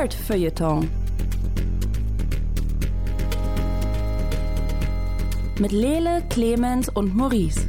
[0.00, 0.88] Nerd Feuilleton.
[5.58, 7.60] Mit Lele, Clemens und Maurice.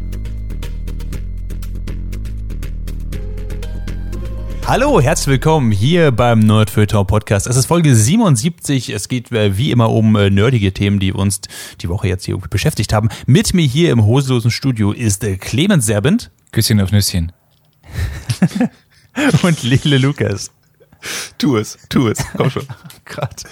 [4.65, 7.47] Hallo, herzlich willkommen hier beim Nerd Feuilleton Podcast.
[7.47, 8.91] Es ist Folge 77.
[8.91, 11.41] Es geht äh, wie immer um äh, nerdige Themen, die uns
[11.81, 13.09] die Woche jetzt hier beschäftigt haben.
[13.25, 16.31] Mit mir hier im hosenlosen Studio ist äh, Clemens Serbent.
[16.53, 17.33] Küsschen auf Nüsschen.
[19.43, 20.49] und Lele Lukas.
[21.37, 22.67] Tu es, tu es, komm schon.
[23.05, 23.43] Gott.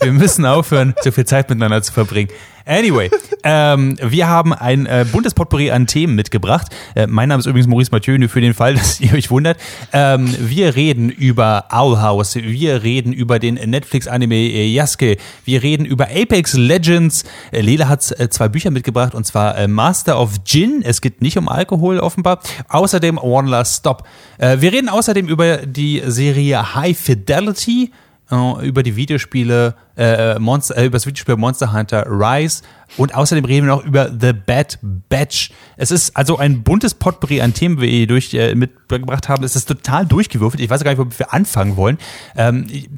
[0.00, 2.30] Wir müssen aufhören, so viel Zeit miteinander zu verbringen.
[2.70, 3.10] Anyway,
[3.42, 6.68] ähm, wir haben ein äh, buntes Potpourri an Themen mitgebracht.
[6.94, 9.58] Äh, mein Name ist übrigens Maurice Mathieu, nur für den Fall, dass ihr euch wundert.
[9.92, 15.84] Ähm, wir reden über Owl House, wir reden über den Netflix-Anime äh, Yasuke, wir reden
[15.84, 17.24] über Apex Legends.
[17.50, 21.22] Äh, Lele hat äh, zwei Bücher mitgebracht, und zwar äh, Master of Gin, es geht
[21.22, 22.38] nicht um Alkohol offenbar.
[22.68, 24.04] Außerdem One Last Stop.
[24.38, 27.90] Wir reden außerdem über die Serie High Fidelity,
[28.30, 32.62] äh, über die Videospiele, äh, Monster, äh, über das Videospiel Monster Hunter Rise
[32.96, 34.78] und außerdem reden wir noch über The Bad
[35.08, 35.50] Batch.
[35.76, 39.44] Es ist also ein buntes Potpourri an Themen, die wir durch äh, mitgebracht haben.
[39.44, 40.60] Es ist total durchgewürfelt.
[40.62, 41.98] Ich weiß gar nicht, womit wir anfangen wollen.
[42.36, 42.88] Ähm, ich,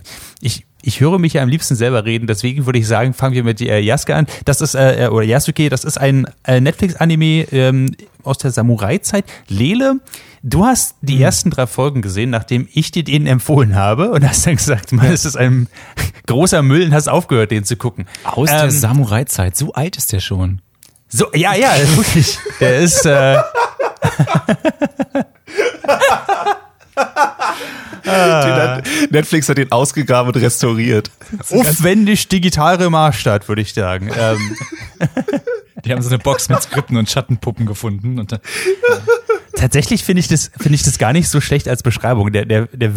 [0.41, 0.66] ich
[1.00, 3.78] höre mich ja am liebsten selber reden, deswegen würde ich sagen, fangen wir mit äh,
[3.80, 4.27] Yasuke an.
[4.44, 9.24] Das ist, äh, oder Yasuke, das ist ein äh, Netflix-Anime ähm, aus der Samurai-Zeit.
[9.48, 10.00] Lele,
[10.42, 11.22] du hast die Mhm.
[11.22, 15.06] ersten drei Folgen gesehen, nachdem ich dir den empfohlen habe und hast dann gesagt, man,
[15.12, 15.69] es ist ein
[16.27, 18.06] großer Müll und hast aufgehört, den zu gucken.
[18.24, 19.56] Aus der Ähm, Samurai-Zeit.
[19.56, 20.61] So alt ist der schon.
[21.08, 22.39] So, ja, ja, wirklich.
[22.61, 23.36] Der ist, äh,
[29.11, 31.11] Netflix hat den ausgegraben und restauriert.
[31.51, 34.11] aufwendig digital remastert, würde ich sagen.
[34.17, 34.57] Ähm,
[35.85, 38.19] Die haben so eine Box mit Skripten und Schattenpuppen gefunden.
[38.19, 38.41] Und dann,
[39.57, 42.33] tatsächlich finde ich das, finde ich das gar nicht so schlecht als Beschreibung.
[42.33, 42.93] Der, der, der,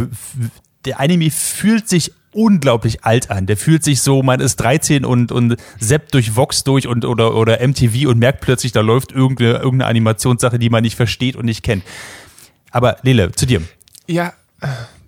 [0.85, 3.45] der Anime fühlt sich unglaublich alt an.
[3.45, 7.33] Der fühlt sich so, man ist 13 und, und seppt durch Vox durch und, oder,
[7.33, 11.45] oder MTV und merkt plötzlich, da läuft irgendeine, irgendeine Animationssache, die man nicht versteht und
[11.45, 11.83] nicht kennt.
[12.71, 13.61] Aber Lele, zu dir.
[14.07, 14.33] Ja,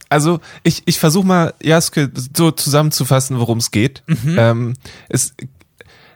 [0.09, 4.03] also ich, ich versuche mal, Jaske, so zusammenzufassen, worum es geht.
[4.37, 4.73] Ähm,
[5.09, 5.33] es,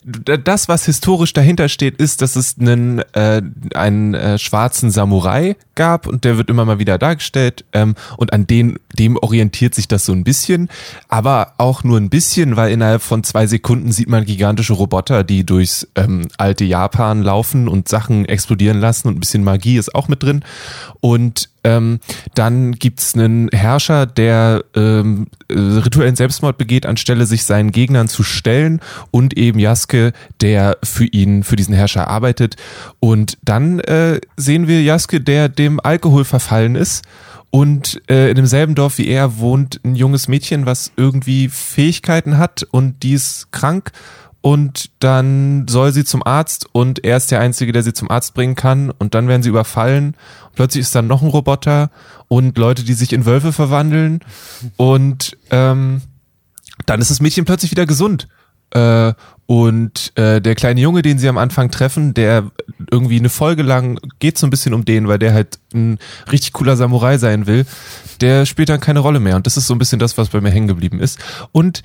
[0.04, 3.42] das, was historisch dahinter steht, ist, dass es einen, äh,
[3.76, 8.48] einen äh, schwarzen Samurai gab und der wird immer mal wieder dargestellt ähm, und an
[8.48, 10.70] den, dem orientiert sich das so ein bisschen,
[11.08, 15.46] aber auch nur ein bisschen, weil innerhalb von zwei Sekunden sieht man gigantische Roboter, die
[15.46, 20.08] durchs ähm, alte Japan laufen und Sachen explodieren lassen und ein bisschen Magie ist auch
[20.08, 20.44] mit drin
[21.00, 22.00] und ähm,
[22.34, 28.24] dann gibt's einen Herrscher, der ähm, äh, rituellen Selbstmord begeht, anstelle sich seinen Gegnern zu
[28.24, 28.80] stellen
[29.12, 32.56] und eben Jaske, der für ihn, für diesen Herrscher arbeitet.
[33.00, 37.04] Und dann äh, sehen wir Jaske, der dem Alkohol verfallen ist.
[37.52, 42.64] Und äh, in demselben Dorf wie er wohnt ein junges Mädchen, was irgendwie Fähigkeiten hat
[42.72, 43.92] und die ist krank
[44.42, 48.34] und dann soll sie zum Arzt und er ist der Einzige, der sie zum Arzt
[48.34, 50.16] bringen kann und dann werden sie überfallen.
[50.56, 51.92] Plötzlich ist dann noch ein Roboter
[52.28, 54.20] und Leute, die sich in Wölfe verwandeln
[54.78, 56.02] und ähm,
[56.86, 58.28] dann ist das Mädchen plötzlich wieder gesund.
[58.72, 59.14] Äh,
[59.46, 62.52] und äh, der kleine Junge, den sie am Anfang treffen, der
[62.90, 66.00] irgendwie eine Folge lang geht so ein bisschen um den, weil der halt ein
[66.32, 67.66] richtig cooler Samurai sein will,
[68.22, 69.36] der spielt dann keine Rolle mehr.
[69.36, 71.20] Und das ist so ein bisschen das, was bei mir hängen geblieben ist.
[71.52, 71.84] Und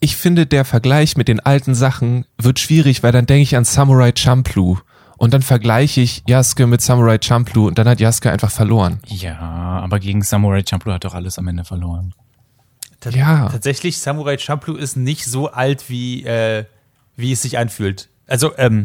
[0.00, 3.64] ich finde, der Vergleich mit den alten Sachen wird schwierig, weil dann denke ich an
[3.64, 4.78] Samurai Champloo.
[5.18, 9.00] Und dann vergleiche ich Yasuke mit Samurai Champloo und dann hat Yasuke einfach verloren.
[9.06, 12.12] ja, aber gegen Samurai Champloo hat doch alles am Ende verloren.
[13.04, 13.48] Ja.
[13.48, 16.64] Tatsächlich, Samurai Champloo ist nicht so alt, wie, äh,
[17.16, 18.08] wie es sich anfühlt.
[18.26, 18.84] Also, ähm,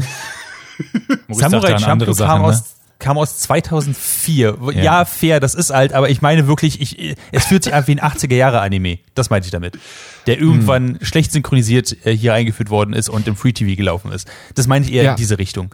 [1.30, 2.48] Samurai Champloo kam ne?
[2.48, 4.58] aus, kam aus 2004.
[4.62, 4.84] Ja.
[4.84, 5.06] Ja.
[5.06, 8.00] fair, das ist alt, aber ich meine wirklich, ich, es fühlt sich an wie ein
[8.00, 9.00] 80er-Jahre-Anime.
[9.16, 9.78] Das meinte ich damit.
[10.28, 14.28] Der irgendwann schlecht synchronisiert äh, hier eingeführt worden ist und im Free-TV gelaufen ist.
[14.56, 15.12] Das meine ich eher Ja.
[15.12, 15.74] in diese Richtung.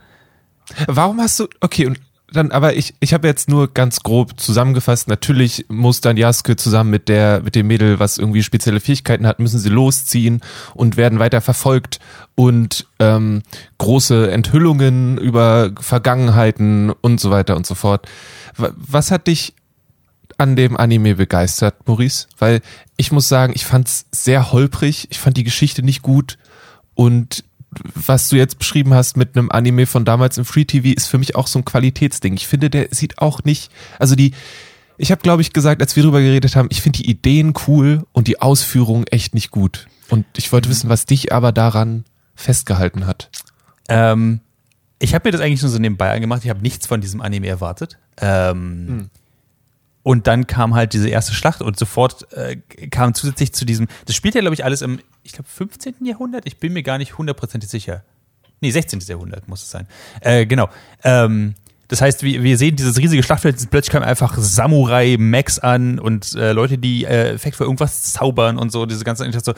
[0.88, 2.00] Warum hast du, okay, und
[2.34, 6.90] dann, aber ich, ich habe jetzt nur ganz grob zusammengefasst, natürlich muss dann Yasuke zusammen
[6.90, 10.42] mit der, mit dem Mädel, was irgendwie spezielle Fähigkeiten hat, müssen sie losziehen
[10.74, 12.00] und werden weiter verfolgt
[12.36, 13.44] und ähm,
[13.78, 18.08] große Enthüllungen über Vergangenheiten und so weiter und so fort.
[18.58, 19.54] Wa- Was hat dich
[20.38, 22.28] an dem Anime begeistert, Maurice?
[22.38, 22.62] Weil
[22.96, 26.38] ich muss sagen, ich fand's sehr holprig, ich fand die Geschichte nicht gut
[26.94, 27.44] und
[27.94, 31.18] was du jetzt beschrieben hast mit einem Anime von damals im Free TV ist für
[31.18, 32.34] mich auch so ein Qualitätsding.
[32.34, 34.34] Ich finde, der sieht auch nicht, also die,
[34.98, 38.06] ich habe glaube ich gesagt, als wir drüber geredet haben, ich finde die Ideen cool
[38.14, 39.88] und die Ausführung echt nicht gut.
[40.10, 42.06] Und ich wollte wissen, was dich aber daran
[42.36, 43.30] festgehalten hat.
[43.90, 44.40] Ähm,
[45.00, 46.44] ich habe mir das eigentlich nur so nebenbei angemacht.
[46.44, 47.98] Ich habe nichts von diesem Anime erwartet.
[48.20, 49.10] Ähm,
[50.08, 52.56] Und dann kam halt diese erste Schlacht und sofort äh,
[52.90, 55.96] kam zusätzlich zu diesem, das spielt ja, glaube ich, alles im, ich glaube, 15.
[56.06, 58.06] Jahrhundert, ich bin mir gar nicht hundertprozentig sicher.
[58.62, 59.02] Nee, 16.
[59.02, 59.86] Jahrhundert muss es sein.
[60.22, 60.70] Äh, genau.
[61.04, 61.56] Ähm,
[61.90, 66.54] das heißt, wir, wir sehen dieses riesige Schlachtfeld, plötzlich kommen einfach Samurai-Max an und äh,
[66.54, 69.56] Leute, die äh, Effekt für irgendwas zaubern und so, diese ganze ich so,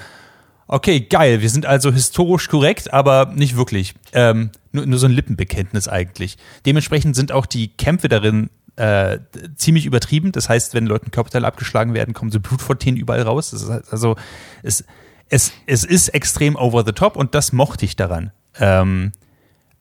[0.66, 3.94] okay, geil, wir sind also historisch korrekt, aber nicht wirklich.
[4.14, 6.38] Ähm, nur, nur so ein Lippenbekenntnis eigentlich.
[6.66, 8.50] Dementsprechend sind auch die Kämpfe darin
[8.80, 9.20] äh,
[9.56, 10.32] ziemlich übertrieben.
[10.32, 13.54] Das heißt, wenn Leuten Körperteile abgeschlagen werden, kommen so Blutfontänen überall raus.
[13.68, 14.16] Halt, also
[14.64, 14.86] es,
[15.28, 18.32] es, es ist extrem over the top und das mochte ich daran.
[18.58, 19.12] Ähm,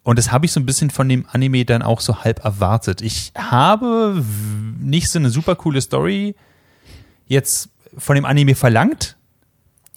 [0.02, 3.00] und das habe ich so ein bisschen von dem Anime dann auch so halb erwartet.
[3.00, 4.24] Ich habe
[4.80, 6.34] nicht so eine super coole Story
[7.26, 9.16] jetzt von dem Anime verlangt.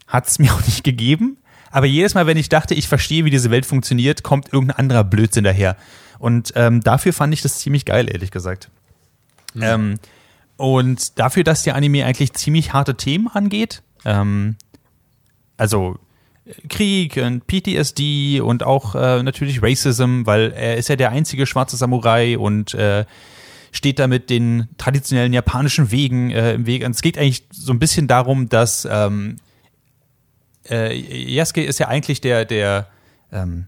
[0.05, 1.37] Hat es mir auch nicht gegeben.
[1.71, 5.03] Aber jedes Mal, wenn ich dachte, ich verstehe, wie diese Welt funktioniert, kommt irgendein anderer
[5.03, 5.75] Blödsinn daher.
[6.19, 8.69] Und ähm, dafür fand ich das ziemlich geil, ehrlich gesagt.
[9.53, 9.63] Mhm.
[9.63, 9.99] Ähm,
[10.57, 14.57] und dafür, dass der Anime eigentlich ziemlich harte Themen angeht, ähm,
[15.57, 15.97] also
[16.69, 21.77] Krieg und PTSD und auch äh, natürlich Racism, weil er ist ja der einzige schwarze
[21.77, 23.05] Samurai und äh,
[23.71, 26.85] steht da mit den traditionellen japanischen Wegen äh, im Weg.
[26.85, 29.37] Und es geht eigentlich so ein bisschen darum, dass ähm,
[30.69, 32.87] äh, Yasuke ist ja eigentlich der, der
[33.31, 33.67] ähm,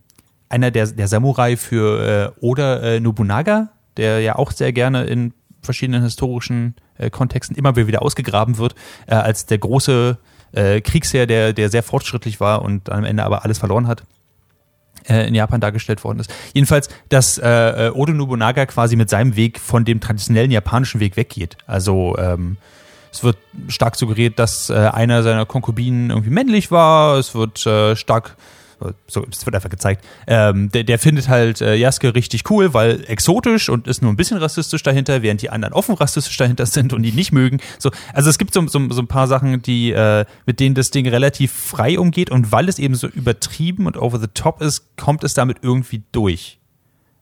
[0.49, 5.33] einer der, der Samurai für äh, Oda äh, Nobunaga, der ja auch sehr gerne in
[5.63, 8.75] verschiedenen historischen äh, Kontexten immer wieder ausgegraben wird,
[9.07, 10.17] äh, als der große
[10.53, 14.03] äh, Kriegsherr, der, der sehr fortschrittlich war und am Ende aber alles verloren hat
[15.07, 16.33] äh, in Japan dargestellt worden ist.
[16.53, 21.57] Jedenfalls, dass äh, Oda Nobunaga quasi mit seinem Weg von dem traditionellen japanischen Weg weggeht.
[21.65, 22.57] Also ähm,
[23.11, 23.37] es wird
[23.67, 27.17] stark suggeriert, dass äh, einer seiner Konkubinen irgendwie männlich war.
[27.17, 28.35] Es wird äh, stark
[29.07, 30.05] so, es wird einfach gezeigt.
[30.27, 34.15] Ähm, der, der findet halt äh, Jaske richtig cool, weil exotisch und ist nur ein
[34.15, 37.59] bisschen rassistisch dahinter, während die anderen offen rassistisch dahinter sind und ihn nicht mögen.
[37.79, 40.91] So, also es gibt so, so, so ein paar Sachen, die äh, mit denen das
[40.91, 44.97] Ding relativ frei umgeht und weil es eben so übertrieben und over the top ist,
[44.97, 46.59] kommt es damit irgendwie durch.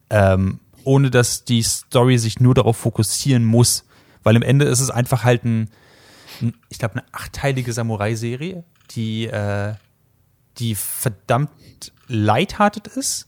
[0.10, 3.86] Ähm, ohne dass die Story sich nur darauf fokussieren muss.
[4.24, 5.69] Weil im Ende ist es einfach halt ein,
[6.42, 9.74] ein ich glaube, eine achtteilige Samurai-Serie, die äh,
[10.62, 11.52] die verdammt
[12.08, 13.28] lighthearted ist.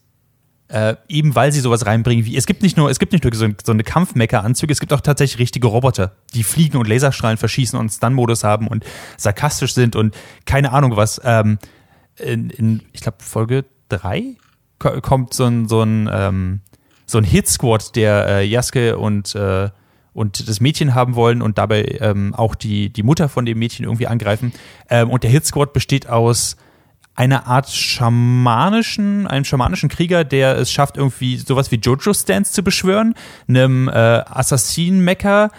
[0.70, 3.36] Äh, eben weil sie sowas reinbringen wie, es gibt nicht nur, es gibt nicht nur
[3.36, 7.78] so, so eine Kampfmecker-Anzüge, es gibt auch tatsächlich richtige Roboter, die fliegen und Laserstrahlen verschießen
[7.78, 8.84] und Stun-Modus haben und
[9.18, 10.16] sarkastisch sind und
[10.46, 11.22] keine Ahnung was.
[11.24, 11.60] Ähm,
[12.18, 14.38] in, in, ich glaube, Folge drei
[14.80, 16.62] kommt so ein, so ein, ähm,
[17.06, 19.70] so ein Hit-Squad, der äh, Jaske und, äh,
[20.14, 23.86] und das Mädchen haben wollen und dabei ähm, auch die, die Mutter von dem Mädchen
[23.86, 24.54] irgendwie angreifen.
[24.90, 26.58] Ähm, und der Hit-Squad besteht aus
[27.16, 33.14] eine Art schamanischen, einen schamanischen Krieger, der es schafft, irgendwie sowas wie Jojo-Stands zu beschwören,
[33.48, 35.52] einem äh, Assassinen-Mecker,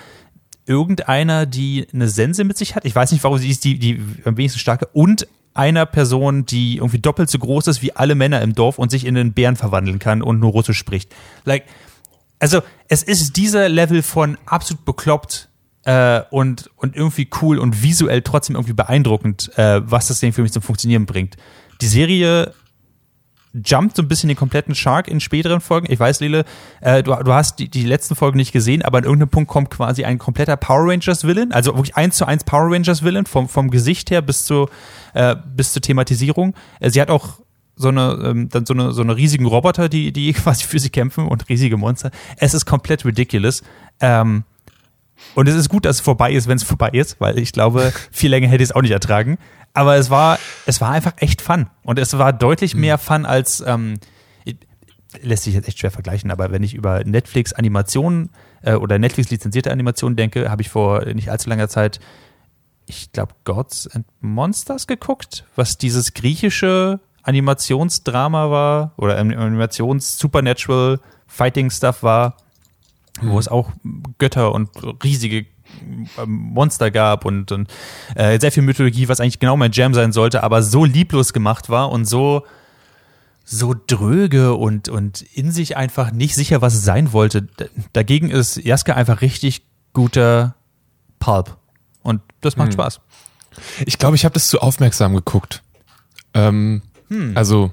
[0.66, 2.84] irgendeiner, die eine Sense mit sich hat.
[2.84, 4.86] Ich weiß nicht, warum sie ist die, die am wenigsten starke.
[4.92, 8.90] Und einer Person, die irgendwie doppelt so groß ist wie alle Männer im Dorf und
[8.90, 11.14] sich in einen Bären verwandeln kann und nur Russisch spricht.
[11.44, 11.64] Like,
[12.40, 15.48] also es ist dieser Level von absolut bekloppt
[15.84, 20.42] äh, und, und irgendwie cool und visuell trotzdem irgendwie beeindruckend, äh, was das Ding für
[20.42, 21.36] mich zum Funktionieren bringt.
[21.80, 22.52] Die Serie
[23.54, 25.86] jumpt so ein bisschen den kompletten Shark in späteren Folgen.
[25.90, 26.44] Ich weiß, Lele,
[26.80, 29.70] äh, du, du hast die, die letzten Folgen nicht gesehen, aber an irgendeinem Punkt kommt
[29.70, 33.48] quasi ein kompletter Power Rangers Villain, also wirklich eins zu eins Power Rangers Villain vom,
[33.48, 34.68] vom Gesicht her bis zu
[35.14, 36.54] äh, bis zur Thematisierung.
[36.80, 37.40] Äh, sie hat auch
[37.76, 40.90] so eine ähm, dann so eine so eine riesigen Roboter, die die quasi für sie
[40.90, 42.10] kämpfen und riesige Monster.
[42.38, 43.62] Es ist komplett ridiculous.
[44.00, 44.44] Ähm,
[45.34, 47.92] und es ist gut, dass es vorbei ist, wenn es vorbei ist, weil ich glaube,
[48.10, 49.38] viel länger hätte ich es auch nicht ertragen.
[49.72, 51.68] Aber es war, es war einfach echt Fun.
[51.82, 52.82] Und es war deutlich mhm.
[52.82, 53.98] mehr Fun als, ähm,
[55.20, 58.30] lässt sich jetzt echt schwer vergleichen, aber wenn ich über Netflix Animationen
[58.62, 62.00] äh, oder Netflix lizenzierte Animationen denke, habe ich vor nicht allzu langer Zeit,
[62.86, 72.02] ich glaube, Gods and Monsters geguckt, was dieses griechische Animationsdrama war oder Animations-Supernatural Fighting Stuff
[72.02, 72.36] war
[73.20, 73.30] mhm.
[73.30, 73.70] wo es auch
[74.18, 74.70] Götter und
[75.02, 75.46] riesige
[76.18, 77.68] ähm, Monster gab und, und
[78.14, 81.68] äh, sehr viel Mythologie, was eigentlich genau mein Jam sein sollte, aber so lieblos gemacht
[81.68, 82.44] war und so
[83.46, 87.46] so dröge und, und in sich einfach nicht sicher, was es sein wollte.
[87.92, 90.54] Dagegen ist Jaske einfach richtig guter
[91.18, 91.56] Pulp.
[92.02, 92.72] Und das macht hm.
[92.72, 93.00] Spaß.
[93.84, 95.62] Ich glaube, ich habe das zu aufmerksam geguckt.
[96.32, 97.36] Ähm, hm.
[97.36, 97.70] Also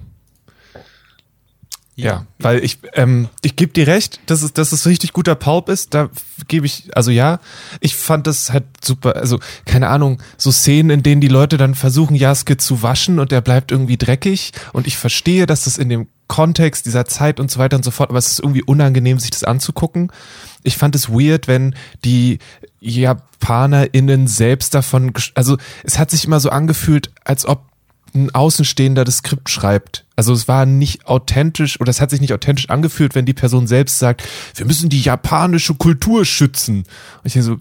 [1.95, 5.69] ja, weil ich, ähm, ich gebe dir recht, dass es, dass es richtig guter Pulp
[5.69, 5.93] ist.
[5.93, 6.09] Da
[6.47, 7.39] gebe ich, also ja,
[7.79, 9.17] ich fand das halt super.
[9.17, 13.31] Also keine Ahnung, so Szenen, in denen die Leute dann versuchen, Jaske zu waschen und
[13.31, 14.51] der bleibt irgendwie dreckig.
[14.71, 17.91] Und ich verstehe, dass das in dem Kontext dieser Zeit und so weiter und so
[17.91, 20.13] fort, aber es ist irgendwie unangenehm, sich das anzugucken.
[20.63, 22.39] Ich fand es weird, wenn die
[22.79, 27.70] JapanerInnen selbst davon, also es hat sich immer so angefühlt, als ob
[28.13, 30.05] ein Außenstehender das Skript schreibt.
[30.15, 33.67] Also es war nicht authentisch oder es hat sich nicht authentisch angefühlt, wenn die Person
[33.67, 34.23] selbst sagt,
[34.55, 36.77] wir müssen die japanische Kultur schützen.
[36.77, 37.57] Und ich denke so,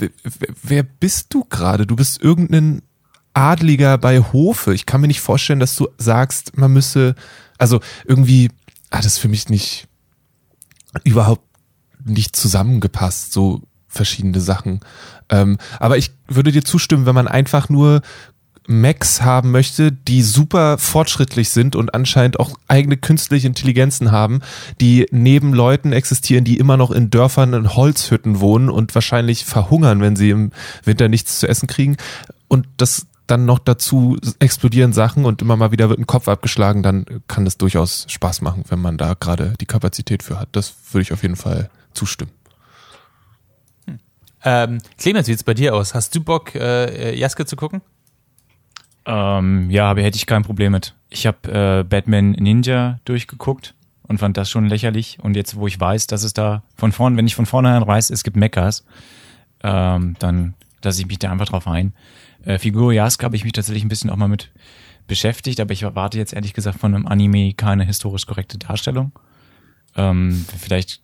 [0.63, 1.87] wer, bist du gerade?
[1.87, 2.83] Du bist irgendein
[3.33, 4.75] Adliger bei Hofe.
[4.75, 7.15] Ich kann mir nicht vorstellen, dass du sagst, man müsse,
[7.59, 8.51] also irgendwie
[8.91, 9.87] hat es für mich nicht
[11.05, 11.45] überhaupt
[12.05, 14.81] nicht zusammengepasst, so verschiedene Sachen.
[15.29, 18.03] Ähm, aber ich würde dir zustimmen, wenn man einfach nur
[18.67, 24.41] Macs haben möchte, die super fortschrittlich sind und anscheinend auch eigene künstliche Intelligenzen haben,
[24.81, 30.01] die neben Leuten existieren, die immer noch in Dörfern in Holzhütten wohnen und wahrscheinlich verhungern,
[30.01, 30.53] wenn sie im
[30.85, 31.97] Winter nichts zu essen kriegen.
[32.49, 36.83] Und das dann noch dazu explodieren Sachen und immer mal wieder wird ein Kopf abgeschlagen,
[36.83, 40.49] dann kann das durchaus Spaß machen, wenn man da gerade die Kapazität für hat.
[40.53, 42.33] Das würde ich auf jeden Fall zustimmen.
[44.43, 45.95] Ähm, Clemens, wie sieht's bei dir aus?
[45.95, 47.83] Hast du Bock, äh, Jaske zu gucken?
[49.07, 50.95] Ähm, ja, aber hätte ich kein Problem mit.
[51.09, 55.19] Ich habe äh, Batman Ninja durchgeguckt und fand das schon lächerlich.
[55.23, 58.11] Und jetzt, wo ich weiß, dass es da von vorn, wenn ich von vornherein weiß,
[58.11, 58.85] es gibt Mechas,
[59.63, 61.93] ähm, dann lasse ich mich da einfach drauf ein.
[62.45, 64.51] Äh, Figur Jask habe ich mich tatsächlich ein bisschen auch mal mit
[65.07, 69.13] beschäftigt, aber ich erwarte jetzt ehrlich gesagt von einem Anime keine historisch korrekte Darstellung.
[69.97, 71.03] Ähm, vielleicht,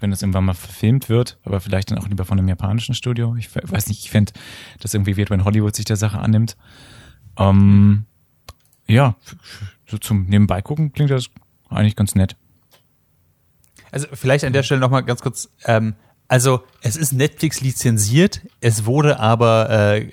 [0.00, 3.36] wenn das irgendwann mal verfilmt wird, aber vielleicht dann auch lieber von einem japanischen Studio.
[3.36, 4.32] Ich weiß nicht, ich fände
[4.80, 6.56] das irgendwie wird, wenn Hollywood sich der Sache annimmt.
[7.38, 8.04] Ähm,
[8.86, 9.16] ja,
[9.86, 11.26] so zum Nebenbei gucken klingt das
[11.68, 12.36] eigentlich ganz nett.
[13.90, 15.94] Also vielleicht an der Stelle nochmal ganz kurz, ähm,
[16.28, 20.10] also es ist Netflix lizenziert, es wurde aber äh,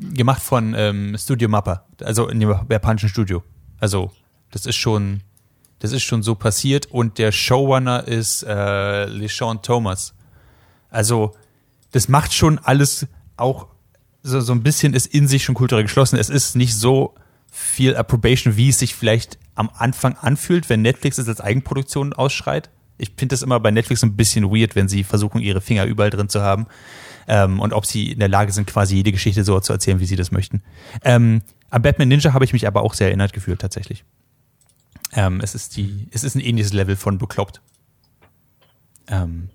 [0.00, 3.42] gemacht von ähm, Studio Mappa, also in dem japanischen Studio.
[3.78, 4.10] Also
[4.50, 5.20] das ist schon,
[5.78, 10.14] das ist schon so passiert und der Showrunner ist äh, LeSean Thomas.
[10.88, 11.34] Also
[11.90, 13.06] das macht schon alles
[13.36, 13.68] auch
[14.22, 16.16] so, so ein bisschen ist in sich schon kulturell geschlossen.
[16.16, 17.14] Es ist nicht so
[17.50, 22.70] viel Approbation, wie es sich vielleicht am Anfang anfühlt, wenn Netflix es als Eigenproduktion ausschreit.
[22.98, 26.10] Ich finde das immer bei Netflix ein bisschen weird, wenn sie versuchen, ihre Finger überall
[26.10, 26.66] drin zu haben.
[27.26, 30.06] Ähm, und ob sie in der Lage sind, quasi jede Geschichte so zu erzählen, wie
[30.06, 30.62] sie das möchten.
[31.02, 34.04] Ähm, an Batman Ninja habe ich mich aber auch sehr erinnert gefühlt, tatsächlich.
[35.12, 37.60] Ähm, es ist die, es ist ein ähnliches Level von bekloppt.
[39.08, 39.50] Ähm,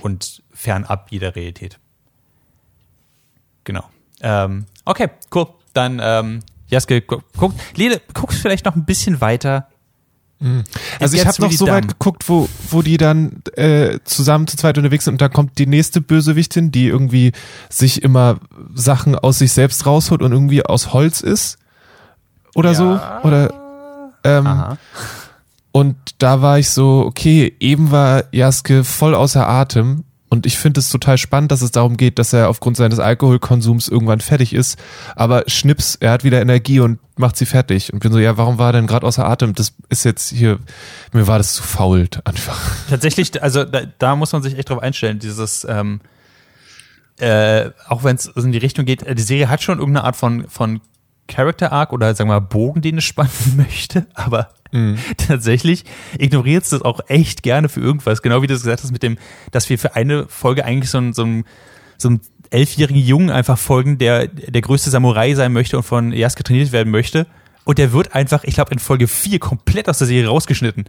[0.00, 1.78] und fernab jeder Realität.
[3.70, 3.84] Genau.
[4.20, 5.46] Ähm, okay, cool.
[5.74, 7.54] Dann, ähm, Jaske, gu- guckt.
[7.76, 9.68] Lele, guckst vielleicht noch ein bisschen weiter.
[10.98, 14.56] Also It ich habe noch so weit geguckt, wo, wo die dann äh, zusammen zu
[14.56, 17.30] zweit unterwegs sind und da kommt die nächste Bösewichtin, die irgendwie
[17.68, 18.40] sich immer
[18.74, 21.58] Sachen aus sich selbst rausholt und irgendwie aus Holz ist
[22.56, 22.98] oder so.
[23.22, 24.78] Oder ähm, Aha.
[25.72, 30.78] und da war ich so, okay, eben war Jaske voll außer Atem und ich finde
[30.78, 34.78] es total spannend, dass es darum geht, dass er aufgrund seines Alkoholkonsums irgendwann fertig ist.
[35.16, 37.92] Aber schnips, er hat wieder Energie und macht sie fertig.
[37.92, 39.56] Und bin so, ja, warum war er denn gerade außer Atem?
[39.56, 40.60] Das ist jetzt hier,
[41.12, 42.60] mir war das zu fault einfach.
[42.88, 46.00] Tatsächlich, also da, da muss man sich echt drauf einstellen, dieses, ähm,
[47.18, 50.14] äh, auch wenn es in die Richtung geht, äh, die Serie hat schon irgendeine Art
[50.14, 50.80] von, von
[51.26, 54.50] Character Arc oder sagen wir mal Bogen, den es spannen möchte, aber
[55.16, 55.84] tatsächlich
[56.18, 58.22] ignoriert es das auch echt gerne für irgendwas.
[58.22, 59.18] Genau wie du es gesagt hast mit dem,
[59.50, 61.44] dass wir für eine Folge eigentlich so ein, so ein,
[61.98, 66.42] so ein elfjährigen Jungen einfach folgen, der der größte Samurai sein möchte und von Yasuke
[66.44, 67.26] trainiert werden möchte.
[67.64, 70.84] Und der wird einfach, ich glaube, in Folge 4 komplett aus der Serie rausgeschnitten.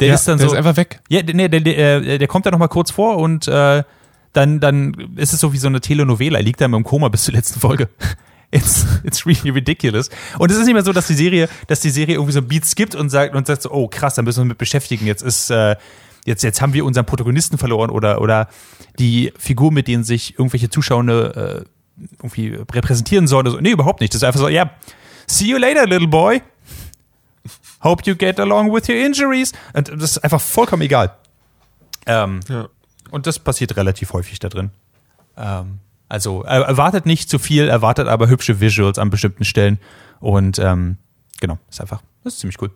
[0.00, 0.52] Der Ja, ist dann der so.
[0.54, 1.00] ist einfach weg.
[1.08, 3.82] Ja, der, nee, der, der, äh, der kommt da noch mal kurz vor und äh,
[4.32, 6.38] dann, dann ist es so wie so eine Telenovela.
[6.38, 7.88] Er liegt da im Koma bis zur letzten Folge.
[8.50, 10.08] It's, it's really ridiculous.
[10.38, 12.74] Und es ist nicht mehr so, dass die Serie, dass die Serie irgendwie so Beats
[12.74, 15.06] gibt und sagt und sagt so, oh krass, da müssen wir uns mit beschäftigen.
[15.06, 15.76] Jetzt ist äh,
[16.24, 18.48] jetzt jetzt haben wir unseren Protagonisten verloren oder oder
[18.98, 21.64] die Figur, mit denen sich irgendwelche Zuschauer äh,
[22.18, 23.50] irgendwie repräsentieren sollen.
[23.50, 24.14] So, nee, überhaupt nicht.
[24.14, 24.70] Das ist einfach so, ja,
[25.26, 26.40] see you later, little boy.
[27.82, 29.52] Hope you get along with your injuries.
[29.72, 31.14] Und das ist einfach vollkommen egal.
[32.06, 32.68] Ähm, Ja.
[33.10, 34.70] Und das passiert relativ häufig da drin.
[35.36, 35.78] Ähm,
[36.08, 39.78] also er, erwartet nicht zu viel, erwartet aber hübsche Visuals an bestimmten Stellen.
[40.20, 40.96] Und ähm,
[41.40, 42.70] genau, ist einfach, das ist ziemlich cool.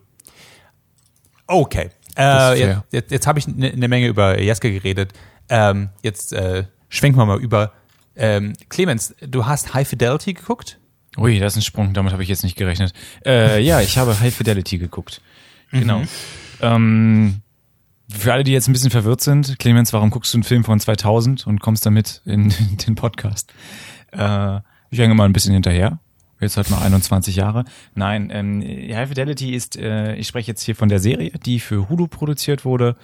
[1.46, 1.90] Okay.
[2.16, 5.12] Äh, jetzt jetzt, jetzt habe ich eine ne Menge über Jeske geredet.
[5.48, 7.72] Ähm, jetzt äh, schwenken wir mal über.
[8.14, 10.78] Ähm, Clemens, du hast High Fidelity geguckt?
[11.16, 12.92] Ui, das ist ein Sprung, damit habe ich jetzt nicht gerechnet.
[13.24, 15.20] Äh, ja, ich habe High Fidelity geguckt.
[15.70, 16.02] Genau.
[16.60, 17.41] Ähm,
[18.12, 20.78] für alle, die jetzt ein bisschen verwirrt sind, Clemens, warum guckst du einen Film von
[20.78, 22.52] 2000 und kommst damit in,
[22.86, 23.52] den Podcast?
[24.12, 25.98] Äh, ich hänge mal ein bisschen hinterher.
[26.40, 27.64] Jetzt hat noch 21 Jahre.
[27.94, 31.88] Nein, ähm, High Fidelity ist, äh, ich spreche jetzt hier von der Serie, die für
[31.88, 32.96] Hulu produziert wurde.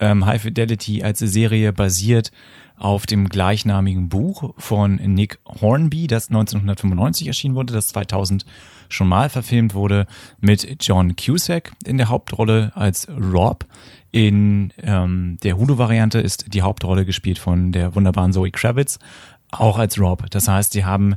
[0.00, 2.32] Ähm, High Fidelity als Serie basiert
[2.78, 8.46] auf dem gleichnamigen Buch von Nick Hornby, das 1995 erschienen wurde, das 2000
[8.88, 10.06] schon mal verfilmt wurde,
[10.40, 13.66] mit John Cusack in der Hauptrolle als Rob.
[14.10, 18.98] In ähm, der Hulu-Variante ist die Hauptrolle gespielt von der wunderbaren Zoe Kravitz,
[19.50, 20.30] auch als Rob.
[20.30, 21.16] Das heißt, sie haben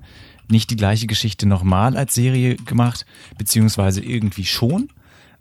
[0.49, 3.05] nicht die gleiche Geschichte nochmal als Serie gemacht,
[3.37, 4.89] beziehungsweise irgendwie schon,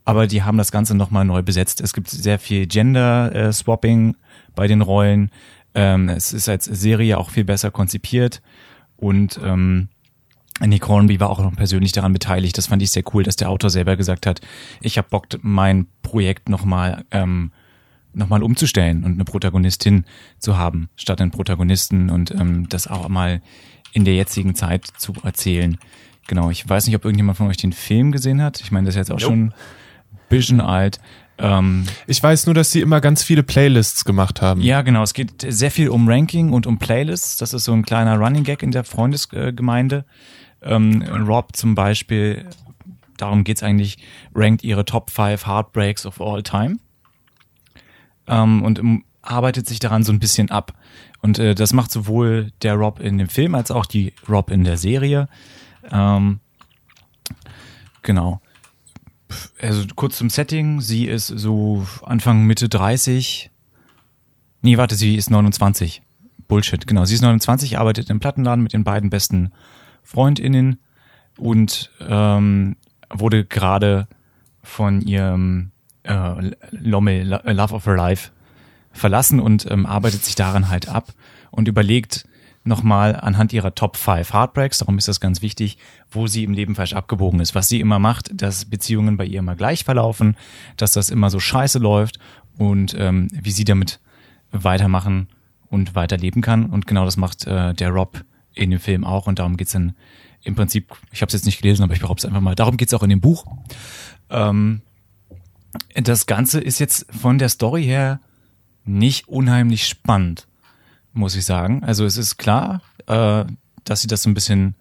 [0.05, 1.81] aber die haben das Ganze nochmal neu besetzt.
[1.81, 4.17] Es gibt sehr viel Gender-Swapping
[4.55, 5.31] bei den Rollen.
[5.75, 8.41] Ähm, es ist als Serie auch viel besser konzipiert
[8.97, 9.89] und ähm,
[10.67, 12.57] Nick Hornby war auch noch persönlich daran beteiligt.
[12.59, 14.41] Das fand ich sehr cool, dass der Autor selber gesagt hat,
[14.81, 17.53] ich habe Bock, mein Projekt nochmal ähm,
[18.13, 20.05] nochmal umzustellen und eine Protagonistin
[20.39, 23.41] zu haben, statt einen Protagonisten und ähm, das auch mal
[23.93, 25.79] in der jetzigen Zeit zu erzählen.
[26.27, 28.61] Genau, ich weiß nicht, ob irgendjemand von euch den Film gesehen hat.
[28.61, 29.25] Ich meine, das ist jetzt auch Nope.
[29.25, 29.55] schon ein
[30.29, 31.01] bisschen alt.
[31.39, 34.61] Ähm, Ich weiß nur, dass sie immer ganz viele Playlists gemacht haben.
[34.61, 35.03] ja, genau.
[35.03, 37.37] Es geht sehr viel um Ranking und um Playlists.
[37.39, 40.05] Das ist so ein kleiner Running Gag in der Freundesgemeinde.
[40.63, 42.49] Ähm, Rob zum Beispiel,
[43.17, 43.99] darum geht's eigentlich,
[44.35, 46.79] rankt ihre Top 5 Heartbreaks of all time.
[48.27, 48.81] Ähm, und
[49.23, 50.73] arbeitet sich daran so ein bisschen ab.
[51.23, 54.65] Und äh, das macht sowohl der Rob in dem Film als auch die Rob in
[54.65, 55.29] der Serie.
[55.91, 56.41] Ähm,
[58.03, 58.41] genau.
[59.61, 60.81] Also kurz zum Setting.
[60.81, 63.51] Sie ist so Anfang, Mitte 30.
[64.63, 66.03] Nee, warte, sie ist 29.
[66.49, 67.05] Bullshit, genau.
[67.05, 69.53] Sie ist 29, arbeitet im Plattenladen mit den beiden besten
[70.11, 70.79] FreundInnen
[71.39, 72.77] und ähm,
[73.11, 74.09] wurde gerade
[74.63, 75.71] von ihrem
[76.03, 78.31] äh, Lommel, Lo- Love of Her Life,
[78.93, 81.13] verlassen und ähm, arbeitet sich daran halt ab
[81.53, 82.27] und überlegt
[82.65, 85.79] nochmal anhand ihrer Top 5 Heartbreaks, darum ist das ganz wichtig,
[86.11, 87.55] wo sie im Leben falsch abgebogen ist.
[87.55, 90.37] Was sie immer macht, dass Beziehungen bei ihr immer gleich verlaufen,
[90.77, 92.19] dass das immer so scheiße läuft
[92.59, 94.01] und ähm, wie sie damit
[94.51, 95.29] weitermachen
[95.69, 96.67] und weiterleben kann.
[96.67, 99.95] Und genau das macht äh, der Rob in dem Film auch und darum geht's dann
[100.43, 102.77] im Prinzip, ich habe es jetzt nicht gelesen, aber ich behaupte es einfach mal, darum
[102.77, 103.45] geht's auch in dem Buch.
[104.31, 104.81] Ähm,
[105.95, 108.21] das Ganze ist jetzt von der Story her
[108.85, 110.49] nicht unheimlich spannend,
[111.13, 111.85] muss ich sagen.
[111.85, 113.45] Also es ist klar, äh,
[113.85, 114.75] dass sie das so ein bisschen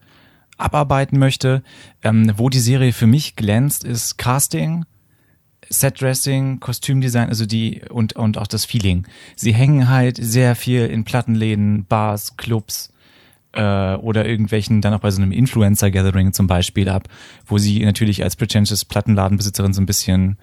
[0.58, 1.64] abarbeiten möchte.
[2.04, 4.86] Ähm, wo die Serie für mich glänzt, ist Casting,
[5.70, 9.06] Setdressing, Kostümdesign, also die und und auch das Feeling.
[9.36, 12.92] Sie hängen halt sehr viel in Plattenläden, Bars, Clubs
[13.54, 17.08] äh, oder irgendwelchen dann auch bei so einem Influencer Gathering zum Beispiel ab,
[17.46, 20.38] wo sie natürlich als pretentious Plattenladenbesitzerin so ein bisschen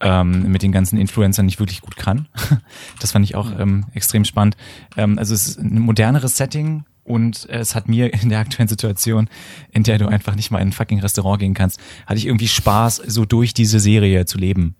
[0.00, 2.28] ähm, mit den ganzen Influencern nicht wirklich gut kann.
[3.00, 4.56] Das fand ich auch ähm, extrem spannend.
[4.96, 9.28] Ähm, also es ist ein moderneres Setting und es hat mir in der aktuellen Situation,
[9.72, 12.48] in der du einfach nicht mal in ein fucking Restaurant gehen kannst, hatte ich irgendwie
[12.48, 14.74] Spaß, so durch diese Serie zu leben.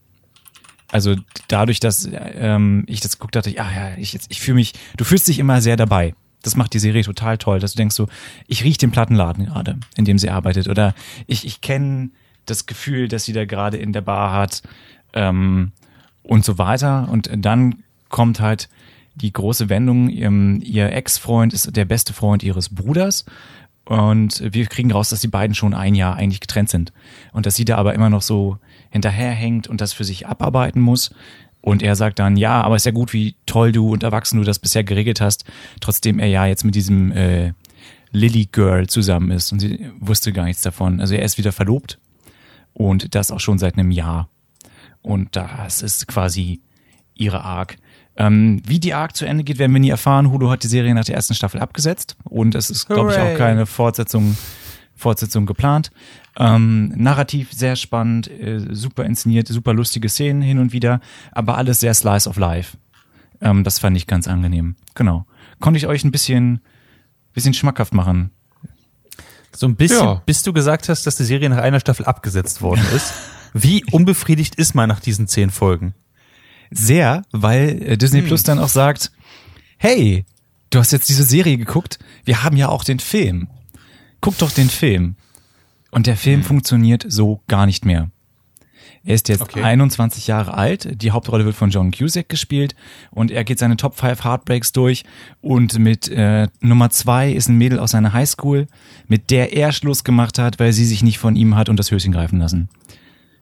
[0.90, 1.16] Also
[1.48, 5.05] dadurch, dass ähm, ich das geguckt hatte, ja, ja, ich, jetzt, ich fühle mich, du
[5.05, 6.14] fühlst dich immer sehr dabei.
[6.42, 8.09] Das macht die Serie total toll, dass du denkst so,
[8.46, 10.68] ich riech den Plattenladen gerade, in dem sie arbeitet.
[10.68, 10.94] Oder
[11.27, 12.11] ich, ich kenne
[12.46, 14.62] das Gefühl, dass sie da gerade in der Bar hat
[15.12, 15.72] ähm,
[16.22, 17.09] und so weiter.
[17.11, 18.68] Und dann kommt halt
[19.14, 20.31] die große Wendung, ihr,
[20.62, 23.24] ihr Ex-Freund ist der beste Freund ihres Bruders.
[23.85, 26.92] Und wir kriegen raus, dass die beiden schon ein Jahr eigentlich getrennt sind.
[27.33, 28.59] Und dass sie da aber immer noch so
[28.90, 31.11] hinterherhängt und das für sich abarbeiten muss.
[31.61, 34.44] Und er sagt dann, ja, aber ist ja gut, wie toll du und erwachsen du
[34.44, 35.44] das bisher geregelt hast.
[35.81, 37.53] Trotzdem er ja jetzt mit diesem äh,
[38.12, 39.53] Lily Girl zusammen ist.
[39.53, 41.01] Und sie wusste gar nichts davon.
[41.01, 41.99] Also er ist wieder verlobt.
[42.73, 44.29] Und das auch schon seit einem Jahr.
[45.03, 46.61] Und das ist quasi
[47.14, 47.77] ihre Arc.
[48.16, 50.31] Ähm, wie die Arc zu Ende geht, werden wir nie erfahren.
[50.31, 53.37] Hulu hat die Serie nach der ersten Staffel abgesetzt und es ist, glaube ich, auch
[53.37, 54.37] keine Fortsetzung,
[54.98, 55.90] Fortsetzung geplant.
[56.38, 61.00] Ähm, narrativ sehr spannend, äh, super inszeniert, super lustige Szenen hin und wieder,
[61.32, 62.76] aber alles sehr Slice of Life.
[63.40, 64.76] Ähm, das fand ich ganz angenehm.
[64.94, 65.24] Genau.
[65.61, 66.61] Konnte ich euch ein bisschen,
[67.32, 68.30] bisschen schmackhaft machen.
[69.56, 70.22] So ein bisschen, Ja.
[70.26, 73.12] bis du gesagt hast, dass die Serie nach einer Staffel abgesetzt worden ist.
[73.54, 75.94] Wie unbefriedigt ist man nach diesen zehn Folgen?
[76.70, 79.11] Sehr, weil äh, Disney Plus dann auch sagt,
[79.78, 80.26] hey,
[80.70, 83.48] du hast jetzt diese Serie geguckt, wir haben ja auch den Film.
[84.20, 85.16] Guck doch den Film.
[85.90, 88.11] Und der Film funktioniert so gar nicht mehr.
[89.04, 89.62] Er ist jetzt Okay.
[89.62, 92.74] 21 Jahre alt, die Hauptrolle wird von John Cusack gespielt
[93.11, 95.04] und er geht seine Top 5 Heartbreaks durch
[95.40, 98.66] und mit äh, Nummer zwei ist ein Mädel aus seiner Highschool,
[99.07, 101.90] mit der er Schluss gemacht hat, weil sie sich nicht von ihm hat und das
[101.90, 102.68] Höschen greifen lassen.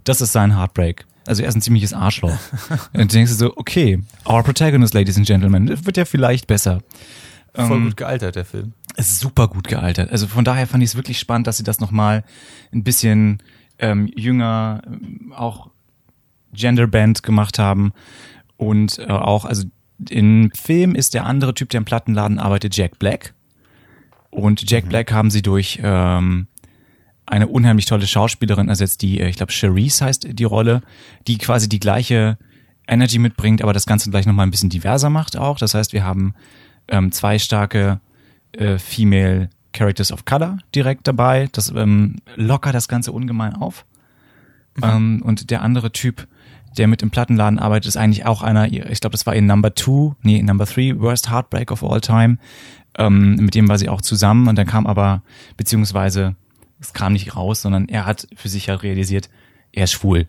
[0.05, 1.05] Das ist sein Heartbreak.
[1.27, 2.39] Also er ist ein ziemliches Arschloch.
[2.93, 6.81] und du denkst dir so, okay, our protagonist, ladies and gentlemen, wird ja vielleicht besser.
[7.55, 8.75] Voll Ähm, gut gealtert, der Film.
[8.99, 10.11] Super gut gealtert.
[10.11, 12.25] Also von daher fand ich es wirklich spannend, dass sie das nochmal
[12.73, 13.43] ein bisschen
[13.79, 15.71] ähm, jünger, ähm, auch
[16.53, 17.93] Genderband gemacht haben.
[18.57, 19.65] Und äh, auch, also
[20.09, 23.35] im Film ist der andere Typ, der im Plattenladen arbeitet, Jack Black.
[24.31, 26.47] Und Jack Black haben sie durch ähm,
[27.27, 30.83] eine unheimlich tolle Schauspielerin ersetzt, die, äh, ich glaube, Cherise heißt die Rolle,
[31.27, 32.39] die quasi die gleiche
[32.87, 35.59] Energy mitbringt, aber das Ganze gleich nochmal ein bisschen diverser macht auch.
[35.59, 36.35] Das heißt, wir haben
[36.89, 38.01] ähm, zwei starke
[38.57, 41.49] äh, Female Characters of Color direkt dabei.
[41.53, 43.85] Das ähm, lockert das Ganze ungemein auf.
[44.83, 46.27] Ähm, und der andere Typ,
[46.77, 49.75] der mit im Plattenladen arbeitet, ist eigentlich auch einer, ich glaube, das war in Number
[49.75, 52.38] Two, nee, Number Three, Worst Heartbreak of All Time.
[52.99, 55.23] Ähm, mit dem war sie auch zusammen und dann kam aber,
[55.57, 56.37] beziehungsweise,
[56.81, 59.31] es kam nicht raus, sondern er hat für sich ja realisiert,
[59.73, 60.27] er ist schwul.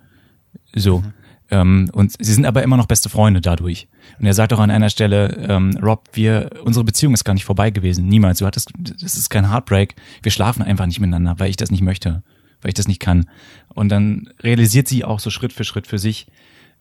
[0.74, 1.04] So.
[1.50, 3.88] Ähm, und sie sind aber immer noch beste Freunde dadurch.
[4.20, 7.46] Und er sagt auch an einer Stelle, ähm, Rob, wir, unsere Beziehung ist gar nicht
[7.46, 8.08] vorbei gewesen.
[8.08, 8.40] Niemals.
[8.40, 9.96] Du hattest, das ist kein Heartbreak.
[10.24, 12.24] Wir schlafen einfach nicht miteinander, weil ich das nicht möchte,
[12.62, 13.30] weil ich das nicht kann.
[13.74, 16.28] Und dann realisiert sie auch so Schritt für Schritt für sich,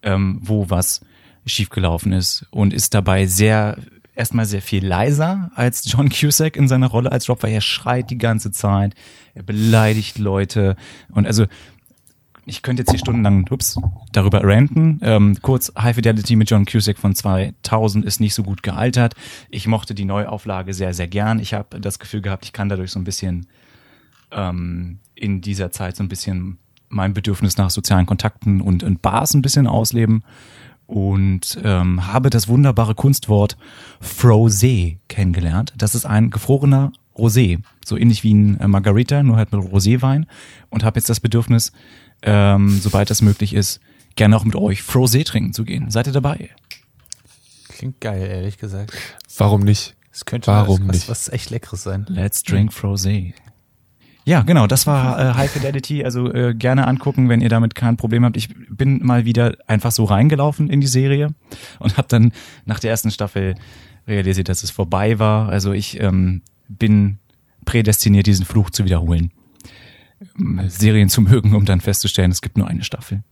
[0.02, 1.02] ähm, wo was
[1.44, 3.78] schiefgelaufen ist und ist dabei sehr,
[4.14, 8.10] erstmal sehr viel leiser als John Cusack in seiner Rolle als Rob, weil er schreit
[8.10, 8.94] die ganze Zeit,
[9.34, 10.76] er beleidigt Leute
[11.12, 11.46] und also
[12.46, 13.78] ich könnte jetzt hier stundenlang ups,
[14.12, 15.00] darüber ranten.
[15.02, 19.14] Ähm, kurz, High Fidelity mit John Cusack von 2000 ist nicht so gut gealtert.
[19.50, 21.40] Ich mochte die Neuauflage sehr, sehr gern.
[21.40, 23.46] Ich habe das Gefühl gehabt, ich kann dadurch so ein bisschen
[24.30, 29.34] ähm, in dieser Zeit so ein bisschen mein Bedürfnis nach sozialen Kontakten und, und Bars
[29.34, 30.22] ein bisschen ausleben
[30.86, 33.56] und ähm, habe das wunderbare Kunstwort
[34.00, 35.74] Frosé kennengelernt.
[35.76, 40.26] Das ist ein gefrorener Rosé, so ähnlich wie ein äh, Margarita, nur halt mit Roséwein
[40.70, 41.72] und habe jetzt das Bedürfnis,
[42.22, 43.80] ähm, sobald das möglich ist,
[44.16, 45.90] gerne auch mit euch Frosé trinken zu gehen.
[45.90, 46.50] Seid ihr dabei?
[47.68, 48.92] Klingt geil, ehrlich gesagt.
[49.36, 49.94] Warum nicht?
[50.12, 51.08] Es könnte Warum was, nicht?
[51.08, 52.06] was echt Leckeres sein.
[52.08, 53.34] Let's drink Frosé.
[54.24, 56.04] Ja, genau, das war äh, High Fidelity.
[56.04, 58.36] Also äh, gerne angucken, wenn ihr damit kein Problem habt.
[58.36, 61.34] Ich bin mal wieder einfach so reingelaufen in die Serie
[61.78, 62.32] und habe dann
[62.64, 63.54] nach der ersten Staffel
[64.08, 65.48] realisiert, dass es vorbei war.
[65.48, 67.18] Also ich ähm, bin
[67.66, 69.30] prädestiniert, diesen Fluch zu wiederholen.
[70.68, 73.22] Serien zu mögen, um dann festzustellen, es gibt nur eine Staffel.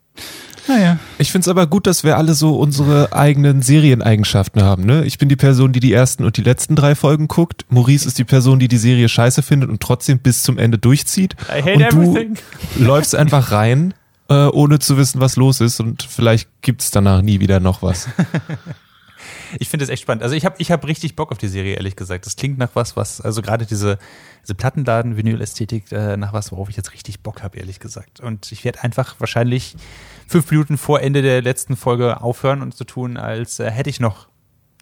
[0.66, 0.98] Naja.
[1.18, 4.84] Ich find's aber gut, dass wir alle so unsere eigenen Serieneigenschaften haben.
[4.84, 5.04] Ne?
[5.04, 7.66] Ich bin die Person, die die ersten und die letzten drei Folgen guckt.
[7.68, 11.36] Maurice ist die Person, die die Serie scheiße findet und trotzdem bis zum Ende durchzieht.
[11.50, 12.38] I hate und everything.
[12.76, 13.92] du läufst einfach rein,
[14.28, 18.08] äh, ohne zu wissen, was los ist und vielleicht gibt's danach nie wieder noch was.
[19.58, 20.22] Ich finde es echt spannend.
[20.22, 22.26] Also ich habe ich hab richtig Bock auf die Serie, ehrlich gesagt.
[22.26, 23.98] Das klingt nach was, was, also gerade diese,
[24.42, 28.20] diese Plattenladen-Vinyl-Ästhetik, äh, nach was, worauf ich jetzt richtig Bock habe, ehrlich gesagt.
[28.20, 29.76] Und ich werde einfach wahrscheinlich
[30.26, 34.00] fünf Minuten vor Ende der letzten Folge aufhören und so tun, als äh, hätte ich
[34.00, 34.28] noch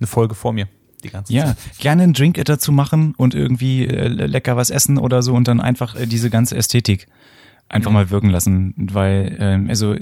[0.00, 0.68] eine Folge vor mir.
[1.04, 1.56] Die ganze Ja, Zeit.
[1.78, 5.60] gerne einen Drink dazu machen und irgendwie äh, lecker was essen oder so und dann
[5.60, 7.08] einfach äh, diese ganze Ästhetik
[7.68, 9.96] einfach mal wirken lassen, weil ähm, also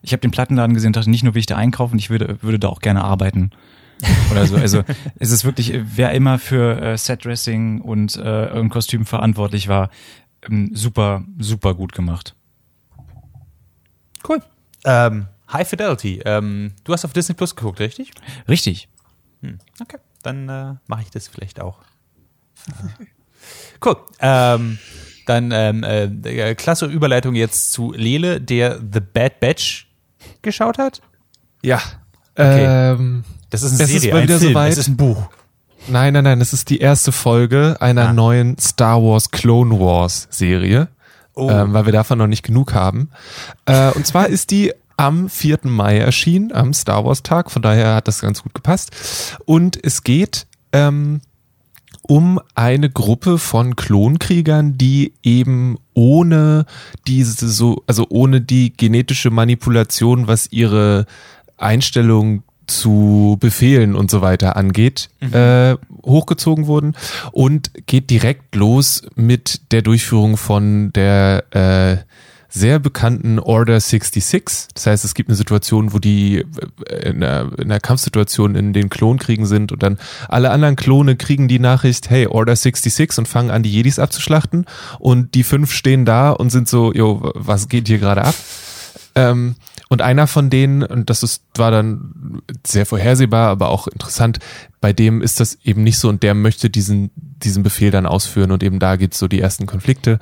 [0.00, 2.58] ich habe den Plattenladen gesehen, dachte nicht nur will ich da einkaufen, ich würde würde
[2.60, 3.50] da auch gerne arbeiten
[4.30, 4.56] oder so.
[4.56, 4.84] Also
[5.18, 9.90] es ist wirklich, äh, wer immer für äh, Setdressing und äh, ein Kostüm verantwortlich war,
[10.42, 12.34] ähm, super super gut gemacht.
[14.28, 14.42] Cool.
[14.84, 16.20] Ähm, High Fidelity.
[16.24, 18.10] Ähm, du hast auf Disney Plus geguckt, richtig?
[18.48, 18.88] Richtig.
[19.42, 21.78] Hm, okay, dann äh, mache ich das vielleicht auch.
[23.84, 23.96] cool.
[24.20, 24.78] Ähm,
[25.26, 29.88] dann ähm, äh, klasse Überleitung jetzt zu Lele, der The Bad Batch
[30.42, 31.00] geschaut hat.
[31.62, 31.80] Ja.
[32.34, 32.92] Okay.
[32.92, 33.24] Ähm,
[33.62, 34.72] Das ist eine Es ist Serie, mal ein wieder Film, soweit.
[34.72, 35.28] es ist ein Buch.
[35.88, 38.12] nein, nein, nein, es ist die erste Folge einer Ah.
[38.12, 40.88] neuen Star Wars Clone Wars Serie.
[41.38, 41.50] Oh.
[41.50, 43.10] ähm, weil wir davon noch nicht genug haben.
[43.66, 45.58] Äh, und zwar ist die am 4.
[45.64, 49.36] Mai erschienen, am Star Wars Tag, von daher hat das ganz gut gepasst.
[49.44, 51.20] Und es geht ähm,
[52.00, 56.64] um eine Gruppe von Klonkriegern, die eben ohne
[57.06, 61.04] diese so, also ohne die genetische Manipulation, was ihre
[61.58, 66.94] Einstellung zu Befehlen und so weiter angeht, äh, hochgezogen wurden
[67.32, 71.96] und geht direkt los mit der Durchführung von der äh,
[72.48, 74.68] sehr bekannten Order 66.
[74.74, 76.44] Das heißt, es gibt eine Situation, wo die
[76.88, 79.98] äh, in einer, in einer Kampfsituation in den Klonkriegen sind und dann
[80.28, 84.64] alle anderen Klone kriegen die Nachricht, hey, Order 66 und fangen an, die Jedis abzuschlachten
[84.98, 88.34] und die fünf stehen da und sind so, jo, was geht hier gerade ab?
[89.16, 89.56] Ähm,
[89.88, 94.38] und einer von denen, und das ist, war dann sehr vorhersehbar, aber auch interessant,
[94.80, 98.52] bei dem ist das eben nicht so und der möchte diesen, diesen Befehl dann ausführen
[98.52, 100.18] und eben da gibt's so die ersten Konflikte.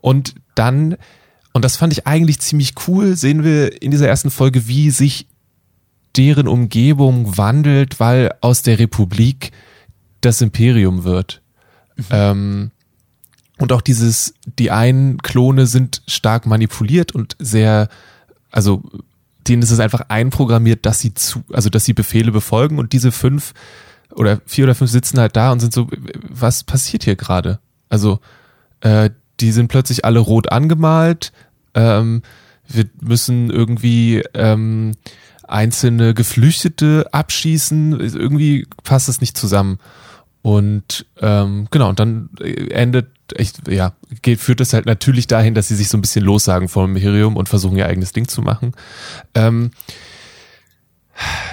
[0.00, 0.96] Und dann,
[1.52, 5.26] und das fand ich eigentlich ziemlich cool, sehen wir in dieser ersten Folge, wie sich
[6.16, 9.52] deren Umgebung wandelt, weil aus der Republik
[10.22, 11.42] das Imperium wird.
[12.10, 12.70] Ähm,
[13.58, 17.88] und auch dieses, die einen Klone sind stark manipuliert und sehr,
[18.50, 18.82] also
[19.48, 23.12] denen ist es einfach einprogrammiert, dass sie zu, also dass sie Befehle befolgen und diese
[23.12, 23.54] fünf
[24.12, 25.88] oder vier oder fünf sitzen halt da und sind so,
[26.28, 27.58] was passiert hier gerade?
[27.88, 28.20] Also
[28.80, 29.10] äh,
[29.40, 31.32] die sind plötzlich alle rot angemalt.
[31.74, 32.22] Ähm,
[32.68, 34.92] wir müssen irgendwie ähm,
[35.46, 37.98] einzelne Geflüchtete abschießen.
[38.00, 39.78] Irgendwie passt das nicht zusammen.
[40.42, 42.30] Und ähm, genau, und dann
[42.70, 46.24] endet, echt, ja, geht, führt es halt natürlich dahin, dass sie sich so ein bisschen
[46.24, 48.72] lossagen vom Imperium und versuchen ihr eigenes Ding zu machen.
[49.34, 49.70] Ähm,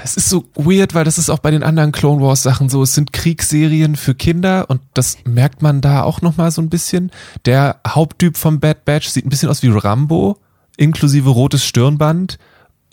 [0.04, 2.84] es ist so weird, weil das ist auch bei den anderen Clone Wars Sachen so.
[2.84, 7.12] Es sind Kriegsserien für Kinder und das merkt man da auch nochmal so ein bisschen.
[7.46, 10.38] Der Haupttyp vom Bad Batch sieht ein bisschen aus wie Rambo,
[10.78, 12.38] inklusive rotes Stirnband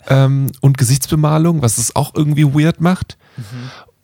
[0.07, 3.17] ähm, und Gesichtsbemalung, was es auch irgendwie weird macht.
[3.37, 3.43] Mhm.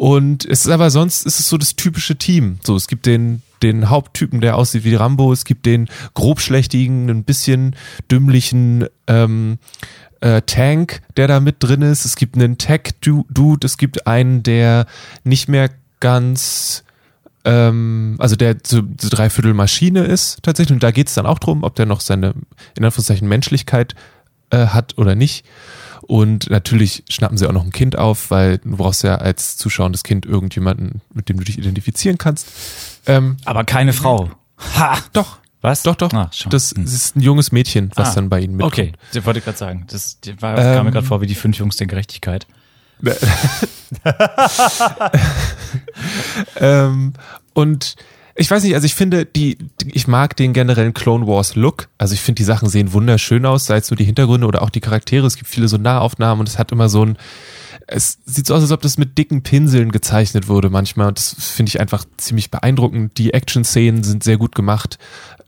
[0.01, 2.57] Und es ist aber sonst ist es so das typische Team.
[2.63, 5.31] So, es gibt den den Haupttypen, der aussieht wie Rambo.
[5.31, 7.75] Es gibt den grobschlächtigen, ein bisschen
[8.09, 9.59] dümmlichen ähm,
[10.21, 12.05] äh, Tank, der da mit drin ist.
[12.05, 13.63] Es gibt einen Tech-Dude.
[13.63, 14.87] Es gibt einen, der
[15.23, 16.83] nicht mehr ganz
[17.45, 20.73] ähm, also der so, so dreiviertel Maschine ist tatsächlich.
[20.73, 22.33] Und da geht es dann auch drum, ob der noch seine,
[22.75, 23.93] in Anführungszeichen, Menschlichkeit
[24.49, 25.45] äh, hat oder nicht.
[26.03, 30.03] Und natürlich schnappen sie auch noch ein Kind auf, weil du brauchst ja als zuschauendes
[30.03, 32.47] Kind irgendjemanden, mit dem du dich identifizieren kannst.
[33.05, 34.31] Ähm, Aber keine Frau.
[34.77, 34.97] Ha!
[35.13, 35.37] Doch.
[35.61, 35.83] Was?
[35.83, 36.11] Doch, doch.
[36.11, 36.49] Ah, schon.
[36.49, 36.83] das Hm.
[36.85, 38.73] ist ein junges Mädchen, was Ah, dann bei ihnen mitkommt.
[38.73, 39.85] Okay, das wollte ich gerade sagen.
[39.91, 42.47] Das war, Ähm, kam mir gerade vor wie die fünf Jungs der Gerechtigkeit.
[46.57, 47.13] ähm,
[47.53, 47.95] und
[48.41, 51.89] ich weiß nicht, also ich finde, die, ich mag den generellen Clone Wars Look.
[51.97, 54.69] Also ich finde, die Sachen sehen wunderschön aus, sei es nur die Hintergründe oder auch
[54.69, 55.27] die Charaktere.
[55.27, 57.17] Es gibt viele so Nahaufnahmen und es hat immer so ein,
[57.87, 61.09] es sieht so aus, als ob das mit dicken Pinseln gezeichnet wurde manchmal.
[61.09, 63.17] Und das finde ich einfach ziemlich beeindruckend.
[63.17, 64.97] Die Action-Szenen sind sehr gut gemacht.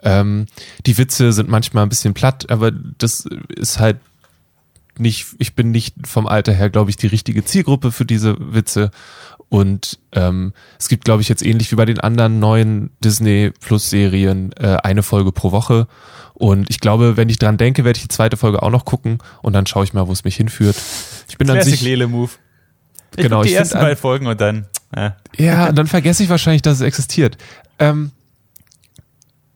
[0.03, 0.45] Ähm,
[0.85, 3.25] die Witze sind manchmal ein bisschen platt, aber das
[3.55, 3.97] ist halt
[4.99, 8.91] nicht, ich bin nicht vom Alter her, glaube ich, die richtige Zielgruppe für diese Witze.
[9.49, 13.89] Und ähm, es gibt, glaube ich, jetzt ähnlich wie bei den anderen neuen Disney Plus
[13.89, 15.87] Serien äh, eine Folge pro Woche.
[16.33, 19.19] Und ich glaube, wenn ich dran denke, werde ich die zweite Folge auch noch gucken
[19.43, 20.75] und dann schaue ich mal, wo es mich hinführt.
[21.29, 22.31] Ich bin an Classic sich, Lele Move.
[23.15, 24.65] Ich Genau, die ich ersten an- beiden Folgen und dann.
[24.95, 25.11] Äh.
[25.37, 27.37] ja, und dann vergesse ich wahrscheinlich, dass es existiert.
[27.77, 28.11] Ähm,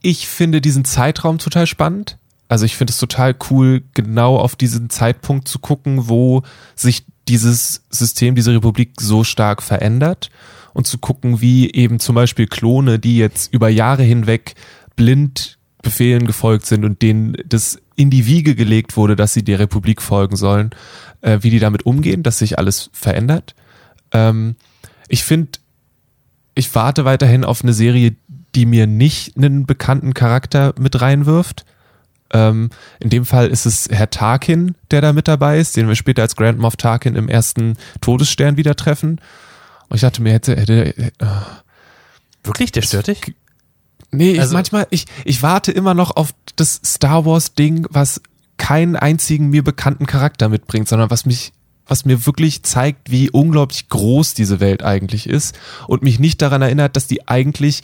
[0.02, 2.18] ich finde diesen Zeitraum total spannend.
[2.50, 6.44] Also ich finde es total cool, genau auf diesen Zeitpunkt zu gucken, wo
[6.76, 10.30] sich dieses System, diese Republik so stark verändert
[10.74, 14.56] und zu gucken, wie eben zum Beispiel Klone, die jetzt über Jahre hinweg
[14.96, 19.60] blind Befehlen gefolgt sind und denen das in die Wiege gelegt wurde, dass sie der
[19.60, 20.72] Republik folgen sollen,
[21.22, 23.56] äh, wie die damit umgehen, dass sich alles verändert.
[24.12, 24.56] Ähm,
[25.08, 25.60] ich finde,
[26.56, 28.16] ich warte weiterhin auf eine Serie,
[28.56, 31.66] die mir nicht einen bekannten Charakter mit reinwirft.
[32.34, 35.96] Ähm, in dem Fall ist es Herr Tarkin, der da mit dabei ist, den wir
[35.96, 39.22] später als Grand Moff Tarkin im ersten Todesstern wieder treffen.
[39.90, 41.12] Und ich dachte mir, hätte, hätte, äh,
[42.44, 42.72] Wirklich?
[42.72, 43.34] Der stört dich?
[44.12, 48.22] nee, ich, Also- manchmal, ich, ich warte immer noch auf das Star Wars Ding, was
[48.58, 51.52] keinen einzigen mir bekannten Charakter mitbringt, sondern was mich,
[51.86, 56.62] was mir wirklich zeigt, wie unglaublich groß diese Welt eigentlich ist und mich nicht daran
[56.62, 57.84] erinnert, dass die eigentlich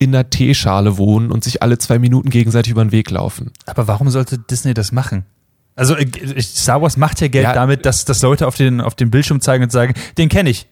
[0.00, 3.52] in einer Teeschale wohnen und sich alle zwei Minuten gegenseitig über den Weg laufen.
[3.66, 5.24] Aber warum sollte Disney das machen?
[5.76, 7.52] Also äh, ich- Star Wars macht ja Geld Ja.
[7.52, 10.66] damit, dass, dass Leute auf den, auf den Bildschirm zeigen und sagen, den kenne ich.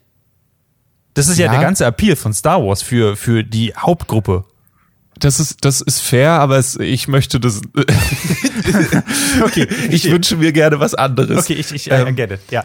[1.14, 1.52] Das ist ja, Ja.
[1.52, 4.44] der ganze Appeal von Star Wars für, für die Hauptgruppe.
[5.18, 7.60] Das ist, das ist fair, aber es, ich möchte das.
[9.42, 11.38] Okay, ich wünsche mir gerne was anderes.
[11.44, 12.64] Okay, ich, ich Ähm, get it, ja.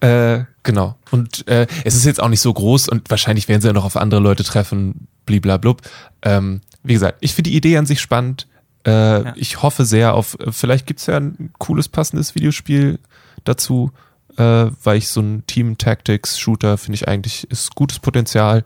[0.00, 0.96] Äh, genau.
[1.10, 3.84] Und äh, es ist jetzt auch nicht so groß und wahrscheinlich werden sie ja noch
[3.84, 5.82] auf andere Leute treffen, bliblablub.
[6.22, 8.46] Ähm, wie gesagt, ich finde die Idee an sich spannend.
[8.86, 13.00] Äh, Ich hoffe sehr auf, vielleicht gibt's ja ein cooles, passendes Videospiel
[13.44, 13.90] dazu,
[14.36, 18.64] äh, weil ich so ein Team-Tactics-Shooter finde ich eigentlich ist gutes Potenzial.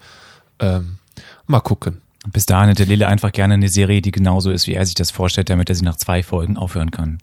[0.58, 0.98] Ähm,
[1.46, 2.02] mal gucken.
[2.30, 5.10] Bis dahin hätte Lele einfach gerne eine Serie, die genauso ist, wie er sich das
[5.10, 7.18] vorstellt, damit er sie nach zwei Folgen aufhören kann.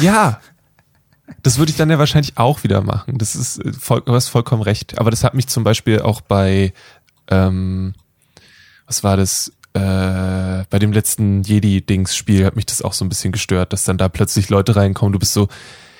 [0.00, 0.40] Ja.
[1.42, 3.18] Das würde ich dann ja wahrscheinlich auch wieder machen.
[3.18, 4.98] Das ist äh, voll, du hast vollkommen recht.
[4.98, 6.72] Aber das hat mich zum Beispiel auch bei,
[7.28, 7.94] ähm,
[8.86, 9.52] was war das?
[9.74, 13.98] Äh, bei dem letzten Jedi-Dings-Spiel hat mich das auch so ein bisschen gestört, dass dann
[13.98, 15.12] da plötzlich Leute reinkommen.
[15.12, 15.48] Du bist so,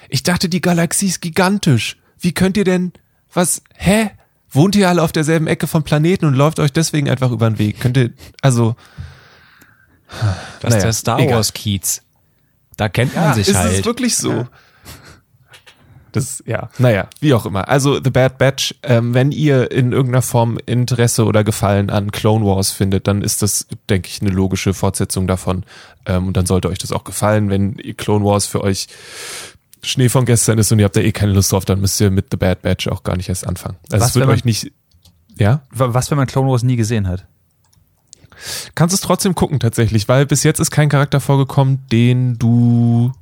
[0.09, 1.97] ich dachte, die Galaxie ist gigantisch.
[2.19, 2.93] Wie könnt ihr denn,
[3.33, 4.11] was, hä?
[4.49, 7.59] Wohnt ihr alle auf derselben Ecke vom Planeten und läuft euch deswegen einfach über den
[7.59, 7.81] Weg?
[7.81, 8.77] Könnt ihr, also,
[10.61, 11.31] Das Naja, ist der Star.
[11.31, 12.03] Wars Kiez.
[12.77, 13.81] Da kennt man sich ist halt.
[13.81, 14.47] es wirklich so?
[16.17, 17.69] Das, ja, naja, wie auch immer.
[17.69, 22.45] Also The Bad Batch, ähm, wenn ihr in irgendeiner Form Interesse oder Gefallen an Clone
[22.45, 25.65] Wars findet, dann ist das, denke ich, eine logische Fortsetzung davon.
[26.07, 27.51] Ähm, und dann sollte euch das auch gefallen.
[27.51, 28.87] Wenn Clone Wars für euch
[29.83, 32.11] Schnee von gestern ist und ihr habt da eh keine Lust drauf, dann müsst ihr
[32.11, 33.77] mit The Bad Batch auch gar nicht erst anfangen.
[33.93, 34.73] Also Was, es wird man- euch nicht,
[35.39, 35.63] ja?
[35.71, 37.27] Was, wenn man Clone Wars nie gesehen hat?
[38.75, 43.13] Kannst es trotzdem gucken tatsächlich, weil bis jetzt ist kein Charakter vorgekommen, den du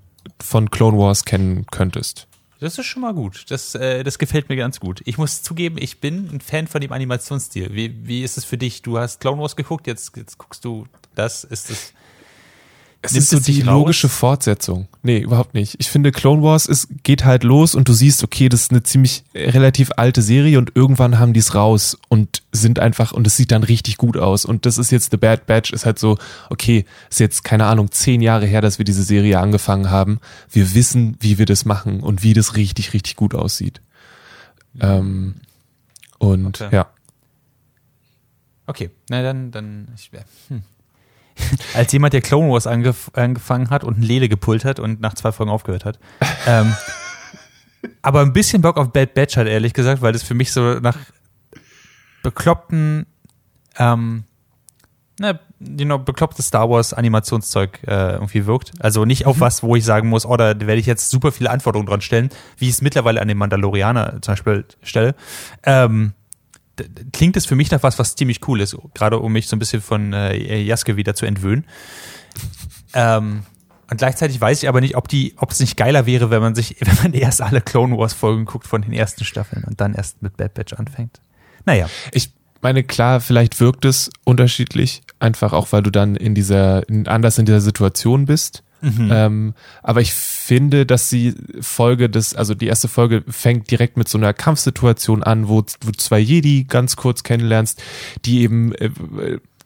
[0.41, 2.27] von Clone Wars kennen könntest.
[2.65, 3.45] Das ist schon mal gut.
[3.51, 5.03] Das, äh, das gefällt mir ganz gut.
[5.05, 7.75] Ich muss zugeben, ich bin ein Fan von dem Animationsstil.
[7.75, 8.81] Wie, wie ist es für dich?
[8.81, 11.45] Du hast Clone Wars geguckt, jetzt, jetzt guckst du das.
[11.45, 11.93] Ist es.
[13.05, 13.67] Es Nimmt ist so es die raus?
[13.81, 14.89] logische Fortsetzung.
[15.03, 15.77] Nee, überhaupt nicht.
[15.79, 18.83] Ich finde, Clone Wars ist, geht halt los und du siehst, okay, das ist eine
[18.83, 23.27] ziemlich äh, relativ alte Serie und irgendwann haben die es raus und sind einfach, und
[23.27, 24.47] es sieht dann richtig gut aus.
[24.47, 26.17] Und das ist jetzt The Bad Batch, ist halt so,
[26.49, 30.19] okay, ist jetzt, keine Ahnung, zehn Jahre her, dass wir diese Serie angefangen haben.
[30.51, 33.83] Wir wissen, wie wir das machen und wie das richtig, richtig gut aussieht.
[34.81, 35.35] Ähm,
[36.19, 36.75] und Okay.
[36.75, 36.87] ja.
[38.67, 39.89] Okay, na dann, dann.
[39.95, 40.11] Ich,
[40.49, 40.63] hm.
[41.75, 45.15] Als jemand, der Clone Wars angef angefangen hat und einen Lele gepult hat und nach
[45.15, 45.99] zwei Folgen aufgehört hat.
[46.47, 46.75] ähm,
[48.03, 50.75] aber ein bisschen Bock auf Bad Batch hat, ehrlich gesagt, weil das für mich so
[50.81, 50.97] nach
[52.23, 53.07] bekloppten,
[53.79, 54.25] ähm,
[55.19, 58.73] na, you know, beklopptes Star Wars Animationszeug äh, irgendwie wirkt.
[58.81, 61.51] Also nicht auf was, wo ich sagen muss, oh, da werde ich jetzt super viele
[61.51, 65.15] Anforderungen dran stellen, wie ich es mittlerweile an den Mandalorianer zum Beispiel stelle.
[65.63, 66.15] Ähm,
[67.13, 69.59] klingt es für mich nach was, was ziemlich cool ist, gerade um mich so ein
[69.59, 71.67] bisschen von äh, Jaske wieder zu entwöhnen.
[72.95, 73.45] ähm,
[73.91, 76.55] und gleichzeitig weiß ich aber nicht, ob die, ob es nicht geiler wäre, wenn man
[76.55, 79.95] sich, wenn man erst alle Clone Wars Folgen guckt von den ersten Staffeln und dann
[79.95, 81.21] erst mit Bad Batch anfängt.
[81.65, 86.89] Naja, Ich meine, klar, vielleicht wirkt es unterschiedlich, einfach auch, weil du dann in dieser,
[86.89, 88.64] in, anders in dieser Situation bist.
[89.11, 94.09] Ähm, aber ich finde, dass die Folge des, also die erste Folge fängt direkt mit
[94.09, 97.83] so einer Kampfsituation an, wo du zwei Jedi ganz kurz kennenlernst,
[98.25, 98.91] die eben äh,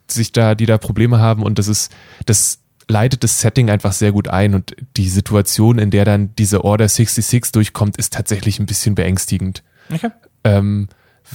[0.07, 1.92] sich da, die da Probleme haben und das ist,
[2.26, 6.64] das leitet das Setting einfach sehr gut ein und die Situation, in der dann diese
[6.64, 10.11] Order 66 durchkommt, ist tatsächlich ein bisschen beängstigend okay.
[10.44, 10.88] ähm,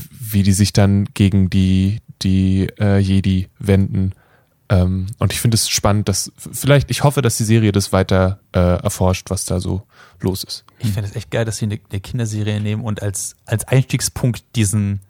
[0.10, 4.14] wie die sich dann gegen die, die äh, Jedi wenden.
[4.70, 8.40] Ähm, und ich finde es spannend, dass vielleicht, ich hoffe, dass die Serie das weiter
[8.54, 9.84] äh, erforscht, was da so
[10.20, 10.64] los ist.
[10.80, 14.44] Ich finde es echt geil, dass sie eine, eine Kinderserie nehmen und als, als Einstiegspunkt
[14.56, 15.02] diesen,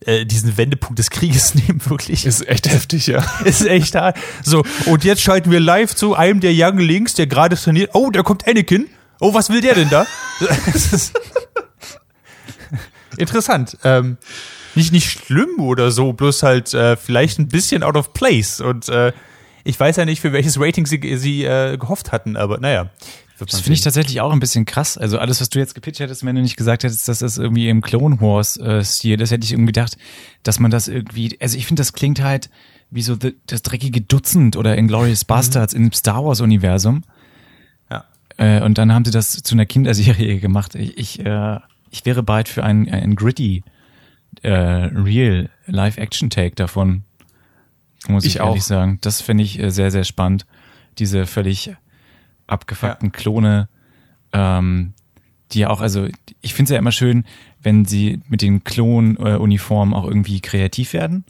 [0.00, 2.26] äh, diesen Wendepunkt des Krieges nehmen, wirklich.
[2.26, 3.24] Ist echt heftig, ja.
[3.44, 4.18] ist echt hart.
[4.42, 7.90] So, und jetzt schalten wir live zu einem der Young Links, der gerade trainiert.
[7.94, 8.88] Oh, da kommt Anakin.
[9.20, 10.06] Oh, was will der denn da?
[13.16, 13.78] Interessant.
[13.82, 14.18] Ähm,
[14.76, 18.60] nicht, nicht schlimm oder so, bloß halt äh, vielleicht ein bisschen out of place.
[18.60, 19.12] Und äh,
[19.64, 22.90] ich weiß ja nicht, für welches Rating sie, sie äh, gehofft hatten, aber naja.
[23.38, 24.96] Das finde ich tatsächlich auch ein bisschen krass.
[24.96, 27.68] Also alles, was du jetzt gepitcht hättest, wenn du nicht gesagt hättest, dass das irgendwie
[27.68, 29.98] im Clone Wars äh, Stil, das hätte ich irgendwie gedacht,
[30.42, 32.48] dass man das irgendwie, also ich finde, das klingt halt
[32.90, 37.02] wie so the, das dreckige Dutzend oder Inglourious Bastards im Star Wars Universum.
[37.90, 38.04] Ja.
[38.38, 40.74] Äh, und dann haben sie das zu einer Kinderserie gemacht.
[40.74, 41.58] Ich, ich, äh,
[41.90, 43.64] ich wäre bereit für einen, einen gritty,
[44.42, 47.02] äh, real Live-Action-Take davon.
[48.08, 48.48] Muss ich, Ich auch.
[48.48, 48.98] ehrlich sagen.
[49.00, 50.46] Das finde ich äh, sehr, sehr spannend.
[50.98, 51.74] Diese völlig
[52.46, 53.68] abgefuckten Klone,
[54.32, 54.92] ähm,
[55.52, 56.08] die ja auch, also
[56.40, 57.24] ich finde es ja immer schön,
[57.62, 61.24] wenn sie mit den Klon-Uniformen auch irgendwie kreativ werden.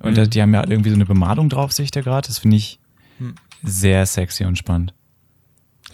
[0.00, 0.30] Und Mhm.
[0.30, 2.26] die haben ja irgendwie so eine Bemalung drauf, sehe ich da gerade.
[2.28, 2.78] Das finde ich
[3.18, 3.34] Hm.
[3.62, 4.92] sehr sexy und spannend.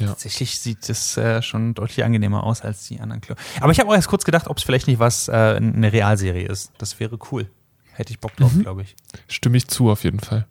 [0.07, 3.41] Tatsächlich sieht das äh, schon deutlich angenehmer aus als die anderen Klone.
[3.61, 6.47] Aber ich habe auch erst kurz gedacht, ob es vielleicht nicht was äh, eine Realserie
[6.47, 6.73] ist.
[6.79, 7.49] Das wäre cool.
[7.93, 8.97] Hätte ich Bock drauf, glaube ich.
[9.29, 10.47] Stimme ich zu, auf jeden Fall.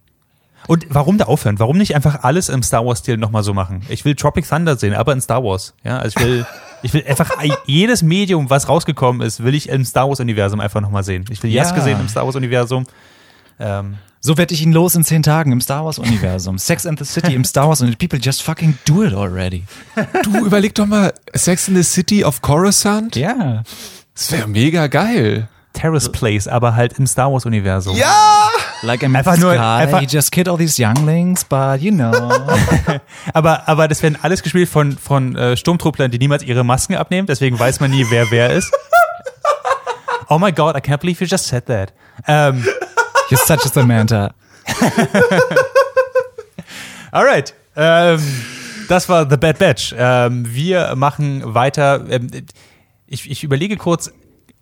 [0.67, 1.57] Und warum da aufhören?
[1.57, 3.81] Warum nicht einfach alles im Star Wars-Stil nochmal so machen?
[3.89, 5.73] Ich will Tropic Thunder sehen, aber in Star Wars.
[5.83, 6.45] Ja, also ich will,
[6.83, 7.31] ich will einfach
[7.65, 11.25] jedes Medium, was rausgekommen ist, will ich im Star Wars-Universum einfach nochmal sehen.
[11.29, 11.63] Ich will Ja.
[11.63, 12.85] Jaske sehen im Star Wars-Universum.
[13.59, 16.57] Ähm, So werde ich ihn los in zehn Tagen im Star Wars-Universum.
[16.59, 19.63] Sex and the City im Star Wars und people just fucking do it already.
[20.23, 23.15] Du überleg doch mal, Sex in the City of Coruscant?
[23.15, 23.63] Ja.
[24.13, 25.47] Das wäre mega geil.
[25.71, 27.95] Terrace Place, aber halt im Star Wars-Universum.
[27.95, 28.49] Ja!
[28.81, 32.11] Like I'm Einfach nur- einfach- you just kid all these younglings, but you know.
[33.33, 37.27] Aber, aber das werden alles gespielt von, von äh, Sturmtrupplern, die niemals ihre Masken abnehmen,
[37.27, 38.71] deswegen weiß man nie, wer wer ist.
[40.31, 41.91] Oh my god, I can't believe you just said that.
[42.27, 42.63] Ähm,
[43.29, 44.33] You're such a Samantha.
[47.11, 47.53] alright.
[47.75, 48.21] Ähm,
[48.87, 49.93] das war The Bad Batch.
[49.97, 52.05] Ähm, wir machen weiter.
[52.09, 52.29] Ähm,
[53.07, 54.11] ich, ich überlege kurz.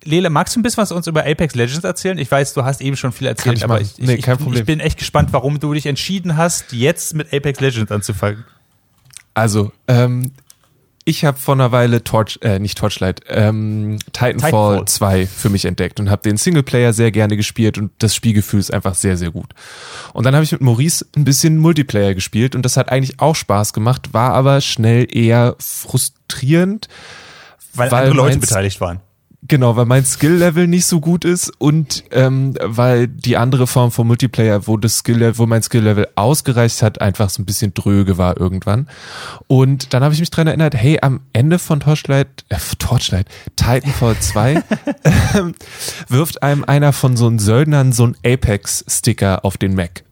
[0.04, 2.18] Lele, magst du ein bisschen was uns über Apex Legends erzählen?
[2.18, 4.38] Ich weiß, du hast eben schon viel erzählt, ich aber ich, ich, Nee, ich, kein
[4.38, 4.60] Problem.
[4.60, 8.44] ich bin echt gespannt, warum du dich entschieden hast, jetzt mit Apex Legends anzufangen.
[9.34, 10.32] Also, ähm,
[11.08, 14.84] ich habe vor einer Weile Torch, äh, nicht Torchlight, ähm, Titanfall, Titanfall.
[14.84, 18.74] 2 für mich entdeckt und habe den Singleplayer sehr gerne gespielt und das Spielgefühl ist
[18.74, 19.54] einfach sehr, sehr gut.
[20.12, 23.34] Und dann habe ich mit Maurice ein bisschen Multiplayer gespielt und das hat eigentlich auch
[23.34, 26.88] Spaß gemacht, war aber schnell eher frustrierend.
[27.72, 29.00] Weil, Weil andere Leute beteiligt waren.
[29.46, 34.06] Genau, weil mein Skill-Level nicht so gut ist und ähm, weil die andere Form von
[34.08, 38.36] Multiplayer, wo das Skill, wo mein Skill-Level ausgereicht hat, einfach so ein bisschen dröge war
[38.36, 38.88] irgendwann.
[39.46, 44.16] Und dann habe ich mich dran erinnert, hey, am Ende von Torchlight, äh, Torchlight, Titanfall
[44.20, 44.62] 2
[45.36, 45.54] ähm,
[46.08, 50.02] wirft einem einer von so einen Söldnern so einen Apex-Sticker auf den Mac.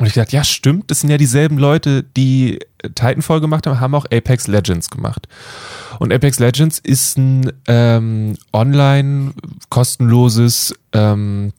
[0.00, 3.94] Und ich dachte, ja, stimmt, das sind ja dieselben Leute, die Titanfall gemacht haben, haben
[3.94, 5.28] auch Apex Legends gemacht.
[5.98, 9.34] Und Apex Legends ist ein ähm, online
[9.68, 11.52] kostenloses ähm,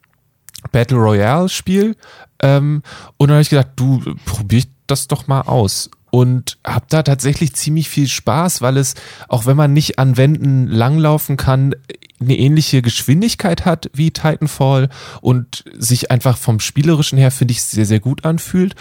[0.71, 1.95] Battle Royale Spiel.
[2.41, 2.81] Ähm,
[3.17, 5.91] und dann habe ich gedacht, du probier ich das doch mal aus.
[6.11, 8.95] Und hab da tatsächlich ziemlich viel Spaß, weil es,
[9.29, 11.73] auch wenn man nicht an Wänden langlaufen kann,
[12.19, 14.89] eine ähnliche Geschwindigkeit hat wie Titanfall
[15.21, 18.75] und sich einfach vom Spielerischen her, finde ich, sehr, sehr gut anfühlt.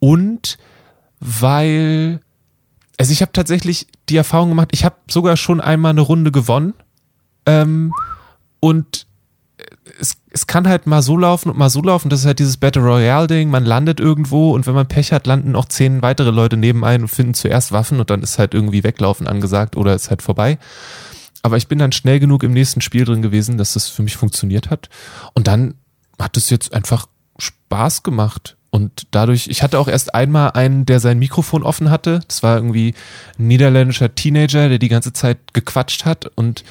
[0.00, 0.58] Und
[1.20, 2.20] weil,
[2.98, 6.74] also ich habe tatsächlich die Erfahrung gemacht, ich habe sogar schon einmal eine Runde gewonnen.
[7.46, 7.92] Ähm,
[8.60, 9.06] und
[10.00, 12.08] es, es kann halt mal so laufen und mal so laufen.
[12.08, 13.50] Das ist halt dieses Battle Royale-Ding.
[13.50, 17.04] Man landet irgendwo und wenn man Pech hat, landen auch zehn weitere Leute neben einen
[17.04, 20.58] und finden zuerst Waffen und dann ist halt irgendwie weglaufen angesagt oder ist halt vorbei.
[21.42, 24.16] Aber ich bin dann schnell genug im nächsten Spiel drin gewesen, dass das für mich
[24.16, 24.88] funktioniert hat.
[25.34, 25.74] Und dann
[26.18, 27.06] hat es jetzt einfach
[27.38, 28.56] Spaß gemacht.
[28.70, 32.20] Und dadurch, ich hatte auch erst einmal einen, der sein Mikrofon offen hatte.
[32.28, 32.94] Das war irgendwie
[33.38, 36.62] ein niederländischer Teenager, der die ganze Zeit gequatscht hat und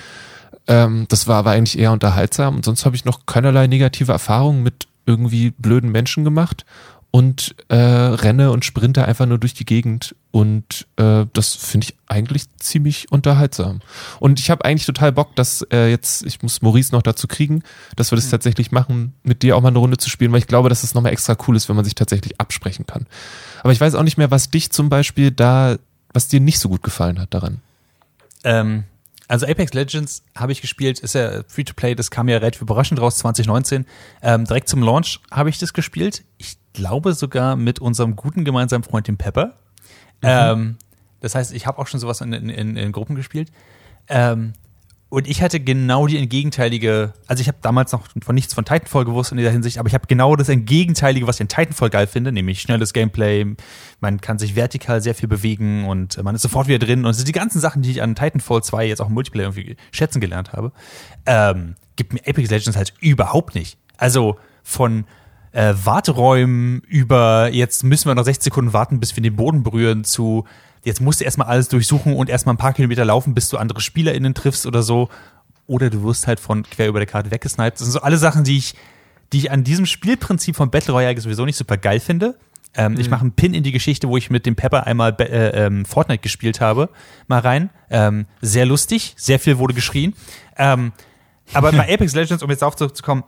[0.70, 2.56] ähm, das war aber eigentlich eher unterhaltsam.
[2.56, 6.64] Und sonst habe ich noch keinerlei negative Erfahrungen mit irgendwie blöden Menschen gemacht
[7.10, 10.16] und äh, renne und sprinte einfach nur durch die Gegend.
[10.30, 13.80] Und äh, das finde ich eigentlich ziemlich unterhaltsam.
[14.20, 17.64] Und ich habe eigentlich total Bock, dass äh, jetzt, ich muss Maurice noch dazu kriegen,
[17.96, 20.48] dass wir das tatsächlich machen, mit dir auch mal eine Runde zu spielen, weil ich
[20.48, 23.08] glaube, dass es nochmal extra cool ist, wenn man sich tatsächlich absprechen kann.
[23.64, 25.78] Aber ich weiß auch nicht mehr, was dich zum Beispiel da,
[26.14, 27.60] was dir nicht so gut gefallen hat daran.
[28.44, 28.84] Ähm,
[29.30, 33.20] also Apex Legends habe ich gespielt, ist ja Free-to-Play, das kam ja relativ überraschend raus,
[33.20, 33.86] 2019.
[34.24, 36.24] Ähm, direkt zum Launch habe ich das gespielt.
[36.38, 39.54] Ich glaube sogar mit unserem guten gemeinsamen Freund, dem Pepper.
[40.24, 40.78] Ähm,
[41.22, 43.52] das heißt, ich habe auch schon sowas in, in, in, in Gruppen gespielt.
[44.08, 44.54] Ähm,
[45.10, 49.06] und ich hatte genau die entgegenteilige, also ich habe damals noch von nichts von Titanfall
[49.06, 52.06] gewusst in dieser Hinsicht, aber ich habe genau das entgegenteilige, was ich in Titanfall geil
[52.06, 53.56] finde, nämlich schnelles Gameplay,
[54.02, 57.06] man kann sich vertikal sehr viel bewegen und man ist sofort wieder drin.
[57.06, 59.48] Und es sind die ganzen Sachen, die ich an Titanfall 2 jetzt auch im Multiplayer
[59.48, 60.72] irgendwie schätzen gelernt habe,
[61.26, 63.80] ähm, gibt mir Apex Legends halt überhaupt nicht.
[63.98, 65.06] Also von
[65.54, 70.04] äh, Warteräumen über jetzt müssen wir noch 60 Sekunden warten, bis wir den Boden berühren
[70.04, 70.46] zu
[70.84, 73.82] jetzt musst du erstmal alles durchsuchen und erstmal ein paar Kilometer laufen, bis du andere
[73.82, 75.10] SpielerInnen triffst oder so.
[75.68, 77.74] Oder du wirst halt von quer über der Karte weggesniped.
[77.80, 78.76] Das sind so alle Sachen, die ich,
[79.34, 82.38] die ich an diesem Spielprinzip von Battle Royale sowieso nicht super geil finde.
[82.76, 85.66] Ähm, Ich mache einen Pin in die Geschichte, wo ich mit dem Pepper einmal äh,
[85.66, 86.90] ähm, Fortnite gespielt habe,
[87.28, 87.70] mal rein.
[87.90, 90.14] Ähm, sehr lustig, sehr viel wurde geschrien.
[90.58, 90.92] Ähm,
[91.54, 93.24] aber bei Apex Legends, um jetzt darauf zurückzukommen,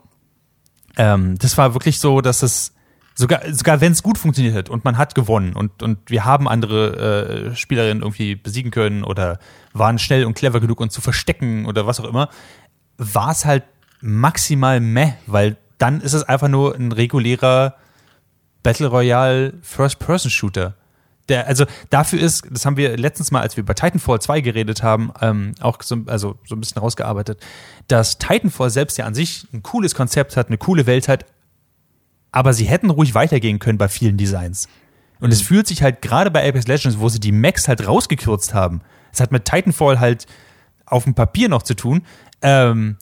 [0.98, 2.74] ähm, das war wirklich so, dass es
[3.16, 6.48] sogar, sogar wenn es gut funktioniert hat und man hat gewonnen und, und wir haben
[6.48, 9.40] andere äh, Spielerinnen irgendwie besiegen können oder
[9.74, 12.30] waren schnell und clever genug, uns zu verstecken oder was auch immer,
[12.98, 13.64] war es halt
[14.02, 17.76] maximal meh, weil dann ist es einfach nur ein regulärer
[18.64, 20.76] Battle Royale First-Person-Shooter.
[21.30, 24.84] Der, also dafür ist, das haben wir letztens mal, als wir über Titanfall 2 geredet
[24.84, 27.40] haben, ähm, auch so, also so ein bisschen rausgearbeitet,
[27.88, 31.26] dass Titanfall selbst ja an sich ein cooles Konzept hat, eine coole Welt hat,
[32.32, 34.68] aber sie hätten ruhig weitergehen können bei vielen Designs.
[35.20, 38.54] Und es fühlt sich halt gerade bei Apex Legends, wo sie die Max halt rausgekürzt
[38.54, 38.82] haben,
[39.14, 40.26] es hat mit Titanfall halt
[40.86, 42.04] auf dem Papier noch zu tun,
[42.42, 42.98] ähm,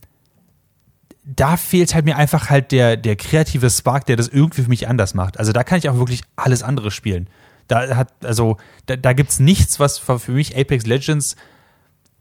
[1.24, 4.88] da fehlt halt mir einfach halt der, der kreative Spark, der das irgendwie für mich
[4.88, 5.38] anders macht.
[5.38, 7.30] Also da kann ich auch wirklich alles andere spielen.
[7.68, 8.58] Da hat, also,
[8.88, 11.36] da, da gibt's nichts, was für mich Apex Legends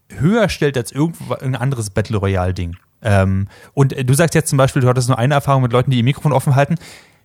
[0.09, 2.77] höher stellt als irgendwo, irgendein anderes Battle Royale-Ding.
[3.01, 5.91] Ähm, und äh, du sagst jetzt zum Beispiel, du hattest nur eine Erfahrung mit Leuten,
[5.91, 6.75] die ihr Mikrofon offen halten.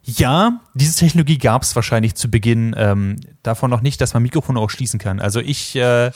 [0.02, 4.68] Ja, diese Technologie gab's wahrscheinlich zu Beginn ähm, davon noch nicht, dass man Mikrofone auch
[4.70, 5.18] schließen kann.
[5.18, 6.10] Also ich, äh,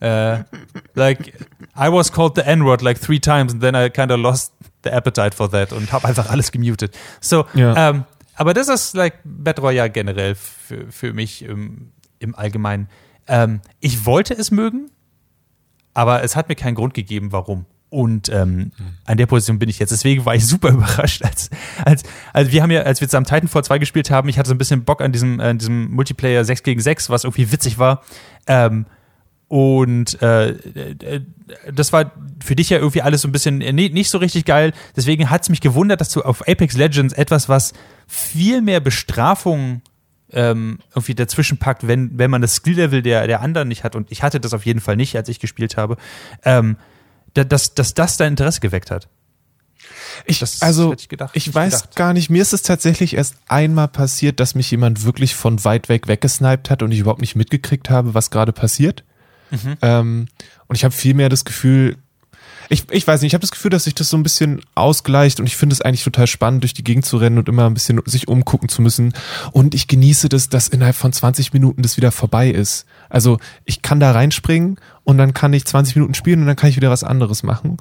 [0.00, 0.44] äh,
[0.94, 1.28] like,
[1.76, 4.52] I was called the N-word like three times and then I kind of lost
[4.84, 6.96] the appetite for that und habe einfach alles gemutet.
[7.20, 7.90] So, Ja.
[7.90, 8.04] ähm,
[8.34, 12.88] aber das ist like Battle Royale generell für, für mich im, im Allgemeinen.
[13.28, 14.90] Ähm, ich wollte es mögen,
[15.94, 17.66] aber es hat mir keinen Grund gegeben, warum.
[17.92, 18.72] Und ähm,
[19.04, 19.90] an der Position bin ich jetzt.
[19.90, 21.50] Deswegen war ich super überrascht, als,
[21.84, 24.54] als, als wir haben ja, als wir zusammen Titanfall 2 gespielt haben, ich hatte so
[24.54, 28.02] ein bisschen Bock an diesem, an diesem Multiplayer 6 gegen 6, was irgendwie witzig war.
[28.46, 28.86] Ähm,
[29.48, 31.20] Und äh, äh,
[31.70, 32.12] das war
[32.42, 34.72] für dich ja irgendwie alles so ein bisschen äh, nicht so richtig geil.
[34.96, 37.74] Deswegen hat es mich gewundert, dass du auf Apex Legends etwas, was
[38.06, 39.82] viel mehr Bestrafung
[40.32, 43.94] ähm, irgendwie dazwischen packt, wenn, wenn man das Skill-Level der, der anderen nicht hat.
[43.94, 45.98] Und ich hatte das auf jeden Fall nicht, als ich gespielt habe.
[46.42, 46.78] Ähm,
[47.34, 49.08] dass, dass das dein Interesse geweckt hat.
[50.26, 51.96] Ich, Das also, ich gedacht- ich weiß gedacht.
[51.96, 55.88] gar nicht, mir ist es tatsächlich erst einmal passiert, dass mich jemand wirklich von weit
[55.88, 59.04] weg weggesniped hat und ich überhaupt nicht mitgekriegt habe, was gerade passiert.
[59.50, 59.76] Mhm.
[59.82, 60.28] Ähm,
[60.68, 61.96] und ich habe vielmehr das Gefühl,
[62.72, 65.40] ich, ich weiß nicht, ich habe das Gefühl, dass sich das so ein bisschen ausgleicht
[65.40, 67.74] und ich finde es eigentlich total spannend, durch die Gegend zu rennen und immer ein
[67.74, 69.12] bisschen sich umgucken zu müssen.
[69.52, 72.86] Und ich genieße das, dass innerhalb von 20 Minuten das wieder vorbei ist.
[73.10, 76.70] Also ich kann da reinspringen und dann kann ich 20 Minuten spielen und dann kann
[76.70, 77.76] ich wieder was anderes machen.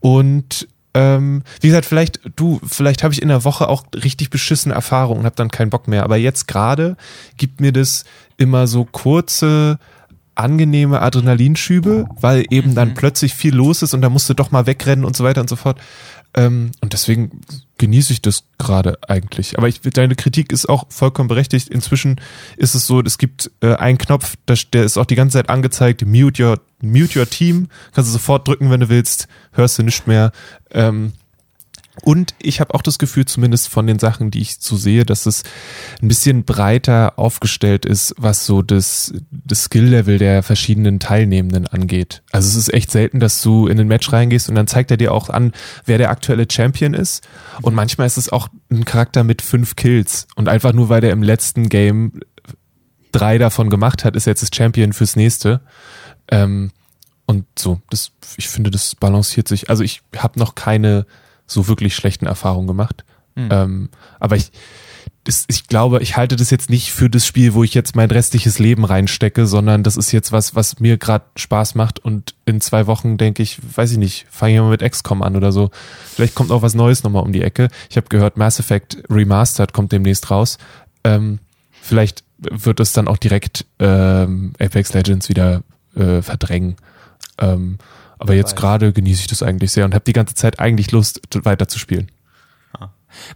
[0.00, 4.74] Und ähm, wie gesagt, vielleicht du, vielleicht habe ich in der Woche auch richtig beschissene
[4.74, 6.04] Erfahrungen und habe dann keinen Bock mehr.
[6.04, 6.98] Aber jetzt gerade
[7.38, 8.04] gibt mir das
[8.36, 9.78] immer so kurze
[10.34, 14.66] angenehme Adrenalinschübe, weil eben dann plötzlich viel los ist und da musst du doch mal
[14.66, 15.78] wegrennen und so weiter und so fort.
[16.36, 17.40] Ähm, und deswegen
[17.78, 19.56] genieße ich das gerade eigentlich.
[19.56, 21.68] Aber ich, deine Kritik ist auch vollkommen berechtigt.
[21.68, 22.20] Inzwischen
[22.56, 25.48] ist es so, es gibt äh, einen Knopf, der, der ist auch die ganze Zeit
[25.48, 27.68] angezeigt, mute your, mute your team.
[27.92, 30.32] Kannst du sofort drücken, wenn du willst, hörst du nicht mehr.
[30.72, 31.12] Ähm,
[32.02, 35.26] und ich habe auch das Gefühl, zumindest von den Sachen, die ich so sehe, dass
[35.26, 35.44] es
[36.02, 42.22] ein bisschen breiter aufgestellt ist, was so das, das Skill-Level der verschiedenen Teilnehmenden angeht.
[42.32, 44.96] Also es ist echt selten, dass du in ein Match reingehst und dann zeigt er
[44.96, 45.52] dir auch an,
[45.84, 47.26] wer der aktuelle Champion ist.
[47.62, 50.26] Und manchmal ist es auch ein Charakter mit fünf Kills.
[50.34, 52.20] Und einfach nur, weil der im letzten Game
[53.12, 55.60] drei davon gemacht hat, ist er jetzt das Champion fürs nächste.
[56.28, 56.72] Ähm,
[57.26, 59.70] und so, das, ich finde, das balanciert sich.
[59.70, 61.06] Also ich habe noch keine
[61.46, 63.04] so wirklich schlechten Erfahrungen gemacht.
[63.36, 63.88] Ähm,
[64.20, 64.52] aber ich,
[65.24, 68.10] das, ich glaube, ich halte das jetzt nicht für das Spiel, wo ich jetzt mein
[68.10, 72.60] restliches Leben reinstecke, sondern das ist jetzt was, was mir gerade Spaß macht und in
[72.60, 75.70] zwei Wochen denke ich, weiß ich nicht, fange ich mal mit XCOM an oder so.
[76.14, 77.68] Vielleicht kommt auch was Neues nochmal um die Ecke.
[77.88, 80.58] Ich habe gehört, Mass Effect Remastered kommt demnächst raus.
[81.04, 81.38] Ähm,
[81.80, 85.62] vielleicht wird es dann auch direkt ähm, Apex Legends wieder
[85.96, 86.76] äh, verdrängen.
[87.38, 87.78] Ähm,
[88.18, 91.20] aber jetzt gerade genieße ich das eigentlich sehr und habe die ganze Zeit eigentlich Lust,
[91.44, 92.10] weiter zu spielen.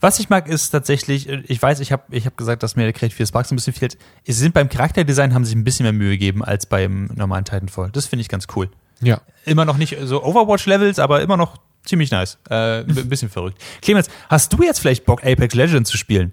[0.01, 2.83] Was ich mag, ist tatsächlich, äh, ich weiß, ich habe ich hab gesagt, dass mir
[2.83, 3.97] der Creative Sparks ein bisschen fehlt.
[4.27, 7.91] Sie sind beim Charakterdesign, haben sich ein bisschen mehr Mühe gegeben als beim normalen Titanfall.
[7.93, 8.69] Das finde ich ganz cool.
[9.01, 9.21] Ja.
[9.45, 12.39] Immer noch nicht so Overwatch-Levels, aber immer noch ziemlich nice.
[12.51, 13.63] Äh, ein bisschen verrückt.
[13.81, 16.33] Clemens, hast du jetzt vielleicht Bock, Apex Legends zu spielen?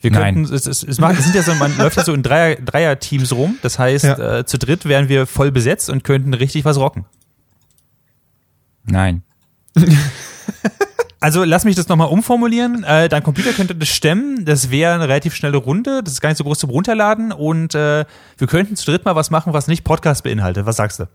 [0.00, 0.34] Wir Nein.
[0.36, 2.56] könnten, es, es, es, macht, es sind ja so, man läuft ja so in Dreier,
[2.56, 3.58] Dreier-Teams rum.
[3.62, 4.38] Das heißt, Ja.
[4.38, 7.04] äh, zu dritt wären wir voll besetzt und könnten richtig was rocken.
[8.92, 9.22] Nein.
[11.18, 12.84] Also lass mich das nochmal umformulieren.
[12.84, 14.44] Äh, dein Computer könnte das stemmen.
[14.44, 16.02] Das wäre eine relativ schnelle Runde.
[16.02, 17.32] Das ist gar nicht so groß zum Runterladen.
[17.32, 18.04] Und äh,
[18.36, 20.66] wir könnten zu dritt mal was machen, was nicht Podcast beinhaltet.
[20.66, 21.08] Was sagst du?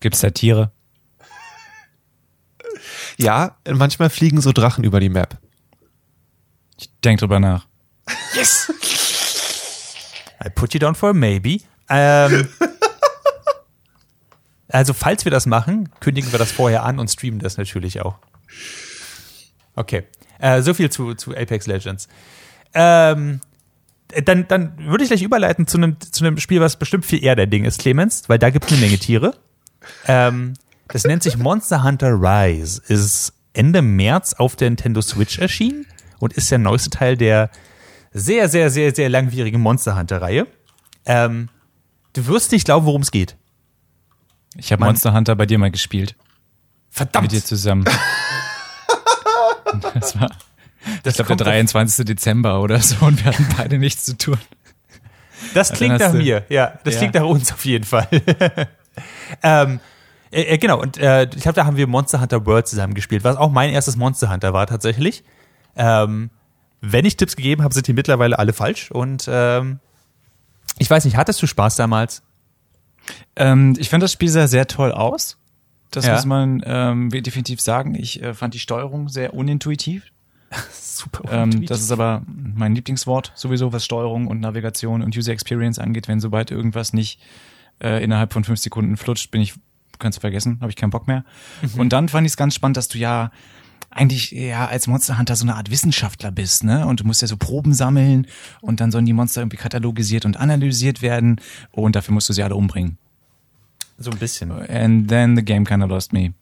[0.00, 0.70] Gibt's da Tiere?
[3.16, 5.38] Ja, manchmal fliegen so Drachen über die Map.
[6.78, 7.66] Ich denk drüber nach.
[10.44, 11.60] I put you down for a maybe.
[11.88, 12.48] Ähm,
[14.74, 18.18] also falls wir das machen, kündigen wir das vorher an und streamen das natürlich auch.
[19.76, 20.02] Okay.
[20.40, 22.08] Äh, so viel zu, zu Apex Legends.
[22.74, 23.40] Ähm,
[24.24, 27.36] dann, dann würde ich gleich überleiten zu einem, zu einem Spiel, was bestimmt viel eher
[27.36, 29.36] dein Ding ist, Clemens, weil da gibt es eine Menge Tiere.
[30.08, 30.54] Ähm,
[30.88, 32.82] das nennt sich Monster Hunter Rise.
[32.88, 35.86] Ist Ende März auf der Nintendo Switch erschienen
[36.18, 37.48] und ist der neueste Teil der
[38.12, 40.48] sehr, sehr, sehr, sehr langwierigen Monster Hunter-Reihe.
[41.06, 41.48] Ähm,
[42.12, 43.36] du wirst nicht glauben, worum es geht.
[44.56, 44.84] Ich habe.
[44.84, 46.16] Monster Hunter bei dir mal gespielt.
[46.90, 47.24] Verdammt!
[47.24, 47.84] Mit dir zusammen.
[49.94, 50.30] das war,
[51.02, 52.04] das ich glaube, der 23.
[52.04, 54.38] Dezember oder so und wir hatten beide nichts zu tun.
[55.54, 56.78] Das klingt hast nach mir, ja.
[56.84, 57.00] Das Ja.
[57.00, 58.08] klingt nach uns auf jeden Fall.
[59.42, 59.80] ähm,
[60.30, 63.24] äh, äh, genau, und äh, ich glaube, da haben wir Monster Hunter World zusammen gespielt,
[63.24, 65.24] was auch mein erstes Monster Hunter war tatsächlich.
[65.76, 66.30] Ähm,
[66.80, 68.90] wenn ich Tipps gegeben habe, sind die mittlerweile alle falsch.
[68.90, 69.80] Und ähm,
[70.78, 72.22] ich weiß nicht, hattest du Spaß damals?
[73.36, 75.38] Ähm, ich fand das Spiel sah sehr toll aus.
[75.90, 76.14] Das Ja.
[76.14, 77.94] muss man ähm, definitiv sagen.
[77.94, 80.04] Ich äh, fand die Steuerung sehr unintuitiv.
[80.72, 81.30] Super.
[81.32, 86.08] Ähm, das ist aber mein Lieblingswort sowieso, was Steuerung und Navigation und User Experience angeht.
[86.08, 87.20] Wenn sobald irgendwas nicht
[87.82, 89.54] äh, innerhalb von fünf Sekunden flutscht, bin ich,
[89.98, 91.24] kannst du vergessen, habe ich keinen Bock mehr.
[91.76, 93.30] Und dann fand ich es ganz spannend, dass du ja
[93.94, 96.86] eigentlich ja als Monster Hunter so eine Art Wissenschaftler bist, ne?
[96.86, 98.26] Und du musst ja so Proben sammeln
[98.60, 101.40] und dann sollen die Monster irgendwie katalogisiert und analysiert werden
[101.72, 102.98] und dafür musst du sie alle umbringen.
[103.98, 104.50] so ein bisschen.
[104.50, 106.34] And then the game kinda lost me.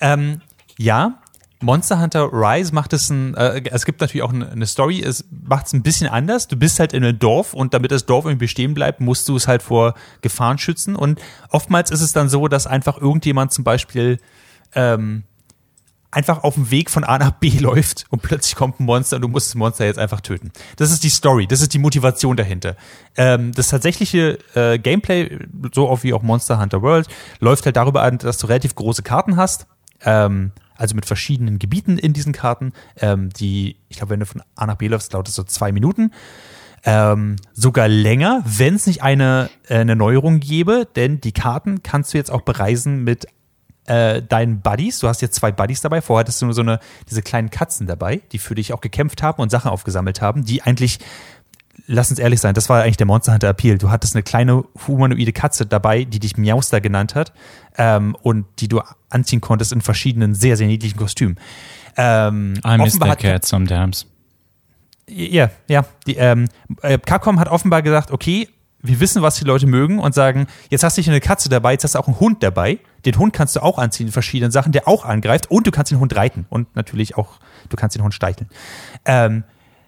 [0.00, 0.42] Ähm,
[0.78, 1.20] ja,
[1.64, 5.24] Monster Hunter Rise macht es ein, äh, es gibt natürlich auch eine, eine Story, es
[5.30, 6.46] macht es ein bisschen anders.
[6.46, 9.36] Du bist halt in einem Dorf und damit das Dorf irgendwie bestehen bleibt, musst du
[9.36, 10.94] es halt vor Gefahren schützen.
[10.94, 14.18] Und oftmals ist es dann so, dass einfach irgendjemand zum Beispiel
[14.74, 15.22] ähm,
[16.14, 19.22] einfach auf dem Weg von A nach B läuft und plötzlich kommt ein Monster und
[19.22, 20.52] du musst das Monster jetzt einfach töten.
[20.76, 22.76] Das ist die Story, das ist die Motivation dahinter.
[23.16, 25.38] Ähm, das tatsächliche äh, Gameplay,
[25.72, 27.08] so auch wie auch Monster Hunter World,
[27.40, 29.66] läuft halt darüber an, dass du relativ große Karten hast.
[30.02, 34.42] Ähm, also mit verschiedenen Gebieten in diesen Karten, ähm, die, ich glaube, wenn du von
[34.56, 36.12] A nach B läufst, dauert es so zwei Minuten.
[36.84, 42.18] Ähm, sogar länger, wenn es nicht eine, eine Neuerung gäbe, denn die Karten kannst du
[42.18, 43.26] jetzt auch bereisen mit
[43.86, 44.98] äh, deinen Buddies.
[44.98, 46.00] Du hast jetzt zwei Buddies dabei.
[46.00, 46.80] Vorher hattest du nur so eine,
[47.10, 50.62] diese kleinen Katzen dabei, die für dich auch gekämpft haben und Sachen aufgesammelt haben, die
[50.62, 50.98] eigentlich,
[51.86, 53.78] lass uns ehrlich sein, das war eigentlich der Monster Hunter Appeal.
[53.78, 57.32] Du hattest eine kleine humanoide Katze dabei, die dich Miauster genannt hat
[57.76, 58.80] ähm, und die du
[59.10, 61.38] anziehen konntest in verschiedenen sehr, sehr niedlichen Kostümen.
[61.96, 64.06] Ähm, I miss hat- cat sometimes.
[65.08, 65.84] ja, ja.
[66.06, 66.48] Die, ähm,
[66.82, 68.48] äh, Capcom hat offenbar gesagt, okay,
[68.84, 71.48] wir wissen, was die Leute mögen und sagen, jetzt hast du nicht nur eine Katze
[71.48, 72.78] dabei, jetzt hast du auch einen Hund dabei.
[73.06, 75.90] Den Hund kannst du auch anziehen in verschiedenen Sachen, der auch angreift und du kannst
[75.90, 78.48] den Hund reiten und natürlich auch, du kannst den Hund steicheln.
[79.06, 79.44] Ähm,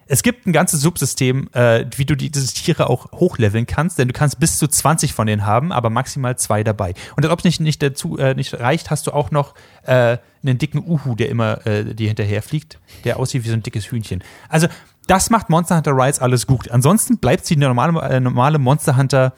[0.09, 4.07] es gibt ein ganzes Subsystem, äh, wie du die, diese Tiere auch hochleveln kannst, denn
[4.07, 6.93] du kannst bis zu 20 von denen haben, aber maximal zwei dabei.
[7.15, 10.57] Und ob es nicht, nicht dazu äh, nicht reicht, hast du auch noch äh, einen
[10.57, 14.23] dicken Uhu, der immer äh, dir hinterher fliegt, der aussieht wie so ein dickes Hühnchen.
[14.49, 14.67] Also
[15.07, 16.69] das macht Monster Hunter Rise alles gut.
[16.69, 19.33] Ansonsten bleibt sie eine normale, äh, normale Monster Hunter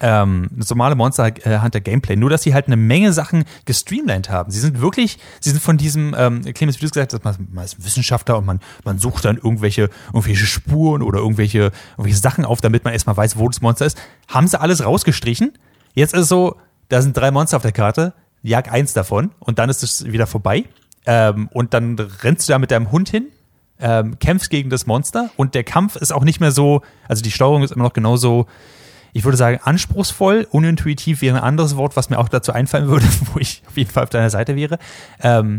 [0.00, 2.16] ähm, das normale Monster äh, Hunter Gameplay.
[2.16, 4.50] Nur, dass sie halt eine Menge Sachen gestreamlined haben.
[4.50, 7.48] Sie sind wirklich, sie sind von diesem, ähm, Clemens, wie du es gesagt hast, man,
[7.52, 12.44] man ist Wissenschaftler und man, man sucht dann irgendwelche, irgendwelche Spuren oder irgendwelche, irgendwelche Sachen
[12.44, 14.00] auf, damit man erstmal weiß, wo das Monster ist.
[14.28, 15.52] Haben sie alles rausgestrichen.
[15.94, 16.56] Jetzt ist es so,
[16.88, 20.26] da sind drei Monster auf der Karte, jag eins davon und dann ist es wieder
[20.26, 20.64] vorbei.
[21.06, 23.28] Ähm, und dann rennst du da mit deinem Hund hin,
[23.80, 27.30] ähm, kämpfst gegen das Monster und der Kampf ist auch nicht mehr so, also die
[27.30, 28.46] Steuerung ist immer noch genauso,
[29.12, 33.06] ich würde sagen, anspruchsvoll, unintuitiv wäre ein anderes Wort, was mir auch dazu einfallen würde,
[33.32, 34.78] wo ich auf jeden Fall auf deiner Seite wäre.
[35.20, 35.58] Ähm,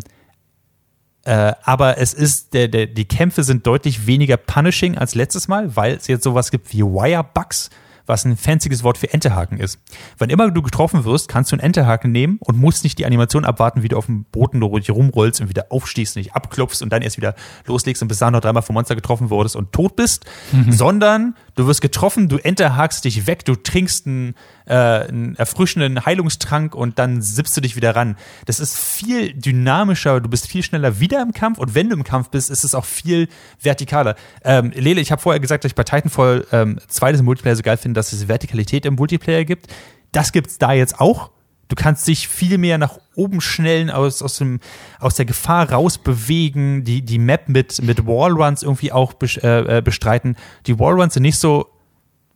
[1.24, 5.76] äh, aber es ist, der, der, die Kämpfe sind deutlich weniger punishing als letztes Mal,
[5.76, 7.70] weil es jetzt sowas gibt wie Wirebugs,
[8.12, 9.80] was ein fancyes Wort für Enterhaken ist.
[10.18, 13.46] Wann immer du getroffen wirst, kannst du einen Enterhaken nehmen und musst nicht die Animation
[13.46, 17.02] abwarten, wie du auf dem Boden rumrollst und wieder aufstehst und dich abklopfst und dann
[17.02, 17.36] erst wieder
[17.66, 20.26] loslegst und bis dahin noch dreimal vom Monster getroffen wurdest und tot bist,
[20.70, 24.36] sondern du wirst getroffen, du enterhakst dich weg, du trinkst einen,
[24.66, 28.18] äh, einen erfrischenden Heilungstrank und dann sippst du dich wieder ran.
[28.46, 32.04] Das ist viel dynamischer, du bist viel schneller wieder im Kampf und wenn du im
[32.04, 34.16] Kampf bist, ist es auch viel vertikaler.
[34.44, 37.64] Ähm, Lele, ich habe vorher gesagt, dass ich bei Titanfall ähm, 2 das Multiplayer so
[37.64, 39.68] geil finde, dass es Vertikalität im Multiplayer gibt.
[40.12, 41.32] Das gibt's da jetzt auch.
[41.68, 44.60] Du kannst dich viel mehr nach oben schnellen, aus, aus, dem,
[45.00, 50.36] aus der Gefahr rausbewegen, die, die Map mit, mit Wallruns irgendwie auch äh, äh, bestreiten.
[50.66, 51.70] Die Wallruns sind nicht so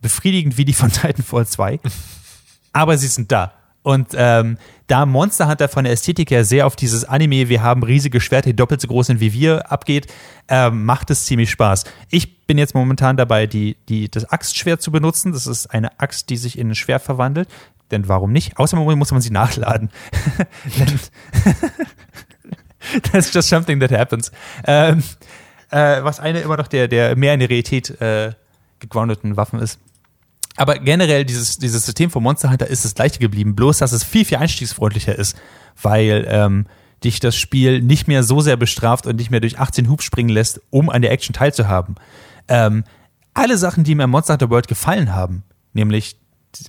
[0.00, 1.80] befriedigend wie die von Titanfall 2,
[2.72, 3.52] aber sie sind da.
[3.86, 4.58] Und ähm,
[4.88, 8.50] da Monster Hunter von der Ästhetik her sehr auf dieses Anime, wir haben riesige Schwerter,
[8.50, 10.12] die doppelt so groß sind wie wir, abgeht,
[10.48, 11.84] ähm, macht es ziemlich Spaß.
[12.10, 15.30] Ich bin jetzt momentan dabei, die, die, das Axtschwert zu benutzen.
[15.30, 17.48] Das ist eine Axt, die sich in ein Schwert verwandelt.
[17.92, 18.58] Denn warum nicht?
[18.58, 19.90] Außerdem muss man sie nachladen.
[23.12, 24.32] That's just something that happens.
[24.66, 25.04] Ähm,
[25.70, 28.32] äh, was eine immer noch der, der mehr in der Realität äh,
[28.80, 29.78] gegroundeten Waffen ist.
[30.56, 34.04] Aber generell, dieses, dieses System von Monster Hunter ist das gleiche geblieben, bloß dass es
[34.04, 35.36] viel, viel einstiegsfreundlicher ist,
[35.80, 36.66] weil ähm,
[37.04, 40.30] dich das Spiel nicht mehr so sehr bestraft und nicht mehr durch 18 Hubs springen
[40.30, 41.96] lässt, um an der Action teilzuhaben.
[42.48, 42.84] Ähm,
[43.34, 45.42] alle Sachen, die mir im Monster Hunter World gefallen haben,
[45.74, 46.16] nämlich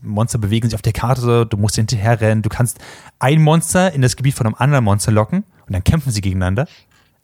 [0.02, 2.80] Monster bewegen sich auf der Karte, du musst hinterher rennen, du kannst
[3.20, 6.68] ein Monster in das Gebiet von einem anderen Monster locken und dann kämpfen sie gegeneinander.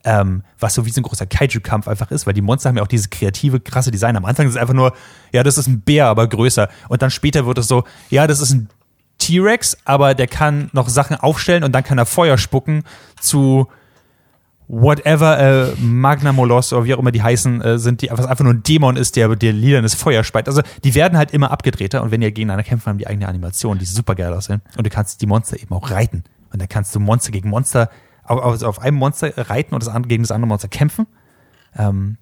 [0.06, 2.84] Ähm, was so wie so ein großer Kaiju-Kampf einfach ist, weil die Monster haben ja
[2.84, 4.18] auch dieses kreative, krasse Design.
[4.18, 4.94] Am Anfang ist es einfach nur,
[5.32, 6.68] ja, das ist ein Bär, aber größer.
[6.90, 8.70] Und dann später wird es so, ja, das ist ein
[9.20, 12.84] T-Rex, aber der kann noch Sachen aufstellen und dann kann er Feuer spucken
[13.22, 13.68] zu
[14.68, 18.44] whatever äh, Magna Moloss oder wie auch immer die heißen, äh, sind die, was einfach
[18.44, 20.48] nur ein Dämon ist, der der lilanes Feuer speit.
[20.48, 23.78] Also die werden halt immer abgedrehter und wenn die gegeneinander kämpfen, haben die eigene Animation,
[23.78, 24.62] die super geil aussehen.
[24.78, 26.24] Und du kannst die Monster eben auch reiten.
[26.52, 27.90] Und dann kannst du Monster gegen Monster
[28.40, 31.08] auf, auf, einem Monster reiten und das andere gegen das andere Monster kämpfen.
[31.78, 32.18] Ähm,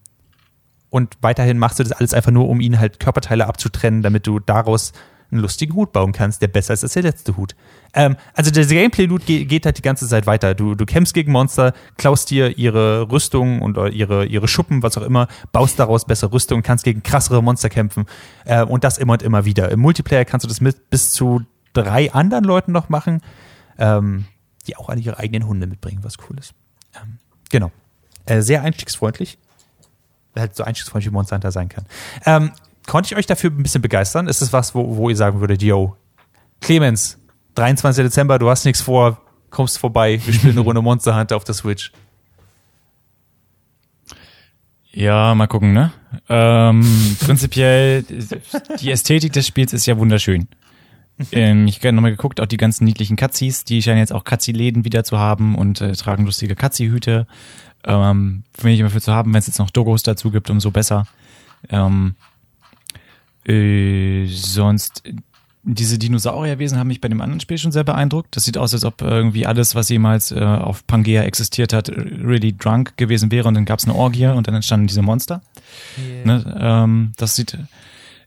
[0.89, 4.39] und weiterhin machst du das alles einfach nur, um ihnen halt Körperteile abzutrennen, damit du
[4.39, 4.91] daraus
[5.31, 7.55] einen lustigen Hut bauen kannst, der besser ist als der letzte Hut.
[7.93, 10.53] Ähm, also der Gameplay-Loot geht, geht halt die ganze Zeit weiter.
[10.53, 14.97] Du, du kämpfst gegen Monster, klaust dir ihre Rüstung und äh, ihre, ihre Schuppen, was
[14.97, 18.05] auch immer, baust daraus bessere Rüstung, kannst gegen krassere Monster kämpfen
[18.45, 19.71] äh, und das immer und immer wieder.
[19.71, 21.41] Im Multiplayer kannst du das mit bis zu
[21.73, 23.21] drei anderen Leuten noch machen,
[23.77, 24.25] ähm,
[24.67, 26.53] die auch alle ihre eigenen Hunde mitbringen, was cool ist.
[26.95, 27.17] Ähm,
[27.51, 27.71] Genau.
[28.25, 29.37] Äh, sehr einstiegsfreundlich.
[30.35, 31.85] Halt so einstiegsfreundlich wie Monster Hunter sein kann.
[32.25, 32.51] Ähm,
[32.87, 34.27] konnte ich euch dafür ein bisschen begeistern?
[34.27, 35.97] Ist es was, wo, wo ihr sagen würdet, yo,
[36.61, 37.17] Clemens,
[37.55, 38.05] 23.
[38.05, 41.55] Dezember, du hast nichts vor, kommst vorbei, wir spielen eine Runde Monster Hunter auf der
[41.55, 41.91] Switch.
[44.93, 45.91] Ja, mal gucken, ne?
[46.27, 48.03] Ähm, prinzipiell,
[48.79, 50.47] die Ästhetik des Spiels ist ja wunderschön.
[51.31, 54.85] Ähm, ich habe nochmal geguckt, auch die ganzen niedlichen Katzis, die scheinen jetzt auch Katzi-Läden
[54.85, 57.27] wieder zu haben und äh, tragen lustige Katzi-Hüte.
[57.83, 60.71] Ähm, Finde ich immer für zu haben, wenn es jetzt noch Dogos dazu gibt, umso
[60.71, 61.07] besser.
[61.69, 62.15] Ähm,
[63.45, 65.03] äh, sonst,
[65.63, 68.35] diese Dinosaurierwesen haben mich bei dem anderen Spiel schon sehr beeindruckt.
[68.35, 72.55] Das sieht aus, als ob irgendwie alles, was jemals äh, auf Pangea existiert hat, really
[72.55, 75.41] drunk gewesen wäre und dann gab es eine Orgie und dann entstanden diese Monster.
[76.23, 77.57] Ne, ähm, das sieht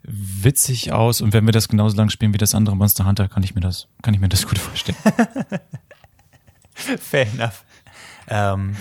[0.06, 3.42] witzig aus und wenn wir das genauso lang spielen wie das andere Monster Hunter, kann
[3.42, 4.98] ich mir das, kann ich mir das gut vorstellen.
[6.74, 7.64] Fair enough.
[8.28, 8.76] Ähm,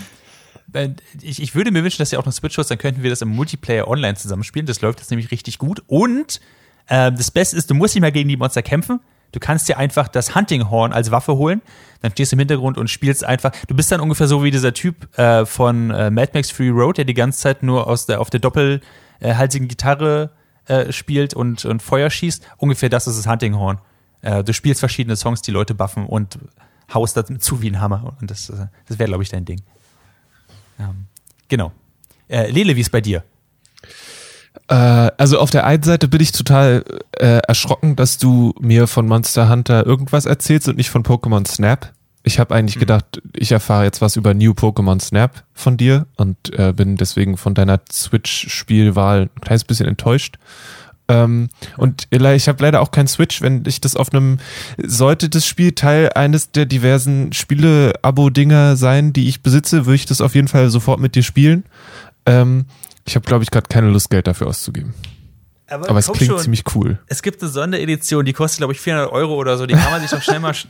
[0.73, 0.89] äh,
[1.21, 3.21] ich, ich würde mir wünschen, dass ihr auch noch Switch host, dann könnten wir das
[3.21, 4.65] im Multiplayer online zusammenspielen.
[4.65, 5.83] Das läuft jetzt nämlich richtig gut.
[5.87, 6.41] Und
[6.87, 8.99] äh, das Beste ist, du musst nicht mehr gegen die Monster kämpfen.
[9.31, 11.61] Du kannst dir einfach das Hunting Horn als Waffe holen.
[12.01, 13.51] Dann stehst du im Hintergrund und spielst einfach.
[13.67, 16.97] Du bist dann ungefähr so wie dieser Typ äh, von äh, Mad Max Free Road,
[16.97, 20.31] der die ganze Zeit nur aus der, auf der doppelhalsigen Gitarre
[20.67, 22.45] äh, spielt und, und Feuer schießt.
[22.57, 23.79] Ungefähr das ist das Hunting Horn.
[24.21, 26.39] Äh, du spielst verschiedene Songs, die Leute buffen und
[26.93, 28.15] haust dazu zu wie ein Hammer.
[28.21, 29.61] Und das, äh, das wäre, glaube ich, dein Ding.
[30.79, 31.05] Ähm,
[31.47, 31.71] genau.
[32.27, 33.23] Äh, Lele, wie ist bei dir?
[34.67, 34.75] Äh,
[35.17, 39.49] also auf der einen Seite bin ich total äh, erschrocken, dass du mir von Monster
[39.49, 41.93] Hunter irgendwas erzählst und nicht von Pokémon Snap.
[42.25, 46.37] Ich habe eigentlich gedacht, ich erfahre jetzt was über New Pokémon Snap von dir und
[46.57, 50.37] äh, bin deswegen von deiner Switch-Spielwahl ein kleines bisschen enttäuscht.
[51.09, 54.37] Ähm, und ich habe leider auch kein Switch, wenn ich das auf einem,
[54.81, 60.21] sollte das Spiel Teil eines der diversen Spiele-Abo-Dinger sein, die ich besitze, würde ich das
[60.21, 61.65] auf jeden Fall sofort mit dir spielen.
[62.25, 62.65] Ähm,
[63.05, 64.93] ich habe, glaube ich, gerade keine Lust, Geld dafür auszugeben.
[65.67, 66.39] Aber es komm klingt schon.
[66.39, 66.99] ziemlich cool.
[67.07, 69.65] Es gibt eine Sonderedition, die kostet, glaube ich, 400 Euro oder so.
[69.65, 70.53] Die kann man sich doch schnell mal.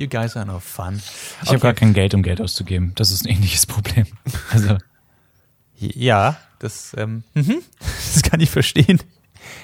[0.00, 1.02] You guys are no fun.
[1.42, 2.92] Ich habe gar kein Geld, um Geld auszugeben.
[2.94, 4.06] Das ist ein ähnliches Problem.
[4.50, 4.78] Also,
[5.76, 7.58] Ja, das, ähm, mhm,
[8.14, 9.02] das kann ich verstehen.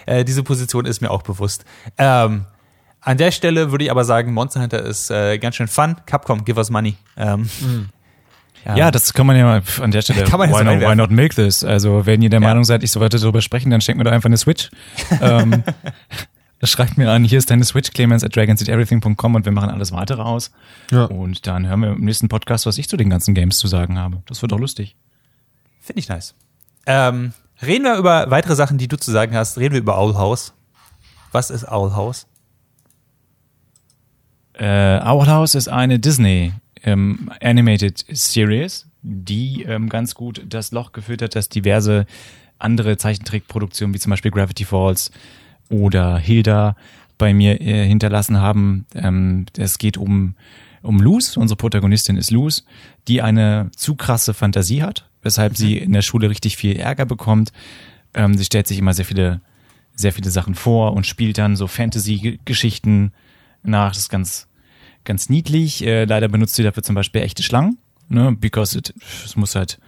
[0.05, 1.65] Äh, diese Position ist mir auch bewusst.
[1.97, 2.45] Ähm,
[3.01, 5.97] an der Stelle würde ich aber sagen, Monster Hunter ist äh, ganz schön fun.
[6.05, 6.97] Capcom, give us money.
[7.17, 7.49] Ähm,
[8.75, 10.25] ja, das kann man ja mal an der Stelle.
[10.29, 11.65] Kann man why, not, why not milk this?
[11.65, 12.49] Also, wenn ihr der Ja.
[12.49, 14.71] Meinung seid, ich sollte darüber sprechen, dann schenkt mir doch einfach eine Switch.
[15.23, 15.63] ähm,
[16.65, 20.23] schreibt mir an, hier ist deine Switch, Clemens at dragonseateverything.com und wir machen alles weitere
[20.23, 20.51] aus.
[20.91, 21.05] Ja.
[21.05, 23.99] Und dann hören wir im nächsten Podcast, was ich zu den ganzen Games zu sagen
[23.99, 24.23] habe.
[24.27, 24.97] Das wird doch lustig.
[25.81, 26.35] Finde ich nice.
[26.87, 27.33] Ähm,
[27.63, 29.59] reden wir über weitere Sachen, die du zu sagen hast.
[29.59, 30.55] Reden wir über Owl House.
[31.33, 32.27] Was ist Owl House?
[34.55, 40.93] Äh, Owl House ist eine Disney ähm, Animated Series, die ähm, ganz gut das Loch
[40.93, 42.07] gefüllt hat, dass diverse
[42.59, 45.11] andere Zeichentrickproduktionen, wie zum Beispiel Gravity Falls
[45.69, 46.77] oder Hilda,
[47.19, 48.87] bei mir äh, hinterlassen haben.
[48.95, 50.35] Ähm, es geht um,
[50.83, 52.65] um Luz, unsere Protagonistin ist Luz,
[53.09, 57.53] die eine zu krasse Fantasie hat, weshalb sie in der Schule richtig viel Ärger bekommt.
[58.15, 59.41] Ähm, sie stellt sich immer sehr viele,
[59.95, 63.13] sehr viele Sachen vor und spielt dann so Fantasy-Geschichten
[63.63, 63.91] nach.
[63.91, 64.49] Das ist ganz,
[65.05, 65.85] ganz niedlich.
[65.85, 68.37] Äh, leider benutzt sie dafür zum Beispiel echte Schlangen, ne?
[68.39, 68.95] Because it,
[69.25, 69.79] es muss halt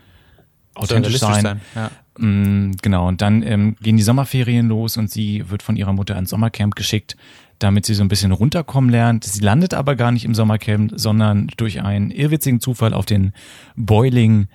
[0.74, 1.60] authentisch sein.
[1.74, 1.90] Ja.
[2.18, 6.16] Mm, Genau, und dann ähm, gehen die Sommerferien los und sie wird von ihrer Mutter
[6.16, 7.16] ins Sommercamp geschickt,
[7.58, 9.24] damit sie so ein bisschen runterkommen lernt.
[9.24, 13.32] Sie landet aber gar nicht im Sommercamp, sondern durch einen irrwitzigen Zufall auf den
[13.76, 14.48] Boiling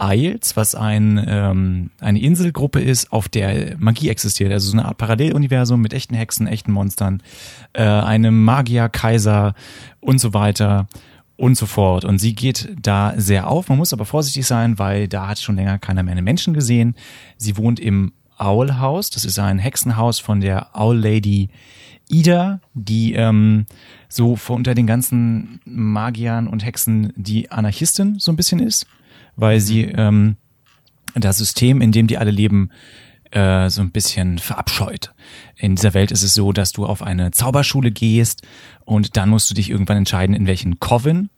[0.00, 4.52] Isles, was ein, ähm, eine Inselgruppe ist, auf der Magie existiert.
[4.52, 7.22] Also so eine Art Paralleluniversum mit echten Hexen, echten Monstern,
[7.72, 9.54] äh, einem Magier, Kaiser
[10.00, 10.86] und so weiter
[11.38, 12.04] und so fort.
[12.04, 13.68] Und sie geht da sehr auf.
[13.68, 16.96] Man muss aber vorsichtig sein, weil da hat schon länger keiner mehr einen Menschen gesehen.
[17.36, 19.08] Sie wohnt im Owl House.
[19.10, 21.48] Das ist ein Hexenhaus von der Owl Lady
[22.08, 23.66] Ida, die ähm,
[24.08, 28.86] so vor unter den ganzen Magiern und Hexen die Anarchistin so ein bisschen ist,
[29.36, 30.36] weil sie ähm,
[31.14, 32.70] das System, in dem die alle leben,
[33.30, 35.12] äh, so ein bisschen verabscheut.
[35.56, 38.42] In dieser Welt ist es so, dass du auf eine Zauberschule gehst
[38.84, 41.30] und dann musst du dich irgendwann entscheiden, in welchen Coven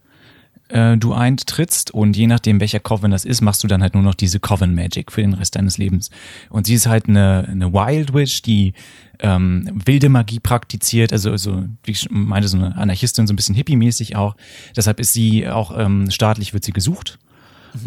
[0.69, 4.03] äh, du eintrittst und je nachdem, welcher Coven das ist, machst du dann halt nur
[4.03, 6.11] noch diese Coven Magic für den Rest deines Lebens.
[6.49, 8.75] Und sie ist halt eine, eine Wild Witch, die
[9.19, 13.55] ähm, wilde Magie praktiziert, also, also wie ich meinte, so eine Anarchistin, so ein bisschen
[13.55, 14.37] hippie-mäßig auch.
[14.77, 17.19] Deshalb ist sie auch ähm, staatlich wird sie gesucht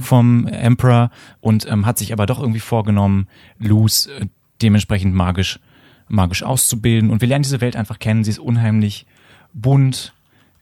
[0.01, 1.09] vom Emperor
[1.41, 3.27] und ähm, hat sich aber doch irgendwie vorgenommen,
[3.59, 4.27] Luz äh,
[4.61, 5.59] dementsprechend magisch,
[6.07, 7.09] magisch auszubilden.
[7.09, 8.23] Und wir lernen diese Welt einfach kennen.
[8.23, 9.05] Sie ist unheimlich
[9.53, 10.13] bunt,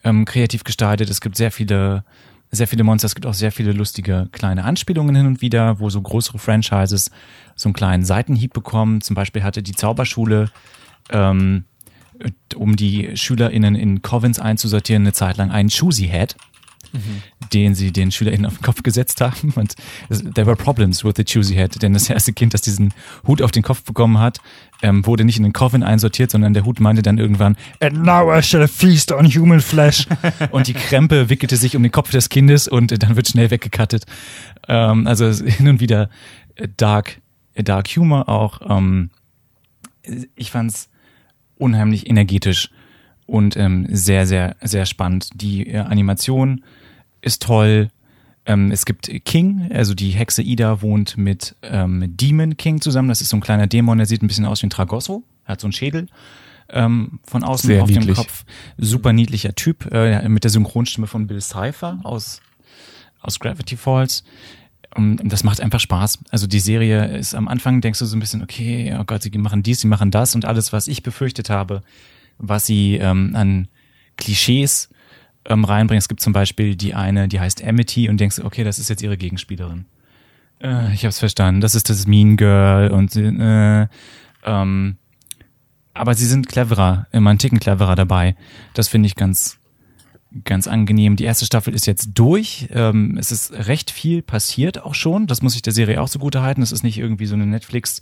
[0.03, 1.09] ähm, kreativ gestaltet.
[1.09, 2.03] Es gibt sehr viele
[2.51, 3.05] sehr viele Monster.
[3.05, 7.09] Es gibt auch sehr viele lustige kleine Anspielungen hin und wieder, wo so größere Franchises
[7.55, 9.01] so einen kleinen Seitenhieb bekommen.
[9.01, 10.51] Zum Beispiel hatte die Zauberschule,
[11.09, 11.63] ähm,
[12.55, 16.35] um die SchülerInnen in Covens einzusortieren, eine Zeit lang einen Choosy Head,
[17.53, 19.53] den sie den SchülerInnen auf den Kopf gesetzt haben.
[19.55, 19.75] Und
[20.09, 22.93] there were problems with the Choosy Head, denn das erste Kind, das diesen
[23.27, 24.39] Hut auf den Kopf bekommen hat,
[24.81, 28.35] ähm, wurde nicht in den Coven einsortiert, sondern der Hut meinte dann irgendwann, and now
[28.35, 30.07] I shall feast on human flesh.
[30.51, 33.51] und die Krempe wickelte sich um den Kopf des Kindes und äh, dann wird schnell
[33.51, 34.05] weggekattet.
[34.67, 36.09] Ähm, also hin und wieder
[36.55, 37.21] äh, dark,
[37.53, 38.59] äh, dark Humor auch.
[38.67, 39.11] Ähm,
[40.35, 40.89] ich fand's
[41.57, 42.69] unheimlich energetisch
[43.27, 45.29] und ähm, sehr, sehr, sehr spannend.
[45.35, 46.63] Die äh, Animation
[47.21, 47.89] ist toll.
[48.45, 53.09] Ähm, es gibt King, also die Hexe Ida wohnt mit ähm, Demon King zusammen.
[53.09, 55.23] Das ist so ein kleiner Dämon, der sieht ein bisschen aus wie ein Tragosso.
[55.45, 56.07] Er hat so einen Schädel
[56.69, 58.17] ähm, von außen Sehr auf dem niedlich.
[58.17, 58.45] Kopf.
[58.77, 62.41] Super niedlicher Typ, äh, mit der Synchronstimme von Bill Cipher aus,
[63.21, 64.23] aus Gravity Falls.
[64.95, 66.19] Und das macht einfach Spaß.
[66.31, 69.29] Also die Serie ist am Anfang, denkst du so ein bisschen, okay, oh Gott, sie
[69.37, 71.81] machen dies, sie machen das und alles, was ich befürchtet habe,
[72.37, 73.67] was sie ähm, an
[74.17, 74.89] Klischees
[75.45, 75.99] ähm, reinbringen.
[75.99, 79.01] Es gibt zum Beispiel die eine, die heißt Amity und denkst, okay, das ist jetzt
[79.01, 79.85] ihre Gegenspielerin.
[80.61, 81.61] Äh, ich hab's verstanden.
[81.61, 83.87] Das ist das Mean Girl und äh,
[84.43, 84.97] ähm,
[85.93, 88.35] aber sie sind cleverer, immer einen Ticken cleverer dabei.
[88.73, 89.59] Das finde ich ganz,
[90.45, 91.17] ganz angenehm.
[91.17, 92.69] Die erste Staffel ist jetzt durch.
[92.71, 95.27] Ähm, es ist recht viel passiert auch schon.
[95.27, 96.61] Das muss ich der Serie auch zugute halten.
[96.61, 98.01] Es ist nicht irgendwie so eine Netflix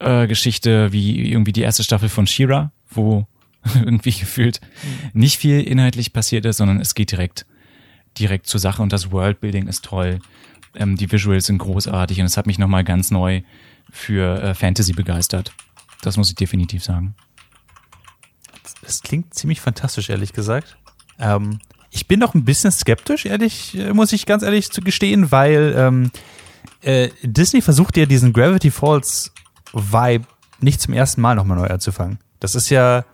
[0.00, 3.26] äh, wie irgendwie die erste Staffel von Shira, wo
[3.74, 4.60] irgendwie gefühlt
[5.12, 7.46] nicht viel inhaltlich passiert ist, sondern es geht direkt
[8.18, 10.20] direkt zur Sache und das Worldbuilding ist toll.
[10.74, 13.42] Ähm, die Visuals sind großartig und es hat mich nochmal ganz neu
[13.90, 15.52] für äh, Fantasy begeistert.
[16.02, 17.14] Das muss ich definitiv sagen.
[18.82, 20.76] Das klingt ziemlich fantastisch, ehrlich gesagt.
[21.18, 21.58] Ähm,
[21.90, 25.74] ich bin noch ein bisschen skeptisch, ehrlich, äh, muss ich ganz ehrlich zu gestehen, weil
[25.76, 26.10] ähm,
[26.82, 29.32] äh, Disney versucht ja diesen Gravity Falls
[29.72, 30.26] Vibe
[30.60, 32.18] nicht zum ersten Mal nochmal neu anzufangen.
[32.40, 33.04] Das ist ja,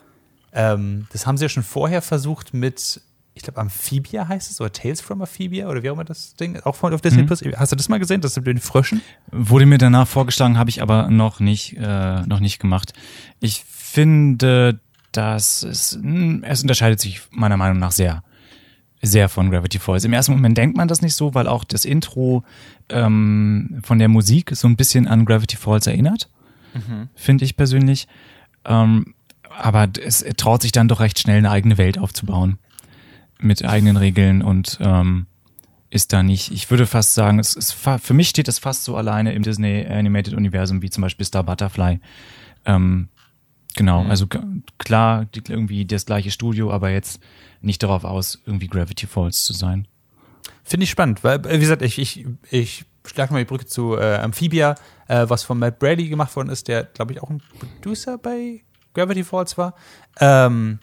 [0.52, 3.00] ähm, das haben sie ja schon vorher versucht mit,
[3.34, 6.60] ich glaube, Amphibia heißt es, oder Tales from Amphibia, oder wie auch immer das Ding,
[6.60, 7.42] auch von auf Disney Plus.
[7.56, 9.00] Hast du das mal gesehen, das mit den Fröschen?
[9.30, 12.92] Wurde mir danach vorgeschlagen, habe ich aber noch nicht, äh, noch nicht gemacht.
[13.40, 14.80] Ich finde,
[15.12, 18.22] dass es, mh, es unterscheidet sich meiner Meinung nach sehr,
[19.02, 20.04] sehr von Gravity Falls.
[20.04, 22.44] Im ersten Moment denkt man das nicht so, weil auch das Intro
[22.90, 26.28] ähm, von der Musik so ein bisschen an Gravity Falls erinnert,
[27.14, 28.06] finde ich persönlich.
[28.64, 29.14] Ähm,
[29.50, 32.58] aber es traut sich dann doch recht schnell eine eigene Welt aufzubauen
[33.40, 35.26] mit eigenen Regeln und ähm,
[35.90, 38.96] ist da nicht, ich würde fast sagen, es ist für mich steht es fast so
[38.96, 41.98] alleine im Disney Animated Universum wie zum Beispiel Star Butterfly.
[42.64, 43.08] Ähm,
[43.74, 44.38] genau, also g-
[44.78, 47.20] klar, irgendwie das gleiche Studio, aber jetzt
[47.60, 49.88] nicht darauf aus, irgendwie Gravity Falls zu sein.
[50.62, 54.16] Finde ich spannend, weil, wie gesagt, ich, ich, ich schlage mal die Brücke zu äh,
[54.16, 54.76] Amphibia,
[55.08, 58.62] äh, was von Matt Brady gemacht worden ist, der, glaube ich, auch ein Producer bei
[58.94, 59.74] Gravity Falls war.
[60.20, 60.78] Ähm,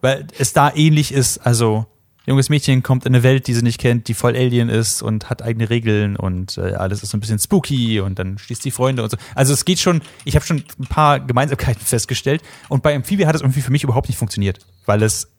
[0.00, 1.86] weil es da ähnlich ist, also
[2.26, 5.30] junges Mädchen kommt in eine Welt, die sie nicht kennt, die voll Alien ist und
[5.30, 8.70] hat eigene Regeln und äh, alles ist so ein bisschen spooky und dann schließt die
[8.70, 9.16] Freunde und so.
[9.34, 13.34] Also es geht schon, ich habe schon ein paar Gemeinsamkeiten festgestellt und bei Amphibia hat
[13.34, 15.32] es irgendwie für mich überhaupt nicht funktioniert, weil es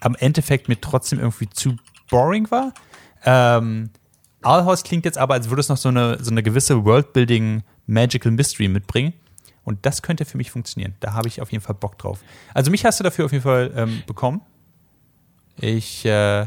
[0.00, 1.76] am Endeffekt mir trotzdem irgendwie zu
[2.10, 2.72] boring war.
[3.24, 3.90] Ähm,
[4.42, 7.64] Owl House klingt jetzt aber, als würde es noch so eine, so eine gewisse Worldbuilding
[7.86, 9.14] Magical Mystery mitbringen.
[9.66, 10.94] Und das könnte für mich funktionieren.
[11.00, 12.20] Da habe ich auf jeden Fall Bock drauf.
[12.54, 14.40] Also mich hast du dafür auf jeden Fall ähm, bekommen.
[15.60, 16.46] Ich, äh,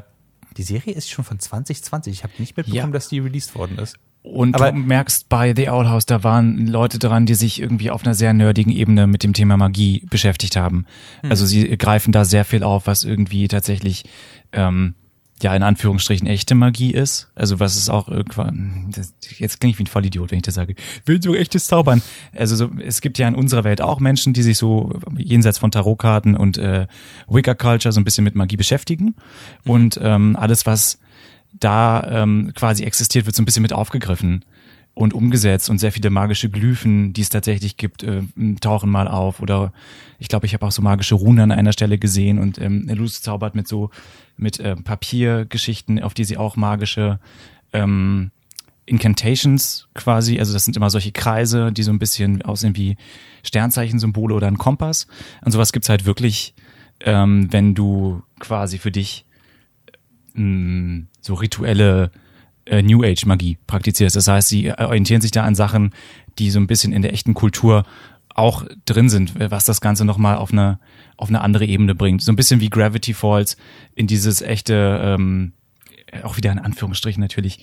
[0.58, 2.14] die Serie ist schon von 2020.
[2.14, 2.88] Ich habe nicht mitbekommen, Ja.
[2.88, 3.98] dass die released worden ist.
[4.22, 7.90] Und Aber- du merkst bei The Owl House, da waren Leute dran, die sich irgendwie
[7.90, 10.86] auf einer sehr nerdigen Ebene mit dem Thema Magie beschäftigt haben.
[11.24, 14.04] Also sie greifen da sehr viel auf, was irgendwie tatsächlich
[14.52, 14.96] ähm,
[15.44, 17.30] ja in Anführungsstrichen echte Magie ist.
[17.36, 20.56] Also was ist auch irgendwann, das, jetzt klinge ich wie ein Vollidiot, wenn ich das
[20.56, 20.76] sage,
[21.06, 22.02] will so echtes Zaubern.
[22.36, 25.72] Also so, es gibt ja in unserer Welt auch Menschen, die sich so jenseits von
[25.72, 26.88] Tarotkarten und äh,
[27.28, 29.16] Wicca Culture so ein bisschen mit Magie beschäftigen.
[29.66, 31.00] Und ähm, alles, was
[31.60, 34.44] da ähm, quasi existiert, wird so ein bisschen mit aufgegriffen
[34.94, 38.24] und umgesetzt und sehr viele magische Glyphen, die es tatsächlich gibt, äh,
[38.60, 39.72] tauchen mal auf oder
[40.18, 43.22] ich glaube, ich habe auch so magische Runen an einer Stelle gesehen und ähm, Luce
[43.22, 43.90] zaubert mit so
[44.36, 47.20] mit äh, Papiergeschichten, auf die sie auch magische
[47.74, 48.32] ähm,
[48.90, 52.98] Incantations quasi, also das sind immer solche Kreise, die so ein bisschen aussehen wie
[53.44, 55.08] Sternzeichensymbole oder ein Kompass.
[55.46, 56.56] Und sowas gibt's halt wirklich,
[57.02, 59.26] ähm, wenn du quasi für dich
[60.34, 62.12] mh, so rituelle
[62.70, 64.16] äh, New Age Magie praktizierst.
[64.16, 65.92] Das heißt, sie orientieren sich da an Sachen,
[66.38, 67.84] die so ein bisschen in der echten Kultur
[68.36, 70.80] auch drin sind, was das Ganze nochmal auf eine,
[71.18, 72.22] auf eine andere Ebene bringt.
[72.22, 73.58] So ein bisschen wie Gravity Falls
[73.96, 75.54] in dieses echte, ähm,
[76.24, 77.60] auch wieder in Anführungsstrichen natürlich,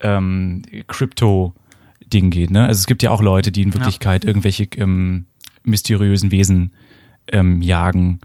[0.00, 2.50] ähm, Crypto-Ding geht.
[2.50, 2.66] Ne?
[2.66, 5.26] Also es gibt ja auch Leute, die in Wirklichkeit irgendwelche ähm,
[5.62, 6.72] mysteriösen Wesen
[7.28, 8.20] ähm, jagen.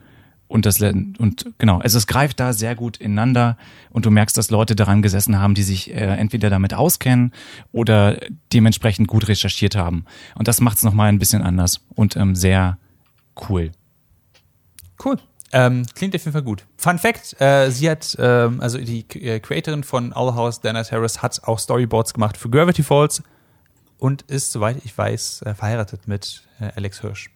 [0.50, 3.56] Und das und genau, also es greift da sehr gut ineinander
[3.92, 7.34] und du merkst, dass Leute daran gesessen haben, die sich äh, entweder damit auskennen
[7.72, 8.20] oder
[8.52, 10.06] dementsprechend gut recherchiert haben.
[10.34, 12.80] Und das macht es nochmal ein bisschen anders und ähm, sehr
[13.48, 13.72] cool.
[15.06, 15.18] Cool.
[15.52, 16.66] Ähm, klingt auf jeden Fall gut.
[16.78, 21.22] Fun Fact, äh, sie hat, ähm, also die äh, Creatorin von Owl House, Dana Harris,
[21.22, 23.22] hat auch Storyboards gemacht für Gravity Falls
[24.00, 27.30] und ist, soweit ich weiß, äh, verheiratet mit äh, Alex Hirsch.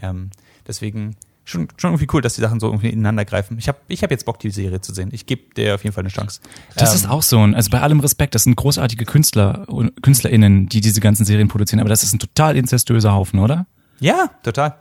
[0.00, 0.30] Ähm,
[0.66, 3.58] deswegen schon, schon irgendwie cool, dass die Sachen so irgendwie ineinander greifen.
[3.58, 5.10] Ich habe ich hab jetzt Bock, die Serie zu sehen.
[5.12, 6.40] Ich gebe der auf jeden Fall eine Chance.
[6.76, 10.02] Das Ähm, ist auch so ein, also bei allem Respekt, das sind großartige Künstler und
[10.02, 13.66] KünstlerInnen, die diese ganzen Serien produzieren, aber das ist ein total inzestuöser Haufen, oder?
[14.00, 14.74] Ja, total.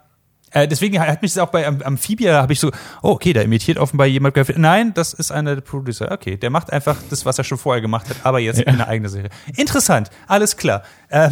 [0.54, 3.42] Äh, deswegen hat mich das auch bei Am- Amphibia, habe ich so, oh, okay, da
[3.42, 4.36] imitiert offenbar jemand.
[4.58, 6.12] Nein, das ist einer der Producer.
[6.12, 8.86] Okay, der macht einfach das, was er schon vorher gemacht hat, aber jetzt in eine
[8.86, 9.30] eigene Serie.
[9.56, 10.84] Interessant, alles klar.
[11.08, 11.30] Äh,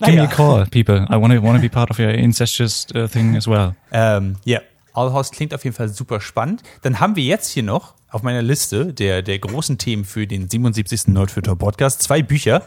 [0.00, 1.06] Give me a call, people.
[1.08, 3.74] I want to wanna be part of your incestuous uh, thing as well.
[3.92, 4.60] Ähm, ja,
[4.94, 6.62] Owl House klingt auf jeden Fall super spannend.
[6.82, 10.48] Dann haben wir jetzt hier noch auf meiner Liste der, der großen Themen für den
[10.48, 11.08] 77.
[11.08, 12.62] Nerdfilter Podcast zwei Bücher.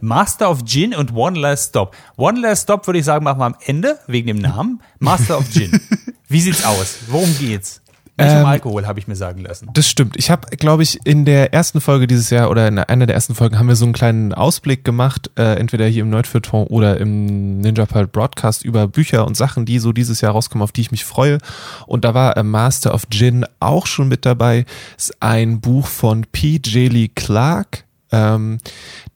[0.00, 1.94] Master of Gin und One Last Stop.
[2.16, 4.80] One Last Stop würde ich sagen, machen wir am Ende, wegen dem Namen.
[4.98, 5.78] Master of Gin.
[6.28, 7.00] Wie sieht's aus?
[7.08, 7.82] Worum geht's?
[8.18, 9.70] Nicht um Ähm, Alkohol, habe ich mir sagen lassen.
[9.72, 10.16] Das stimmt.
[10.16, 13.34] Ich habe, glaube ich, in der ersten Folge dieses Jahr oder in einer der ersten
[13.34, 17.60] Folgen haben wir so einen kleinen Ausblick gemacht, äh, entweder hier im Nerdfeuilleton oder im
[17.60, 20.90] Ninja Pearl Broadcast über Bücher und Sachen, die so dieses Jahr rauskommen, auf die ich
[20.90, 21.38] mich freue.
[21.86, 24.64] Und da war äh, Master of Gin auch schon mit dabei.
[24.96, 26.60] Ist ein Buch von P.
[26.64, 26.92] J.
[26.92, 27.84] Lee Clark.
[28.10, 28.58] Ähm,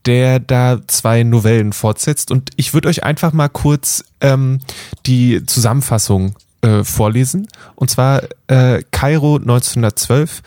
[0.05, 2.31] der da zwei Novellen fortsetzt.
[2.31, 4.59] Und ich würde euch einfach mal kurz ähm,
[5.07, 7.49] die Zusammenfassung äh, vorlesen.
[7.75, 10.43] Und zwar äh, Kairo 1912.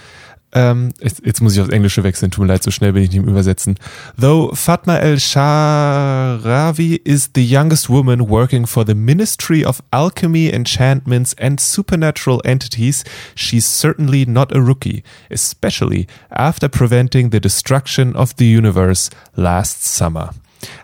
[0.54, 3.10] Ähm, jetzt, jetzt muss ich aufs Englische wechseln, tut mir leid, so schnell bin ich
[3.10, 3.76] nicht im Übersetzen.
[4.18, 11.60] Though Fatma el-Sharawi is the youngest woman working for the Ministry of Alchemy, Enchantments and
[11.60, 13.04] Supernatural Entities,
[13.36, 20.30] she's certainly not a rookie, especially after preventing the destruction of the universe last summer.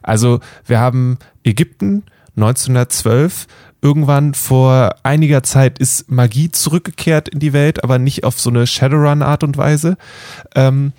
[0.03, 2.03] Also wir haben Ägypten
[2.35, 3.47] 1912
[3.81, 8.67] irgendwann vor einiger Zeit ist Magie zurückgekehrt in die Welt, aber nicht auf so eine
[8.67, 9.97] Shadowrun-Art und Weise.
[10.55, 10.93] Ähm,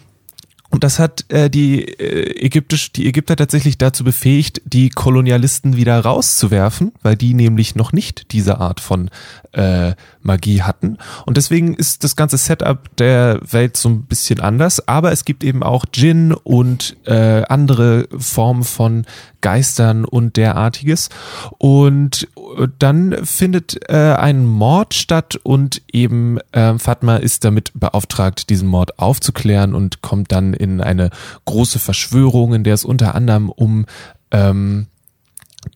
[0.73, 6.01] und das hat äh, die äh, ägyptisch die Ägypter tatsächlich dazu befähigt, die Kolonialisten wieder
[6.01, 9.11] rauszuwerfen, weil die nämlich noch nicht diese Art von
[9.53, 9.93] äh,
[10.23, 10.97] Magie hatten.
[11.27, 14.89] Und deswegen ist das ganze Setup der Welt so ein bisschen anders.
[14.89, 19.05] Aber es gibt eben auch Djinn und äh, andere Formen von
[19.43, 21.11] Geistern und derartiges.
[21.59, 28.49] Und äh, dann findet äh, ein Mord statt und eben äh, Fatma ist damit beauftragt,
[28.49, 31.11] diesen Mord aufzuklären und kommt dann in eine
[31.45, 33.87] große Verschwörung, in der es unter anderem um
[34.31, 34.87] ähm,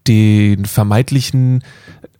[0.07, 1.63] den vermeintlichen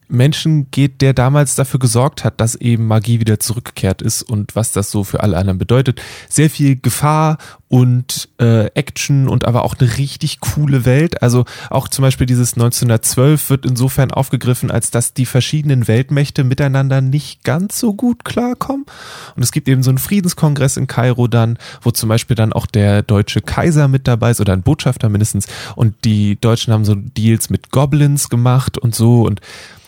[0.09, 4.73] Menschen geht, der damals dafür gesorgt hat, dass eben Magie wieder zurückgekehrt ist und was
[4.73, 6.01] das so für alle anderen bedeutet.
[6.29, 7.39] Sehr viel Gefahr
[7.69, 11.23] und äh, Action und aber auch eine richtig coole Welt.
[11.23, 17.01] Also auch zum Beispiel dieses 1912 wird insofern aufgegriffen, als dass die verschiedenen Weltmächte miteinander
[17.01, 18.87] nicht ganz so gut klarkommen.
[19.35, 22.67] Und es gibt eben so einen Friedenskongress in Kairo dann, wo zum Beispiel dann auch
[22.67, 25.47] der deutsche Kaiser mit dabei ist oder ein Botschafter mindestens.
[25.75, 29.41] Und die Deutschen haben so Deals mit Goblins gemacht und so und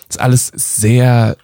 [0.08, 1.36] ist alles sehr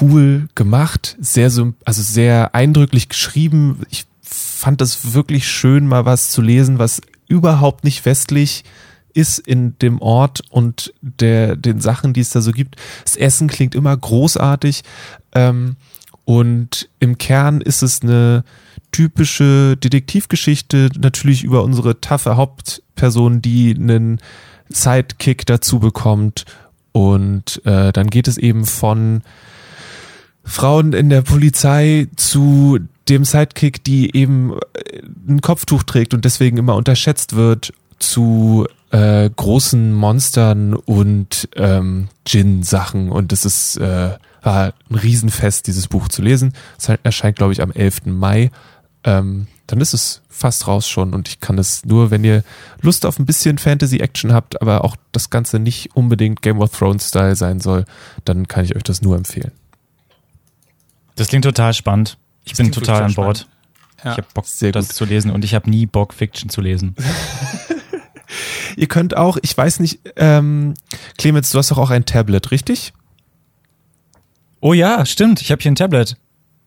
[0.00, 3.80] cool gemacht, sehr so, also sehr eindrücklich geschrieben.
[3.90, 8.64] Ich fand das wirklich schön, mal was zu lesen, was überhaupt nicht westlich
[9.12, 12.76] ist in dem Ort und der, den Sachen, die es da so gibt.
[13.04, 14.82] Das Essen klingt immer großartig.
[15.32, 15.76] Ähm,
[16.24, 18.44] und im Kern ist es eine
[18.90, 24.20] typische Detektivgeschichte, natürlich über unsere taffe Hauptperson, die einen
[24.68, 26.44] Sidekick dazu bekommt.
[26.94, 29.22] Und äh, dann geht es eben von
[30.44, 32.78] Frauen in der Polizei zu
[33.08, 39.28] dem Sidekick, die eben äh, ein Kopftuch trägt und deswegen immer unterschätzt wird, zu äh,
[39.28, 43.10] großen Monstern und ähm, Djinn-Sachen.
[43.10, 44.10] Und das ist äh,
[44.44, 46.52] war ein Riesenfest, dieses Buch zu lesen.
[46.78, 48.06] Es erscheint, glaube ich, am 11.
[48.06, 48.50] Mai.
[49.02, 52.44] Ähm, dann ist es fast raus schon und ich kann es nur, wenn ihr
[52.82, 57.36] Lust auf ein bisschen Fantasy-Action habt, aber auch das Ganze nicht unbedingt Game of Thrones-Style
[57.36, 57.84] sein soll,
[58.24, 59.52] dann kann ich euch das nur empfehlen.
[61.16, 62.18] Das klingt total spannend.
[62.44, 63.38] Ich bin klingt total an Bord.
[63.38, 63.54] spannend.
[64.04, 64.12] Ja.
[64.12, 64.96] Ich habe Bock, Sehr das gut.
[64.96, 66.94] zu lesen und ich habe nie Bock, Fiction zu lesen.
[68.76, 70.74] Ihr könnt auch, ich weiß nicht, ähm,
[71.16, 72.92] Clemens, du hast doch auch ein Tablet, richtig?
[74.60, 75.40] Oh ja, stimmt.
[75.40, 76.16] Ich habe hier ein Tablet.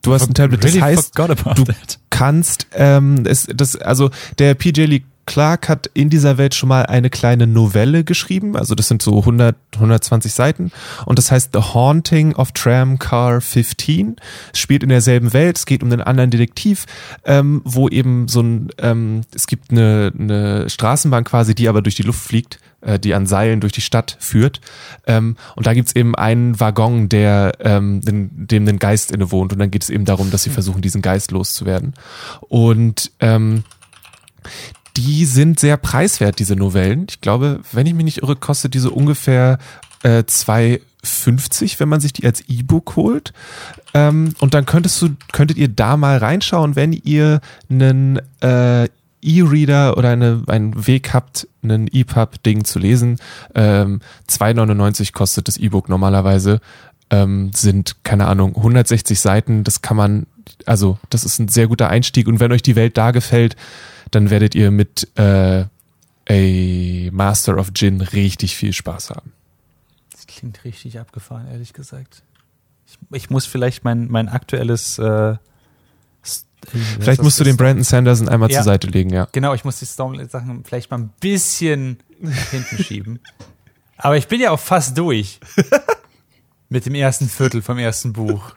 [0.02, 2.00] Du hast ein Tablet, das Really heißt, du that.
[2.10, 6.86] kannst, ähm, es, das, also der PJ Lee Clark hat in dieser Welt schon mal
[6.88, 10.72] eine kleine Novelle geschrieben, also das sind so 100, 120 Seiten.
[11.06, 14.16] Und das heißt The Haunting of Tramcar 15.
[14.54, 16.86] Es spielt in derselben Welt, es geht um einen anderen Detektiv,
[17.26, 21.96] ähm, wo eben so ein, ähm, es gibt eine, eine Straßenbahn quasi, die aber durch
[21.96, 24.62] die Luft fliegt, äh, die an Seilen durch die Stadt führt.
[25.06, 29.52] Ähm, und da gibt's eben einen Waggon, der ähm, den, dem ein Geist inne wohnt
[29.52, 31.96] und dann geht es eben darum, dass sie versuchen, diesen Geist loszuwerden.
[32.48, 33.66] Und ähm,
[34.98, 37.06] die sind sehr preiswert, diese Novellen.
[37.10, 39.60] Ich glaube, wenn ich mich nicht irre, kostet diese ungefähr
[40.02, 43.32] äh, 2,50, wenn man sich die als E-Book holt.
[43.93, 48.88] Ähm, und dann könntest du, könntet ihr da mal reinschauen, wenn ihr einen äh,
[49.22, 53.20] E-Reader oder eine, einen Weg habt, einen EPUB-Ding zu lesen.
[53.54, 56.60] Ähm, 2,99 kostet das E-Book normalerweise.
[57.10, 59.64] Ähm, sind, keine Ahnung, 160 Seiten.
[59.64, 60.26] Das kann man,
[60.66, 62.28] also das ist ein sehr guter Einstieg.
[62.28, 63.56] Und wenn euch die Welt da gefällt,
[64.12, 65.66] dann werdet ihr mit äh,
[66.30, 69.32] A Master of Gin richtig viel Spaß haben.
[70.12, 72.24] Das klingt richtig abgefahren, ehrlich gesagt.
[72.86, 74.97] Ich, ich muss vielleicht mein, mein aktuelles.
[74.99, 75.36] Äh,
[76.24, 76.45] heißt
[76.99, 78.58] Vielleicht musst du den Brandon Sanderson einmal Ja.
[78.60, 79.28] zur Seite legen, ja.
[79.32, 83.20] Genau, ich muss die Stormlight-Sachen vielleicht mal ein bisschen nach hinten schieben.
[83.97, 85.39] Aber ich bin ja auch fast durch.
[86.70, 88.53] Mit dem ersten Viertel vom ersten Buch.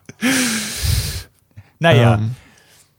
[1.78, 2.16] Naja.
[2.16, 2.34] Ähm.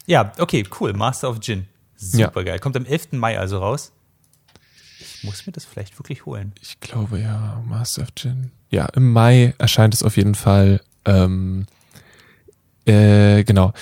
[0.05, 0.93] Ja, okay, cool.
[0.93, 1.67] Master of Gin.
[2.13, 2.27] Ja.
[2.27, 2.59] Super geil.
[2.59, 3.13] Kommt am 11.
[3.13, 3.91] Mai also raus.
[4.99, 6.53] Ich muss mir das vielleicht wirklich holen.
[6.61, 8.51] Ich glaube ja, Master of Gin.
[8.69, 10.81] Ja, im Mai erscheint es auf jeden Fall.
[11.05, 11.65] Ähm,
[12.85, 13.73] äh, genau.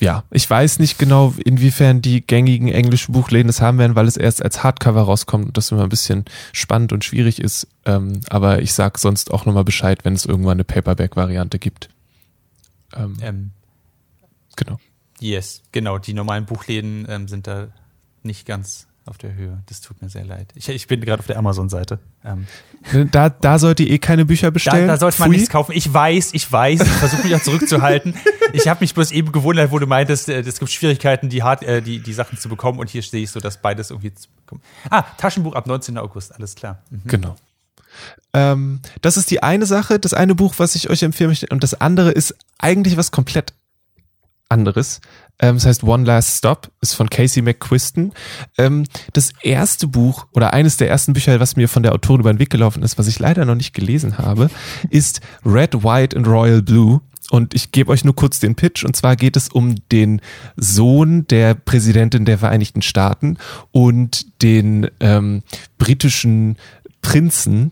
[0.00, 4.16] Ja, ich weiß nicht genau, inwiefern die gängigen englischen Buchläden es haben werden, weil es
[4.16, 7.66] erst als Hardcover rauskommt und das immer ein bisschen spannend und schwierig ist.
[7.84, 11.90] Ähm, aber ich sag sonst auch nochmal Bescheid, wenn es irgendwann eine Paperback-Variante gibt.
[12.94, 13.50] Ähm, Ähm,
[14.56, 14.78] Genau.
[15.20, 15.98] Yes, genau.
[15.98, 17.68] Die normalen Buchläden ähm, sind da
[18.22, 19.62] nicht ganz auf der Höhe.
[19.66, 20.52] Das tut mir sehr leid.
[20.54, 21.98] Ich, ich bin gerade auf der Amazon-Seite.
[22.24, 22.46] Ähm,
[23.12, 24.86] Da, da sollt ihr eh keine Bücher Da, bestellen.
[24.88, 25.36] da sollte man Pfui.
[25.36, 25.72] nichts kaufen.
[25.74, 26.80] Ich weiß, ich weiß.
[26.80, 28.14] Ich versuche mich auch zurückzuhalten.
[28.52, 31.62] Ich habe mich bloß eben gewundert, wo du meintest, äh, es gibt Schwierigkeiten, die, hart,
[31.62, 32.80] äh, die, die Sachen zu bekommen.
[32.80, 34.60] Und hier sehe ich so, dass beides irgendwie zu bekommen.
[34.90, 35.96] Ah, Taschenbuch ab 19.
[35.98, 36.34] August.
[36.34, 36.82] Alles klar.
[36.90, 37.02] Mhm.
[37.06, 37.36] Genau.
[38.32, 41.46] Ähm, das ist die eine Sache, das eine Buch, was ich euch empfehlen möchte.
[41.50, 43.52] Und das andere ist eigentlich was komplett
[44.50, 45.00] anderes.
[45.40, 48.12] Ähm, das heißt One Last Stop, ist von Casey McQuiston.
[48.58, 52.32] Ähm, das erste Buch oder eines der ersten Bücher, was mir von der Autorin über
[52.32, 54.50] den Weg gelaufen ist, was ich leider noch nicht gelesen habe,
[54.90, 57.00] ist Red, White and Royal Blue.
[57.30, 58.84] Und ich gebe euch nur kurz den Pitch.
[58.84, 60.20] Und zwar geht es um den
[60.56, 63.38] Sohn der Präsidentin der Vereinigten Staaten
[63.70, 65.42] und den ähm,
[65.78, 66.56] britischen
[67.02, 67.70] Prinzen,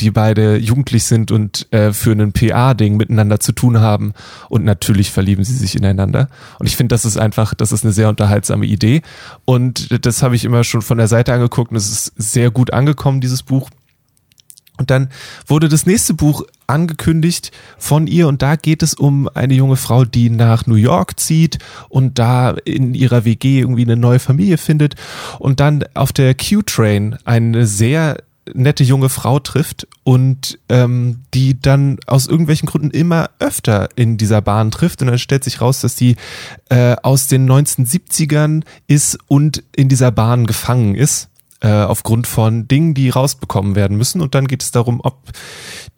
[0.00, 4.12] die beide jugendlich sind und äh, für einen PA-Ding miteinander zu tun haben.
[4.48, 6.28] Und natürlich verlieben sie sich ineinander.
[6.58, 9.02] Und ich finde, das ist einfach, das ist eine sehr unterhaltsame Idee.
[9.44, 12.72] Und das habe ich immer schon von der Seite angeguckt und es ist sehr gut
[12.72, 13.70] angekommen, dieses Buch.
[14.76, 15.08] Und dann
[15.46, 20.04] wurde das nächste Buch angekündigt von ihr und da geht es um eine junge Frau,
[20.04, 24.96] die nach New York zieht und da in ihrer WG irgendwie eine neue Familie findet
[25.38, 28.16] und dann auf der Q-Train eine sehr
[28.52, 34.42] nette junge Frau trifft und ähm, die dann aus irgendwelchen Gründen immer öfter in dieser
[34.42, 35.00] Bahn trifft.
[35.00, 36.16] Und dann stellt sich raus, dass die
[36.68, 41.30] äh, aus den 1970ern ist und in dieser Bahn gefangen ist
[41.64, 44.20] äh, aufgrund von Dingen, die rausbekommen werden müssen.
[44.20, 45.30] Und dann geht es darum, ob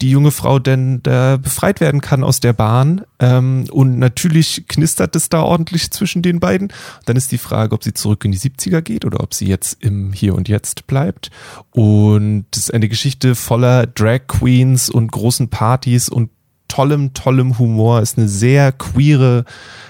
[0.01, 3.01] die junge Frau denn da befreit werden kann aus der Bahn.
[3.19, 6.71] Ähm, und natürlich knistert es da ordentlich zwischen den beiden.
[7.05, 9.83] Dann ist die Frage, ob sie zurück in die 70er geht oder ob sie jetzt
[9.83, 11.31] im Hier und Jetzt bleibt.
[11.71, 16.29] Und es ist eine Geschichte voller Drag Queens und großen Partys und
[16.69, 18.01] tollem, tollem Humor.
[18.01, 19.43] Ist eine sehr queere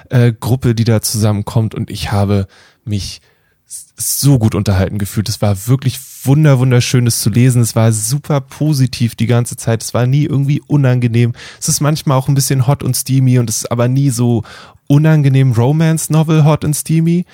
[0.09, 1.75] äh, Gruppe, die da zusammenkommt.
[1.75, 2.47] Und ich habe
[2.83, 3.21] mich
[3.67, 5.27] so gut unterhalten gefühlt.
[5.27, 7.61] Es war wirklich wunder, wunderschönes zu lesen.
[7.61, 9.83] Es war super positiv die ganze Zeit.
[9.83, 11.33] Es war nie irgendwie unangenehm.
[11.59, 14.43] Es ist manchmal auch ein bisschen hot und steamy und es ist aber nie so
[14.87, 17.25] unangenehm Romance-Novel hot und steamy,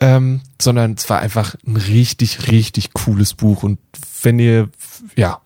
[0.00, 3.62] ähm, sondern es war einfach ein richtig, richtig cooles Buch.
[3.62, 3.78] Und
[4.22, 4.70] wenn ihr,
[5.14, 5.40] ja,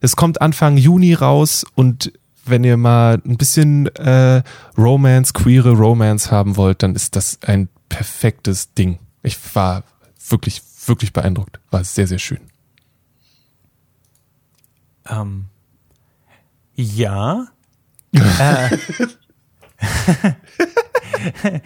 [0.00, 2.12] es kommt Anfang Juni raus und
[2.44, 4.42] wenn ihr mal ein bisschen äh,
[4.76, 8.98] Romance, queere Romance haben wollt, dann ist das ein perfektes Ding.
[9.24, 9.82] Ich war
[10.28, 11.58] wirklich, wirklich beeindruckt.
[11.70, 12.40] War sehr, sehr schön.
[15.08, 15.46] Ähm,
[16.74, 17.48] ja.
[18.12, 18.78] äh,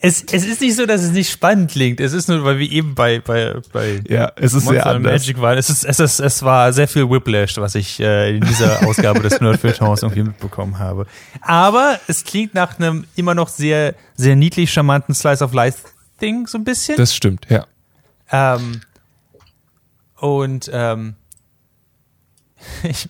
[0.00, 1.98] Es, es ist nicht so, dass es nicht spannend klingt.
[1.98, 5.12] Es ist nur, weil wir eben bei, bei, bei Ja, es ist sehr Monster anders.
[5.12, 5.58] Magic waren.
[5.58, 9.20] Es, ist, es, ist, es war sehr viel Whiplash, was ich äh, in dieser Ausgabe
[9.20, 11.06] des Nerdfiltons irgendwie mitbekommen habe.
[11.40, 15.78] Aber es klingt nach einem immer noch sehr, sehr niedlich charmanten Slice of Life
[16.20, 16.96] Ding, so ein bisschen.
[16.96, 17.66] Das stimmt, ja.
[18.30, 18.80] Ähm,
[20.16, 21.14] und ähm,
[22.82, 23.08] ich,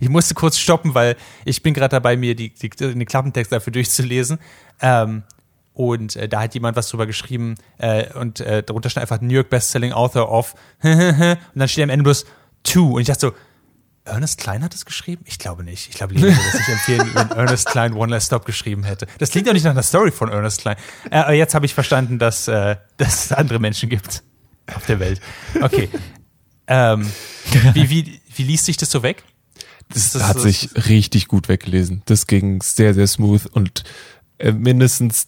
[0.00, 3.72] ich musste kurz stoppen, weil ich bin gerade dabei, mir die, die, den Klappentext dafür
[3.72, 4.38] durchzulesen.
[4.80, 5.22] Ähm,
[5.72, 9.32] und äh, da hat jemand was drüber geschrieben äh, und äh, darunter stand einfach New
[9.32, 12.26] York Bestselling Author of und dann steht am Ende bloß
[12.64, 13.32] two und ich dachte so,
[14.10, 15.22] Ernest Klein hat das geschrieben?
[15.26, 15.88] Ich glaube nicht.
[15.88, 19.06] Ich glaube, Lena würde das nicht empfehlen, wenn Ernest Klein One Last Stop geschrieben hätte.
[19.18, 20.76] Das klingt doch nicht nach einer Story von Ernest Klein.
[21.10, 24.22] Äh, jetzt habe ich verstanden, dass, äh, dass es andere Menschen gibt
[24.74, 25.20] auf der Welt.
[25.60, 25.88] Okay.
[26.66, 27.10] Ähm,
[27.74, 29.24] wie, wie, wie liest sich das so weg?
[29.92, 32.02] Das, Das- hat das- sich richtig gut weggelesen.
[32.06, 33.82] Das ging sehr, sehr smooth und
[34.38, 35.26] äh, mindestens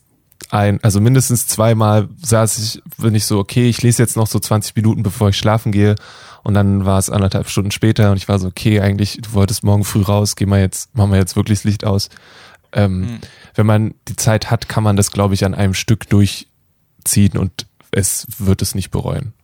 [0.51, 4.39] ein, also mindestens zweimal saß ich, bin ich so, okay, ich lese jetzt noch so
[4.39, 5.97] 20 Minuten, bevor ich schlafen gehe.
[6.43, 9.63] Und dann war es anderthalb Stunden später und ich war so, okay, eigentlich, du wolltest
[9.63, 12.09] morgen früh raus, geh mal jetzt, machen wir jetzt wirklich das Licht aus.
[12.73, 13.21] Ähm,
[13.55, 17.67] Wenn man die Zeit hat, kann man das, glaube ich, an einem Stück durchziehen und
[17.91, 19.35] es wird es nicht bereuen.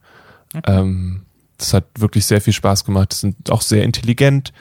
[0.65, 1.23] Ähm,
[1.59, 3.13] das hat wirklich sehr viel Spaß gemacht.
[3.13, 4.53] Es sind auch sehr intelligent.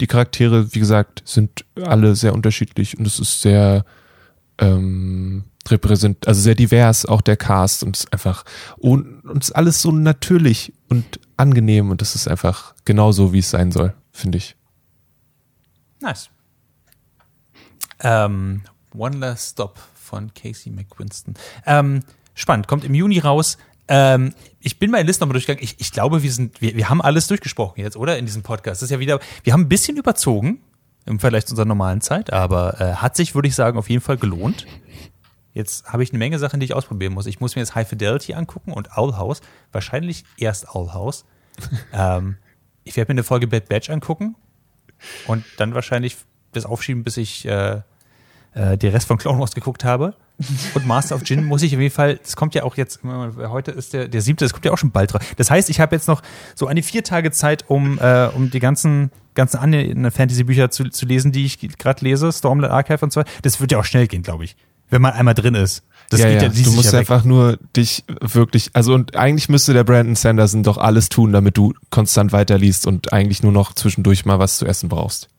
[0.00, 3.84] Die Charaktere, wie gesagt, sind alle sehr unterschiedlich und es ist sehr
[4.58, 5.11] ähm,
[5.72, 8.44] repräsent, also sehr divers, auch der Cast und es ist einfach
[8.76, 13.50] und, es ist alles so natürlich und angenehm und das ist einfach genauso, wie es
[13.50, 14.56] sein soll, finde ich.
[16.00, 16.30] Nice.
[18.00, 18.62] Ähm,
[18.94, 21.34] One Last Stop von Casey McQuiston.
[21.66, 22.02] Ähm,
[22.34, 23.56] spannend, kommt im Juni raus.
[23.88, 25.62] Ähm, ich bin meine Liste nochmal durchgegangen.
[25.62, 28.18] Ich, ich glaube, wir sind, wir, wir haben alles durchgesprochen jetzt, oder?
[28.18, 28.82] In diesem Podcast.
[28.82, 30.60] Das ist ja wieder, wir haben ein bisschen überzogen
[31.06, 34.02] im Vergleich zu unserer normalen Zeit, aber äh, hat sich, würde ich sagen, auf jeden
[34.02, 34.66] Fall gelohnt.
[35.54, 37.26] Jetzt habe ich eine Menge Sachen, die ich ausprobieren muss.
[37.26, 39.40] Ich muss mir jetzt High Fidelity angucken und Owl House.
[39.70, 41.24] Wahrscheinlich erst Owl House.
[41.92, 42.36] ähm,
[42.84, 44.34] ich werde mir eine Folge Bad Batch angucken
[45.26, 46.16] und dann wahrscheinlich
[46.52, 47.82] das aufschieben, bis ich äh,
[48.54, 50.14] äh, den Rest von Clone Wars geguckt habe.
[50.74, 53.70] Und Master of Jin muss ich auf jeden Fall, das kommt ja auch jetzt, heute
[53.70, 55.22] ist der, der siebte, das kommt ja auch schon bald drauf.
[55.36, 56.22] Das heißt, ich habe jetzt noch
[56.54, 61.06] so eine vier Tage Zeit, um, äh, um die ganzen, ganzen anderen Fantasy-Bücher zu, zu
[61.06, 63.22] lesen, die ich gerade lese, Stormlight Archive und so.
[63.42, 64.56] Das wird ja auch schnell gehen, glaube ich.
[64.92, 65.82] Wenn man einmal drin ist.
[66.10, 67.00] Das ja, geht ja, liest du musst ja weg.
[67.00, 71.56] einfach nur dich wirklich, also und eigentlich müsste der Brandon Sanderson doch alles tun, damit
[71.56, 75.30] du konstant weiterliest und eigentlich nur noch zwischendurch mal was zu essen brauchst.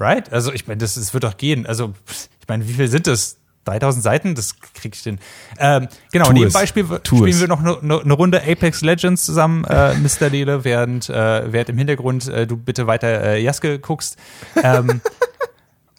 [0.00, 0.32] Right?
[0.32, 1.66] Also ich meine, das, das wird doch gehen.
[1.66, 1.92] Also
[2.40, 3.36] ich meine, wie viel sind das?
[3.66, 4.34] 3000 Seiten?
[4.34, 5.18] Das krieg ich hin.
[5.58, 6.68] Ähm, genau, Tu nebenbei es.
[6.68, 7.40] spiel, Tu spielen es.
[7.40, 10.28] wir noch eine ne, ne Runde Apex Legends zusammen, äh, Mr.
[10.30, 14.16] Lele, während, äh, während im Hintergrund äh, du bitte weiter äh, Jaske guckst.
[14.62, 15.00] Ähm,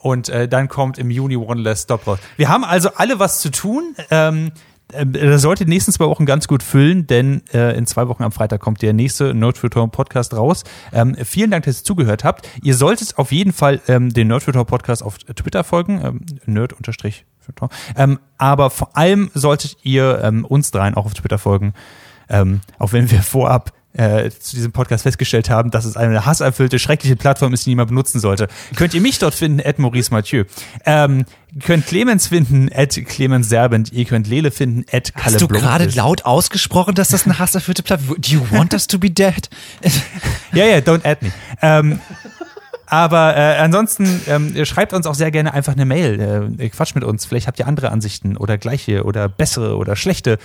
[0.06, 2.20] und äh, dann kommt im Juni One Less Stop raus.
[2.38, 3.96] Wir haben also alle was zu tun.
[4.12, 4.52] Ähm,
[4.94, 8.22] äh, das sollte die nächsten zwei Wochen ganz gut füllen, denn äh, in zwei Wochen
[8.22, 10.64] am Freitag kommt der nächste Nerd für Talk Podcast raus.
[10.94, 12.48] Ähm, vielen Dank, dass ihr zugehört habt.
[12.62, 16.26] Ihr solltet auf jeden Fall ähm, den Nerd für Talk Podcast auf Twitter folgen, ähm,
[16.46, 17.26] nerd unterstrich
[17.96, 21.74] ähm, aber vor allem solltet ihr ähm, uns dreien auch auf Twitter folgen,
[22.30, 26.80] ähm, auch wenn wir vorab äh, zu diesem Podcast festgestellt haben, dass es eine hasserfüllte,
[26.80, 28.48] schreckliche Plattform ist, die niemand benutzen sollte.
[28.76, 30.44] Könnt ihr mich dort finden, at Maurice Mathieu.
[30.86, 31.26] Ähm,
[31.64, 33.94] könnt Clemens finden, at Clemens Serbent.
[33.94, 37.84] Ihr könnt Lele finden, at Kalle Hast du gerade laut ausgesprochen, dass das eine hasserfüllte
[37.84, 39.50] Plattform Do you want us to be dead?
[40.54, 41.32] Ja, ja, don't add me.
[41.62, 42.00] Ähm,
[42.88, 46.56] aber äh, ansonsten ähm, schreibt uns auch sehr gerne einfach eine Mail.
[46.60, 47.26] Äh, quatscht mit uns.
[47.26, 50.38] Vielleicht habt ihr andere Ansichten oder gleiche oder bessere oder schlechte.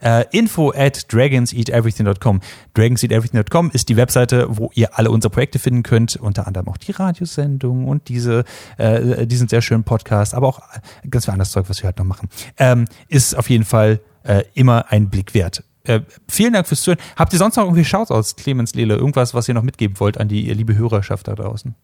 [0.00, 2.40] Äh, info at dragonseateverything.com.
[2.74, 6.16] Dragonseateverything.com ist die Webseite, wo ihr alle unsere Projekte finden könnt.
[6.16, 8.44] Unter anderem auch die Radiosendung und diese,
[8.76, 10.60] äh, diesen sehr schönen Podcast, aber auch
[11.08, 12.28] ganz viel anderes Zeug, was wir halt noch machen.
[12.58, 15.62] Ähm, ist auf jeden Fall äh, immer ein Blick wert.
[15.86, 17.00] Äh, vielen Dank fürs Zuhören.
[17.16, 18.96] Habt ihr sonst noch irgendwie Shoutouts, Clemens Lele?
[18.96, 21.74] Irgendwas, was ihr noch mitgeben wollt an die liebe Hörerschaft da draußen?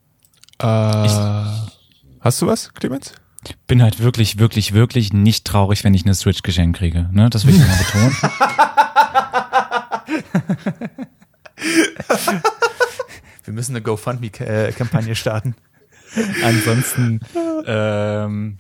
[0.59, 0.65] Äh,
[2.21, 3.15] hast du was, Clemens?
[3.67, 7.09] Bin halt wirklich, wirklich, wirklich nicht traurig, wenn ich eine Switch geschenkt kriege.
[7.13, 7.29] Ne?
[7.31, 8.17] Das will ich mal betonen.
[13.45, 15.57] Wir müssen eine GoFundMe-Kampagne starten.
[16.45, 17.21] Ansonsten,
[17.67, 18.59] ähm,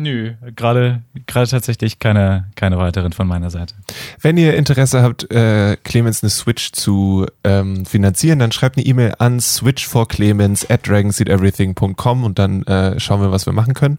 [0.00, 3.74] nö, gerade, gerade tatsächlich keine, keine weiteren von meiner Seite.
[4.20, 9.14] Wenn ihr Interesse habt, äh, Clemens eine Switch zu ähm, finanzieren, dann schreibt eine E-Mail
[9.18, 13.98] an switchforclemens at dragonseedeverything.com und dann äh, schauen wir, was wir machen können.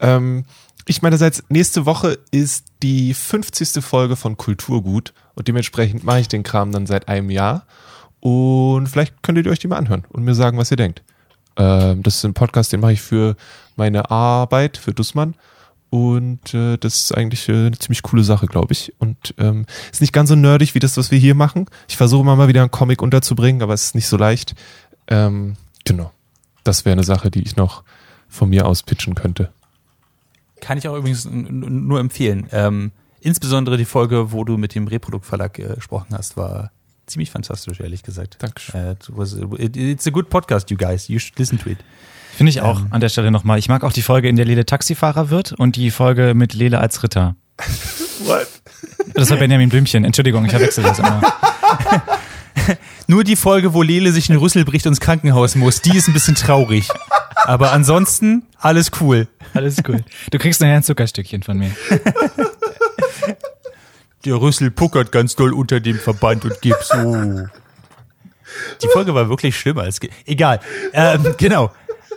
[0.00, 0.44] Ähm,
[0.86, 3.84] ich meinerseits, nächste Woche ist die 50.
[3.84, 7.66] Folge von Kulturgut und dementsprechend mache ich den Kram dann seit einem Jahr
[8.20, 11.02] und vielleicht könntet ihr euch die mal anhören und mir sagen, was ihr denkt.
[11.56, 13.36] Ähm, das ist ein Podcast, den mache ich für
[13.78, 15.34] meine Arbeit, für Dussmann
[15.90, 18.92] Und äh, das ist eigentlich äh, eine ziemlich coole Sache, glaube ich.
[18.98, 21.66] Und ähm, ist nicht ganz so nerdig wie das, was wir hier machen.
[21.88, 24.54] Ich versuche immer mal wieder einen Comic unterzubringen, aber es ist nicht so leicht.
[25.06, 26.12] Ähm, genau.
[26.64, 27.84] Das wäre eine Sache, die ich noch
[28.28, 29.50] von mir aus pitchen könnte.
[30.60, 32.48] Kann ich auch übrigens nur empfehlen.
[32.52, 36.70] Ähm, insbesondere die Folge, wo du mit dem Reprodukt-Verlag äh, gesprochen hast, war
[37.06, 38.36] ziemlich fantastisch, ehrlich gesagt.
[38.40, 38.78] Dankeschön.
[38.78, 41.08] Äh, it was, it, it's a good podcast, you guys.
[41.08, 41.78] You should listen to it.
[42.38, 43.58] Finde ich auch an der Stelle nochmal.
[43.58, 46.78] Ich mag auch die Folge, in der Lele Taxifahrer wird und die Folge mit Lele
[46.78, 47.34] als Ritter.
[48.20, 48.46] What?
[49.14, 50.04] Das war Benjamin Blümchen.
[50.04, 51.20] Entschuldigung, ich verwechsel das immer.
[53.08, 56.06] Nur die Folge, wo Lele sich einen Rüssel bricht und ins Krankenhaus muss, die ist
[56.06, 56.86] ein bisschen traurig.
[57.44, 59.26] Aber ansonsten alles cool.
[59.54, 60.04] Alles cool.
[60.30, 61.72] Du kriegst nachher ein Zuckerstückchen von mir.
[64.24, 67.48] Der Rüssel puckert ganz doll unter dem Verband und gibt so.
[68.82, 69.98] Die Folge war wirklich schlimmer als.
[70.00, 70.60] ge- Egal.
[70.92, 71.70] Ähm, genau.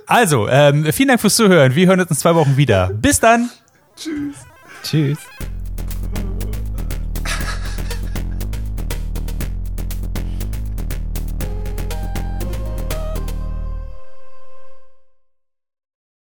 [0.07, 1.75] Also, ähm, vielen Dank fürs Zuhören.
[1.75, 2.89] Wir hören uns in zwei Wochen wieder.
[2.93, 3.49] Bis dann.
[3.95, 4.35] Tschüss.
[4.83, 5.17] Tschüss.